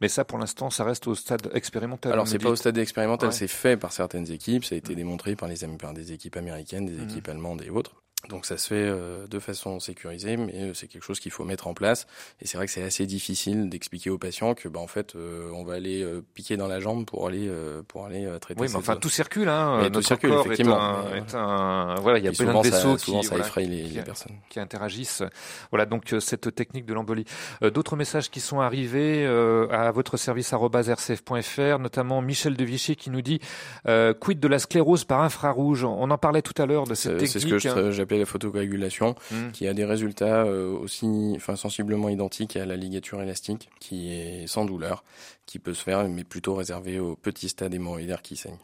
Mais 0.00 0.08
ça, 0.08 0.24
pour 0.24 0.38
l'instant, 0.38 0.68
ça 0.70 0.82
reste 0.82 1.06
au 1.06 1.14
stade 1.14 1.48
expérimental. 1.54 2.12
Alors 2.12 2.26
c'est 2.26 2.38
pas 2.38 2.48
au 2.50 2.56
stade 2.56 2.76
expérimental, 2.78 3.28
Ouais. 3.28 3.34
c'est 3.34 3.46
fait 3.46 3.76
par 3.76 3.92
certaines 3.92 4.30
équipes, 4.32 4.64
ça 4.64 4.74
a 4.74 4.78
été 4.78 4.92
Mhm. 4.92 4.96
démontré 4.98 5.36
par 5.36 5.48
les 5.48 5.56
par 5.78 5.94
des 5.94 6.12
équipes 6.12 6.36
américaines, 6.36 6.86
des 6.86 6.92
Mhm. 6.96 7.04
équipes 7.08 7.28
allemandes 7.28 7.62
et 7.62 7.70
autres. 7.70 7.94
Donc 8.28 8.46
ça 8.46 8.56
se 8.56 8.68
fait 8.68 8.74
euh, 8.76 9.26
de 9.26 9.38
façon 9.38 9.80
sécurisée, 9.80 10.36
mais 10.36 10.52
euh, 10.54 10.74
c'est 10.74 10.86
quelque 10.88 11.02
chose 11.04 11.20
qu'il 11.20 11.30
faut 11.32 11.44
mettre 11.44 11.66
en 11.66 11.74
place. 11.74 12.06
Et 12.40 12.46
c'est 12.46 12.56
vrai 12.56 12.66
que 12.66 12.72
c'est 12.72 12.82
assez 12.82 13.06
difficile 13.06 13.68
d'expliquer 13.68 14.10
aux 14.10 14.18
patients 14.18 14.54
que, 14.54 14.68
bah, 14.68 14.80
en 14.80 14.86
fait, 14.86 15.14
euh, 15.14 15.50
on 15.54 15.64
va 15.64 15.74
aller 15.74 16.06
piquer 16.34 16.56
dans 16.56 16.66
la 16.66 16.80
jambe 16.80 17.04
pour 17.04 17.26
aller 17.26 17.50
pour 17.88 18.06
aller 18.06 18.26
traiter. 18.40 18.60
Oui, 18.60 18.68
mais 18.70 18.76
enfin, 18.76 18.92
zone. 18.94 19.00
tout 19.00 19.08
circule. 19.08 19.48
Hein. 19.48 19.80
Mais 19.82 19.90
tout 19.90 20.02
circule, 20.02 20.30
corps 20.30 20.40
est 20.40 20.46
effectivement. 20.46 20.80
un, 20.80 21.14
est 21.14 21.34
un- 21.34 21.94
voilà, 22.00 22.18
il 22.18 22.24
y 22.24 22.28
a 22.28 22.32
plein 22.32 22.46
de 22.46 22.52
ça- 22.52 22.70
vaisseaux 22.70 22.98
souvent, 22.98 23.20
qui, 23.20 23.24
ça 23.26 23.30
voilà, 23.34 23.46
effraie 23.46 23.64
les, 23.66 23.82
qui- 23.82 23.94
les 23.94 24.02
personnes. 24.02 24.36
qui 24.48 24.60
interagissent. 24.60 25.22
Voilà 25.70 25.86
donc 25.86 26.14
cette 26.20 26.54
technique 26.54 26.86
de 26.86 26.94
l'embolie. 26.94 27.24
D'autres 27.62 27.96
messages 27.96 28.30
qui 28.30 28.40
sont 28.40 28.60
arrivés 28.60 29.26
à 29.26 29.90
votre 29.92 30.16
service 30.16 30.52
rcf.fr, 30.52 31.78
notamment 31.78 32.22
Michel 32.22 32.56
de 32.56 32.64
Vichy 32.64 32.96
qui 32.96 33.10
nous 33.10 33.22
dit 33.22 33.40
euh, 33.88 34.14
quid 34.14 34.40
de 34.40 34.48
la 34.48 34.58
sclérose 34.58 35.04
par 35.04 35.20
infrarouge? 35.22 35.84
On 35.84 36.10
en 36.10 36.18
parlait 36.18 36.42
tout 36.42 36.60
à 36.60 36.66
l'heure 36.66 36.84
de 36.84 36.94
cette 36.94 37.12
technique. 37.18 37.30
c'est 37.30 37.40
ce 37.40 37.46
que 37.46 37.58
je- 37.58 37.90
la 38.16 38.26
photocoagulation, 38.26 39.14
Hmm. 39.30 39.50
qui 39.52 39.66
a 39.66 39.74
des 39.74 39.84
résultats 39.84 40.44
euh, 40.44 40.70
aussi, 40.70 41.32
enfin 41.36 41.56
sensiblement 41.56 42.08
identiques 42.08 42.56
à 42.56 42.66
la 42.66 42.76
ligature 42.76 43.22
élastique, 43.22 43.68
qui 43.80 44.12
est 44.12 44.46
sans 44.46 44.64
douleur, 44.64 45.04
qui 45.46 45.58
peut 45.58 45.74
se 45.74 45.82
faire, 45.82 46.08
mais 46.08 46.24
plutôt 46.24 46.54
réservé 46.54 46.98
aux 46.98 47.16
petits 47.16 47.48
stades 47.48 47.74
hémorroïdaires 47.74 48.22
qui 48.22 48.36
saignent. 48.36 48.58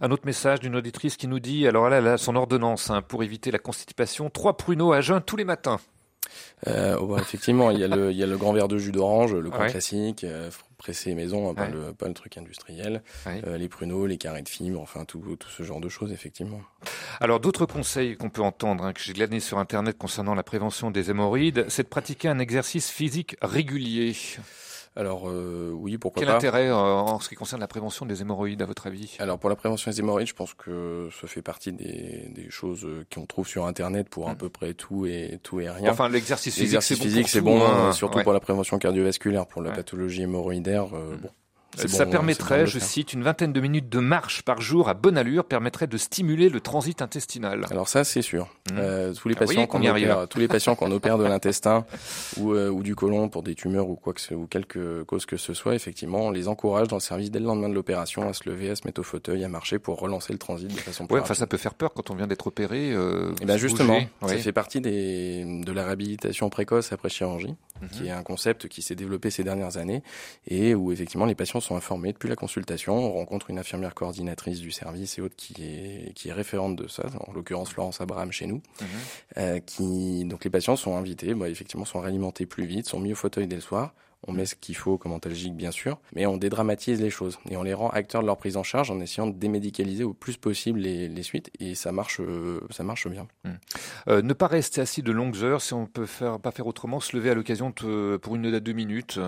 Un 0.00 0.10
autre 0.10 0.26
message 0.26 0.60
d'une 0.60 0.76
auditrice 0.76 1.16
qui 1.16 1.28
nous 1.28 1.40
dit, 1.40 1.66
alors 1.66 1.88
là, 1.88 1.98
a 2.12 2.18
son 2.18 2.36
ordonnance 2.36 2.90
hein, 2.90 3.02
pour 3.02 3.22
éviter 3.22 3.50
la 3.50 3.58
constipation, 3.58 4.30
trois 4.30 4.56
pruneaux 4.56 4.92
à 4.92 5.00
jeun 5.00 5.20
tous 5.20 5.36
les 5.36 5.44
matins. 5.44 5.78
Euh, 6.68 6.96
oh, 7.00 7.06
bah, 7.06 7.16
effectivement, 7.20 7.70
il 7.70 7.78
y 7.80 7.84
a 7.84 7.88
le, 7.88 8.12
il 8.12 8.16
y 8.16 8.22
a 8.22 8.26
le 8.26 8.36
grand 8.38 8.52
verre 8.52 8.68
de 8.68 8.78
jus 8.78 8.92
d'orange, 8.92 9.34
le 9.34 9.48
Ouais. 9.50 9.68
classique, 9.70 10.22
euh, 10.24 10.48
pressé 10.78 11.14
maison, 11.14 11.50
hein, 11.50 11.54
pas, 11.54 11.62
Ouais. 11.64 11.70
le, 11.70 11.92
pas 11.92 12.06
le 12.08 12.14
truc 12.14 12.36
industriel, 12.38 13.02
Ouais. 13.26 13.42
euh, 13.46 13.56
les 13.56 13.68
pruneaux, 13.68 14.06
les 14.06 14.16
carrés 14.18 14.42
de 14.42 14.48
fibres, 14.48 14.80
enfin 14.80 15.04
tout, 15.04 15.36
tout 15.38 15.48
ce 15.50 15.62
genre 15.64 15.80
de 15.80 15.88
choses, 15.88 16.12
effectivement. 16.12 16.60
Alors 17.20 17.40
d'autres 17.40 17.66
conseils 17.66 18.16
qu'on 18.16 18.30
peut 18.30 18.42
entendre, 18.42 18.84
hein, 18.84 18.92
que 18.92 19.00
j'ai 19.00 19.12
glanés 19.12 19.40
sur 19.40 19.58
Internet 19.58 19.98
concernant 19.98 20.34
la 20.34 20.42
prévention 20.44 20.90
des 20.92 21.10
hémorroïdes, 21.10 21.66
c'est 21.68 21.82
de 21.84 21.88
pratiquer 21.88 22.28
un 22.28 22.38
exercice 22.38 22.90
physique 22.90 23.36
régulier. 23.42 24.14
Alors 24.94 25.22
euh, 25.26 25.70
oui, 25.74 25.96
pourquoi 25.96 26.20
Quel 26.20 26.28
pas. 26.28 26.36
intérêt 26.36 26.68
euh, 26.68 26.74
en 26.74 27.18
ce 27.18 27.28
qui 27.30 27.34
concerne 27.34 27.60
la 27.62 27.66
prévention 27.66 28.04
des 28.04 28.20
hémorroïdes, 28.20 28.60
à 28.60 28.66
votre 28.66 28.86
avis? 28.86 29.16
Alors 29.20 29.38
pour 29.38 29.48
la 29.48 29.56
prévention 29.56 29.90
des 29.90 30.00
hémorroïdes, 30.00 30.26
je 30.28 30.34
pense 30.34 30.52
que 30.52 31.08
ça 31.18 31.26
fait 31.26 31.40
partie 31.40 31.72
des, 31.72 32.28
des 32.34 32.50
choses 32.50 32.84
euh, 32.84 33.06
qu'on 33.12 33.24
trouve 33.24 33.48
sur 33.48 33.64
Internet 33.66 34.10
pour 34.10 34.28
à 34.28 34.34
peu 34.34 34.50
près 34.50 34.74
tout 34.74 35.06
et 35.06 35.38
tout 35.42 35.60
et 35.60 35.70
rien. 35.70 35.90
Enfin, 35.90 36.10
l'exercice 36.10 36.54
physique, 36.54 36.82
c'est 36.82 36.96
bon 36.96 37.02
physique, 37.04 37.22
pour 37.22 37.30
c'est 37.30 37.38
tout, 37.38 37.44
bon, 37.46 37.64
hein. 37.64 37.92
surtout 37.92 38.18
Ouais. 38.18 38.24
pour 38.24 38.34
la 38.34 38.40
prévention 38.40 38.78
cardiovasculaire, 38.78 39.46
pour 39.46 39.62
la 39.62 39.70
Ouais. 39.70 39.76
pathologie 39.76 40.22
hémorroïdaire. 40.22 40.94
euh, 40.94 41.16
bon, 41.16 41.30
Ça 41.76 42.06
permettrait, 42.06 42.66
je 42.66 42.78
cite, 42.78 43.12
une 43.12 43.22
vingtaine 43.22 43.52
de 43.52 43.60
minutes 43.60 43.88
de 43.88 43.98
marche 43.98 44.42
par 44.42 44.60
jour 44.60 44.88
à 44.88 44.94
bonne 44.94 45.16
allure 45.16 45.44
permettrait 45.44 45.86
de 45.86 45.96
stimuler 45.96 46.48
le 46.48 46.60
transit 46.60 47.00
intestinal. 47.02 47.66
Alors 47.70 47.88
ça, 47.88 48.04
c'est 48.04 48.22
sûr. 48.22 48.48
Mmh. 48.70 48.76
Euh, 48.78 49.12
tous 49.14 49.28
les 49.28 49.34
Ah, 49.36 49.40
patients 49.40 49.66
qu'on 49.66 49.84
opère, 49.84 50.28
tous 50.28 50.38
les 50.38 50.48
patients 50.48 50.74
qu'on 50.74 50.90
opère 50.90 51.18
de 51.18 51.24
l'intestin 51.32 51.84
ou, 52.36 52.52
euh, 52.52 52.68
ou 52.70 52.82
du 52.82 52.94
côlon 52.94 53.28
pour 53.28 53.42
des 53.42 53.54
tumeurs 53.54 53.88
ou 53.88 53.96
quoi 53.96 54.12
que 54.12 54.20
ce, 54.20 54.34
ou 54.34 54.46
quelque 54.46 55.02
cause 55.04 55.26
que 55.26 55.36
ce 55.36 55.54
soit, 55.54 55.74
effectivement, 55.74 56.26
on 56.26 56.30
les 56.30 56.48
encourage 56.48 56.88
dans 56.88 56.96
le 56.96 57.00
service 57.00 57.30
dès 57.30 57.38
le 57.38 57.46
lendemain 57.46 57.68
de 57.68 57.74
l'opération 57.74 58.28
à 58.28 58.32
se 58.32 58.48
lever, 58.48 58.70
à 58.70 58.76
se 58.76 58.82
mettre 58.86 59.00
au 59.00 59.04
fauteuil, 59.04 59.42
à 59.44 59.48
marcher 59.48 59.78
pour 59.78 59.98
relancer 59.98 60.32
le 60.32 60.38
transit 60.38 60.68
de 60.68 60.74
façon 60.78 61.06
plus 61.06 61.14
Ouais, 61.16 61.20
enfin, 61.20 61.34
ça 61.34 61.46
peut 61.46 61.56
faire 61.56 61.74
peur 61.74 61.92
quand 61.94 62.10
on 62.10 62.14
vient 62.14 62.26
d'être 62.26 62.46
opéré. 62.46 62.92
Euh, 62.92 63.32
Eh 63.40 63.46
ben 63.46 63.56
justement, 63.56 63.94
bouger. 63.94 64.08
ça 64.20 64.26
Ouais. 64.26 64.38
fait 64.38 64.52
partie 64.52 64.80
des, 64.80 65.44
de 65.64 65.72
la 65.72 65.84
réhabilitation 65.84 66.50
précoce 66.50 66.92
après 66.92 67.08
chirurgie, 67.08 67.54
Mhm. 67.80 67.88
qui 67.88 68.06
est 68.06 68.10
un 68.10 68.22
concept 68.22 68.68
qui 68.68 68.80
s'est 68.82 68.94
développé 68.94 69.30
ces 69.30 69.42
dernières 69.42 69.76
années 69.76 70.02
et 70.46 70.74
où 70.74 70.92
effectivement 70.92 71.26
les 71.26 71.34
patients 71.34 71.60
sont 71.62 71.76
informés 71.76 72.12
depuis 72.12 72.28
la 72.28 72.36
consultation. 72.36 72.94
On 72.94 73.12
rencontre 73.12 73.48
une 73.50 73.58
infirmière 73.58 73.94
coordinatrice 73.94 74.60
du 74.60 74.70
service 74.70 75.18
et 75.18 75.22
autres 75.22 75.36
qui 75.36 75.54
est, 75.62 76.12
qui 76.14 76.28
est 76.28 76.32
référente 76.32 76.76
de 76.76 76.86
ça, 76.88 77.04
en 77.26 77.32
l'occurrence 77.32 77.70
Florence 77.70 78.00
Abraham 78.00 78.30
chez 78.32 78.46
nous, 78.46 78.60
Mhm. 78.80 78.86
euh, 79.38 79.58
qui 79.60 80.24
donc 80.26 80.44
les 80.44 80.50
patients 80.50 80.76
sont 80.76 80.96
invités, 80.96 81.34
bah, 81.34 81.48
effectivement 81.48 81.84
sont 81.86 82.00
réalimentés 82.00 82.44
plus 82.46 82.66
vite, 82.66 82.86
sont 82.86 83.00
mis 83.00 83.12
au 83.12 83.16
fauteuil 83.16 83.46
dès 83.46 83.56
le 83.56 83.62
soir. 83.62 83.94
On 84.28 84.32
met 84.32 84.46
ce 84.46 84.54
qu'il 84.54 84.76
faut 84.76 84.98
comme 84.98 85.10
antalgique, 85.10 85.56
bien 85.56 85.72
sûr, 85.72 85.98
mais 86.14 86.26
on 86.26 86.36
dédramatise 86.36 87.00
les 87.00 87.10
choses 87.10 87.40
et 87.50 87.56
on 87.56 87.64
les 87.64 87.74
rend 87.74 87.88
acteurs 87.90 88.20
de 88.22 88.26
leur 88.26 88.36
prise 88.36 88.56
en 88.56 88.62
charge 88.62 88.88
en 88.92 89.00
essayant 89.00 89.26
de 89.26 89.32
démédicaliser 89.36 90.04
au 90.04 90.12
plus 90.14 90.36
possible 90.36 90.78
les, 90.78 91.08
les 91.08 91.22
suites 91.24 91.50
et 91.58 91.74
ça 91.74 91.90
marche, 91.90 92.20
euh, 92.20 92.60
ça 92.70 92.84
marche 92.84 93.08
bien. 93.08 93.26
Euh, 94.06 94.22
ne 94.22 94.32
pas 94.32 94.46
rester 94.46 94.80
assis 94.80 95.02
de 95.02 95.10
longues 95.10 95.42
heures, 95.42 95.60
si 95.60 95.74
on 95.74 95.86
peut 95.86 96.06
faire, 96.06 96.38
pas 96.38 96.52
faire 96.52 96.68
autrement, 96.68 97.00
se 97.00 97.16
lever 97.16 97.30
à 97.30 97.34
l'occasion 97.34 97.72
pour 97.72 98.36
une 98.36 98.54
à 98.54 98.60
deux 98.60 98.72
minutes. 98.74 99.18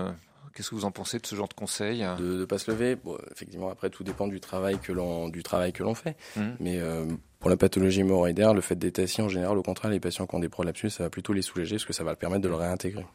Qu'est-ce 0.55 0.69
que 0.69 0.75
vous 0.75 0.85
en 0.85 0.91
pensez 0.91 1.19
de 1.19 1.27
ce 1.27 1.35
genre 1.35 1.49
de 1.49 1.53
conseil 1.53 1.99
de 2.17 2.39
ne 2.39 2.45
pas 2.45 2.57
se 2.57 2.71
lever? 2.71 2.95
Bon, 2.95 3.17
effectivement, 3.31 3.69
après 3.69 3.89
tout 3.89 4.05
dépend 4.05 4.27
du 4.27 4.39
travail 4.39 4.79
que 4.79 4.93
l'on 4.93 5.27
du 5.27 5.43
travail 5.43 5.73
que 5.73 5.83
l'on 5.83 5.95
fait. 5.95 6.15
Mhm. 6.37 6.55
Mais 6.61 6.79
euh, 6.79 7.05
pour 7.39 7.49
la 7.49 7.57
pathologie 7.57 7.99
hémorroïdaire, 8.01 8.53
le 8.53 8.61
fait 8.61 8.75
d'être 8.75 8.99
assis 8.99 9.21
en 9.21 9.29
général, 9.29 9.57
au 9.57 9.61
contraire, 9.63 9.91
les 9.91 9.99
patients 9.99 10.25
qui 10.25 10.35
ont 10.35 10.39
des 10.39 10.49
prolapsus, 10.49 10.89
ça 10.89 11.03
va 11.03 11.09
plutôt 11.09 11.33
les 11.33 11.41
soulager 11.41 11.75
parce 11.75 11.85
que 11.85 11.93
ça 11.93 12.03
va 12.03 12.11
leur 12.11 12.17
permettre 12.17 12.41
de 12.41 12.47
le 12.49 12.55
réintégrer. 12.55 13.05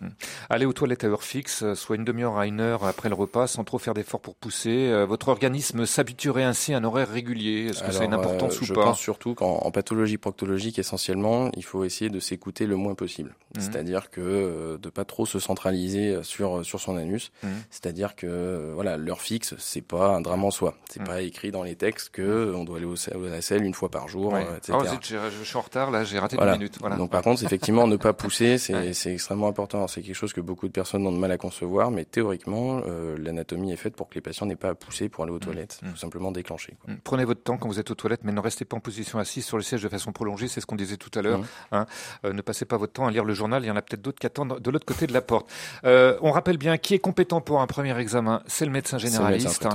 Aller 0.49 0.67
aux 0.67 0.73
toilettes 0.73 1.05
à 1.05 1.09
heure 1.09 1.23
fixe, 1.23 1.63
euh, 1.63 1.75
soit 1.75 1.97
une 1.97 2.05
demi-heure 2.05 2.37
à 2.39 2.47
une 2.47 2.61
heure 2.61 2.85
après 2.85 3.09
le 3.09 3.15
repas, 3.15 3.47
sans 3.47 3.65
trop 3.65 3.79
faire 3.79 3.95
d'efforts 3.95 4.21
pour 4.21 4.35
pousser. 4.37 4.89
Euh, 4.91 5.05
Votre 5.07 5.29
organisme 5.29 5.87
s'habituerait 5.87 6.45
ainsi 6.45 6.73
à 6.75 6.79
un 6.79 6.85
horaire 6.85 7.09
régulier. 7.09 7.67
Est-ce 7.71 7.83
que 7.83 7.93
ça 7.93 8.03
a 8.03 8.05
une 8.05 8.15
importance 8.15 8.57
euh, 8.57 8.61
ou 8.61 8.65
je 8.65 8.75
pas? 8.75 8.85
pense 8.85 9.01
surtout 9.01 9.35
qu'en 9.35 9.59
en 9.59 9.71
pathologie 9.71 10.19
proctologique, 10.19 10.79
essentiellement, 10.79 11.51
il 11.57 11.65
faut 11.65 11.85
essayer 11.85 12.11
de 12.11 12.21
s'écouter 12.21 12.67
le 12.67 12.77
moins 12.77 12.95
possible. 12.95 13.35
Mhm. 13.57 13.61
C'est-à-dire 13.63 14.11
que 14.11 14.21
euh, 14.21 14.79
de 14.79 14.89
pas 14.91 15.05
trop 15.05 15.27
se 15.27 15.39
centraliser 15.39 16.19
sur 16.23 16.65
sur 16.65 16.81
son 16.81 16.97
anus. 16.97 17.33
Mhm. 17.43 17.51
C'est-à-dire 17.71 18.15
que 18.17 18.73
voilà, 18.75 18.97
l'heure 18.97 19.21
fixe, 19.23 19.55
c'est 19.59 19.81
pas 19.81 20.15
un 20.15 20.21
drame 20.21 20.45
en 20.45 20.51
soi. 20.51 20.77
C'est 20.91 21.01
Mhm. 21.01 21.07
pas 21.07 21.23
écrit 21.23 21.51
dans 21.51 21.63
les 21.63 21.75
textes 21.77 22.11
que 22.11 22.53
on 22.55 22.65
doit 22.65 22.77
aller 22.77 22.87
au, 22.87 22.95
à 22.95 23.31
la 23.31 23.41
selle 23.43 23.65
une 23.65 23.75
fois 23.75 23.89
par 23.91 24.09
jour, 24.09 24.10
Ouais. 24.19 24.47
euh, 24.49 24.57
etc. 24.57 24.79
Oh, 24.81 24.85
zut, 24.85 25.05
j'ai- 25.05 25.19
je 25.39 25.45
suis 25.45 25.57
en 25.57 25.61
retard, 25.61 25.91
là, 25.91 26.05
j'ai 26.05 26.19
raté 26.19 26.37
Voilà. 26.37 26.53
deux 26.53 26.59
minutes. 26.59 26.77
Voilà. 26.81 26.97
Donc 26.97 27.11
par 27.11 27.23
contre, 27.23 27.43
effectivement, 27.45 27.87
ne 27.87 27.97
pas 27.97 28.13
pousser, 28.13 28.59
c'est 28.59 28.75
Ouais. 28.75 28.93
extrêmement 29.13 29.49
important. 29.49 29.87
C'est 29.89 30.03
quelque 30.03 30.15
chose 30.15 30.33
que 30.33 30.41
beaucoup 30.41 30.67
de 30.67 30.73
personnes 30.73 31.07
ont 31.07 31.13
de 31.13 31.19
mal 31.19 31.31
à 31.33 31.39
concevoir, 31.39 31.91
mais 31.91 32.05
théoriquement, 32.05 32.83
euh, 32.87 33.17
l'anatomie 33.19 33.73
est 33.73 33.77
faite 33.77 33.95
pour 33.97 34.09
que 34.09 34.15
les 34.15 34.21
patients 34.21 34.47
n'aient 34.47 34.57
pas 34.57 34.71
à 34.71 34.75
pousser 34.75 35.09
pour 35.09 35.25
aller 35.25 35.33
aux 35.33 35.39
toilettes, 35.39 35.81
Mm. 35.83 35.91
tout 35.91 35.97
simplement 35.97 36.33
déclencher. 36.33 36.77
quoi. 36.85 36.95
Mm. 36.95 36.99
Prenez 37.05 37.25
votre 37.25 37.43
temps 37.43 37.57
quand 37.57 37.69
vous 37.69 37.79
êtes 37.81 37.91
aux 37.91 37.95
toilettes, 37.95 38.21
mais 38.25 38.33
ne 38.33 38.41
restez 38.41 38.65
pas 38.65 38.77
en 38.77 38.81
position 38.81 39.19
assise 39.19 39.45
sur 39.45 39.57
le 39.57 39.63
siège 39.63 39.83
de 39.83 39.89
façon 39.89 40.13
prolongée, 40.13 40.49
c'est 40.49 40.61
ce 40.61 40.67
qu'on 40.67 40.77
disait 40.77 40.97
tout 40.97 41.11
à 41.19 41.23
l'heure. 41.23 41.41
Hein. 41.73 41.87
Euh, 42.25 42.33
ne 42.33 42.43
passez 42.43 42.65
pas 42.65 42.77
votre 42.77 42.93
temps 42.93 43.07
à 43.07 43.11
lire 43.11 43.25
le 43.25 43.35
journal, 43.35 43.63
il 43.65 43.67
y 43.69 43.71
en 43.71 43.77
a 43.77 43.83
peut-être 43.83 44.03
d'autres 44.03 44.19
qui 44.19 44.27
attendent 44.27 44.61
de 44.61 44.71
l'autre 44.71 44.87
côté 44.87 45.07
de 45.07 45.13
la 45.13 45.21
porte. 45.23 45.49
Euh, 45.85 46.17
on 46.23 46.31
rappelle 46.31 46.57
bien 46.59 46.77
qui 46.79 46.95
est 46.95 46.99
compétent 46.99 47.41
pour 47.41 47.61
un 47.61 47.67
premier 47.67 47.97
examen, 47.99 48.43
c'est 48.47 48.65
le 48.65 48.71
médecin 48.71 48.99
généraliste. 48.99 49.67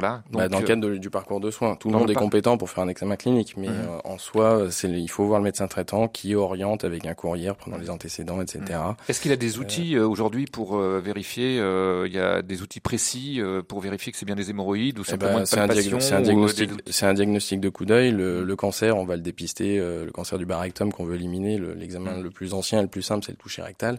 Voilà. 0.00 0.22
Bah, 0.30 0.48
dans 0.48 0.58
le 0.58 0.64
euh, 0.64 0.66
cadre 0.66 0.88
de- 0.88 0.96
du 0.96 1.10
parcours 1.10 1.40
de 1.40 1.50
soins, 1.50 1.74
tout 1.76 1.88
le 1.88 1.94
monde 1.98 2.06
le 2.08 2.12
est 2.12 2.16
compétent 2.16 2.56
pour 2.56 2.70
faire 2.70 2.84
un 2.84 2.88
examen 2.88 3.16
clinique, 3.16 3.54
mais 3.56 3.68
Mhm. 3.68 3.74
euh, 3.74 3.98
en 4.04 4.18
soi, 4.18 4.66
c'est 4.70 4.88
le- 4.88 4.98
il 4.98 5.08
faut 5.08 5.24
voir 5.26 5.40
le 5.40 5.44
médecin 5.44 5.66
traitant 5.66 6.08
qui 6.08 6.34
oriente 6.34 6.84
avec 6.84 7.06
un 7.06 7.14
courrier, 7.14 7.50
prenant 7.58 7.76
les 7.78 7.90
antécédents, 7.90 8.40
etc. 8.40 8.80
Est-ce 9.08 9.20
qu'il 9.20 9.32
a 9.32 9.36
des 9.36 9.58
outils 9.58 9.96
euh, 9.96 10.06
aujourd'hui 10.06 10.46
pour 10.46 10.76
euh, 10.76 11.00
vérifier 11.04 11.58
euh, 11.60 12.06
Il 12.06 12.12
y 12.14 12.18
a 12.18 12.42
des 12.42 12.62
outils 12.62 12.80
précis 12.80 13.40
euh, 13.40 13.62
pour 13.62 13.80
vérifier 13.80 14.12
que 14.12 14.18
c'est 14.18 14.26
bien 14.26 14.36
des 14.36 14.50
hémorroïdes 14.50 14.98
ou 14.98 15.02
Eh 15.06 15.10
simplement 15.10 15.38
une 15.40 15.46
c'est 15.46 15.58
un, 15.58 15.66
c'est 16.00 16.14
un 16.14 16.18
euh, 16.18 16.22
diagnostic, 16.22 16.70
des 16.84 16.92
c'est 16.92 17.06
un 17.06 17.14
diagnostic 17.14 17.60
de 17.60 17.68
coup 17.68 17.84
d'œil. 17.84 18.10
Le, 18.12 18.44
le 18.44 18.56
cancer, 18.56 18.96
on 18.96 19.04
va 19.04 19.16
le 19.16 19.22
dépister. 19.22 19.78
euh, 19.78 20.04
le 20.04 20.12
cancer 20.12 20.38
du 20.38 20.46
bas 20.46 20.58
rectum 20.58 20.92
qu'on 20.92 21.04
veut 21.04 21.16
éliminer. 21.16 21.58
le- 21.58 21.74
L'examen 21.74 22.18
Mm. 22.18 22.22
le 22.22 22.30
plus 22.30 22.54
ancien 22.54 22.78
et 22.78 22.82
le 22.82 22.88
plus 22.88 23.02
simple, 23.02 23.24
c'est 23.24 23.32
le 23.32 23.36
toucher 23.38 23.62
rectal. 23.62 23.98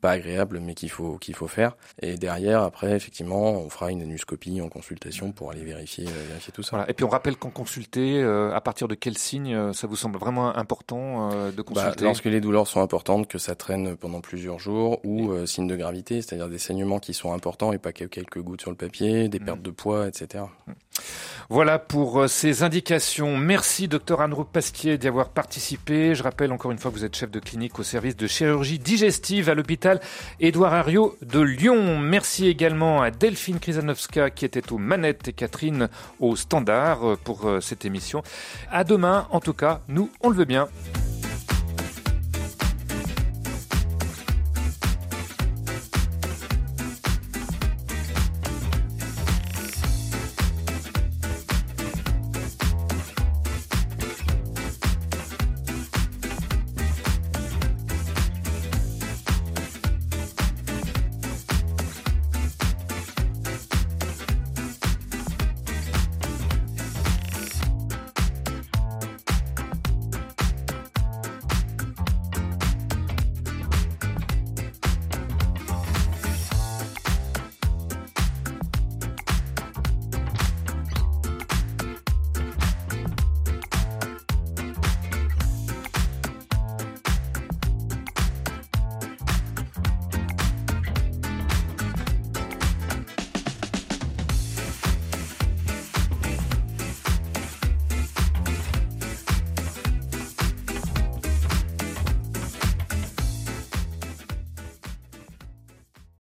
Pas 0.00 0.12
agréable, 0.12 0.60
mais 0.60 0.74
qu'il 0.74 0.90
faut 0.90 1.16
qu'il 1.18 1.34
faut 1.34 1.48
faire. 1.48 1.76
Et 2.02 2.16
derrière, 2.16 2.62
après, 2.62 2.92
effectivement, 2.94 3.52
on 3.52 3.68
fera 3.68 3.90
une 3.90 4.02
anuscopie 4.02 4.60
en 4.60 4.68
consultation 4.68 5.32
pour 5.40 5.50
aller 5.50 5.64
vérifier 5.64 6.06
euh, 6.06 6.26
vérifier 6.28 6.52
tout 6.52 6.62
ça. 6.62 6.76
Voilà. 6.76 6.90
Et 6.90 6.92
puis 6.92 7.02
on 7.02 7.08
rappelle 7.08 7.34
qu'en 7.34 7.48
consulter, 7.48 8.22
euh, 8.22 8.54
à 8.54 8.60
partir 8.60 8.88
de 8.88 8.94
quel 8.94 9.16
signe 9.16 9.54
euh, 9.54 9.72
ça 9.72 9.86
vous 9.86 9.96
semble 9.96 10.18
vraiment 10.18 10.54
important 10.54 11.30
de 11.30 11.50
Bah, 11.56 11.62
consulter 11.62 12.04
lorsque 12.04 12.26
les 12.26 12.42
douleurs 12.42 12.66
sont 12.66 12.82
importantes, 12.82 13.26
que 13.26 13.38
ça 13.38 13.54
traîne 13.54 13.96
pendant 13.96 14.20
plusieurs 14.20 14.58
jours, 14.58 15.00
ou 15.02 15.46
signes 15.46 15.66
de 15.66 15.76
gravité, 15.76 16.20
c'est-à-dire 16.20 16.50
des 16.50 16.58
saignements 16.58 16.98
qui 16.98 17.14
sont 17.14 17.32
importants 17.32 17.72
et 17.72 17.78
pas 17.78 17.94
que 17.94 18.04
quelques 18.04 18.42
gouttes 18.42 18.60
sur 18.60 18.70
le 18.70 18.76
papier, 18.76 19.30
des 19.30 19.40
Mm. 19.40 19.44
pertes 19.46 19.62
de 19.62 19.70
poids, 19.70 20.06
etc. 20.08 20.44
Voilà 21.52 21.80
pour 21.80 22.20
euh, 22.20 22.28
ces 22.28 22.62
indications. 22.62 23.36
Merci 23.36 23.88
docteur 23.88 24.20
Anne 24.20 24.36
Pasquier 24.52 24.98
d'y 24.98 25.08
avoir 25.08 25.30
participé. 25.30 26.14
Je 26.14 26.22
rappelle 26.22 26.52
encore 26.52 26.70
une 26.70 26.78
fois 26.78 26.92
que 26.92 26.96
vous 26.96 27.04
êtes 27.04 27.16
chef 27.16 27.28
de 27.28 27.40
clinique 27.40 27.78
au 27.80 27.82
service 27.82 28.16
de 28.16 28.28
chirurgie 28.28 28.78
digestive 28.78 29.48
à 29.48 29.54
l'hôpital 29.54 30.00
Édouard 30.38 30.76
Herriot 30.76 31.16
de 31.22 31.40
Lyon. 31.40 31.98
Merci 31.98 32.46
également 32.46 33.02
à 33.02 33.10
Delphine 33.10 33.58
Krizanovska 33.58 34.30
qui 34.30 34.44
était 34.44 34.72
aux 34.72 34.78
manettes 34.78 35.26
et 35.26 35.32
Catherine 35.32 35.88
au 36.20 36.36
standard 36.36 37.04
euh, 37.04 37.16
pour 37.16 37.48
euh, 37.48 37.60
cette 37.60 37.84
émission. 37.84 38.22
À 38.70 38.84
demain, 38.84 39.26
en 39.30 39.40
tout 39.40 39.54
cas, 39.54 39.80
nous, 39.88 40.08
on 40.20 40.28
le 40.28 40.36
veut 40.36 40.44
bien. 40.44 40.68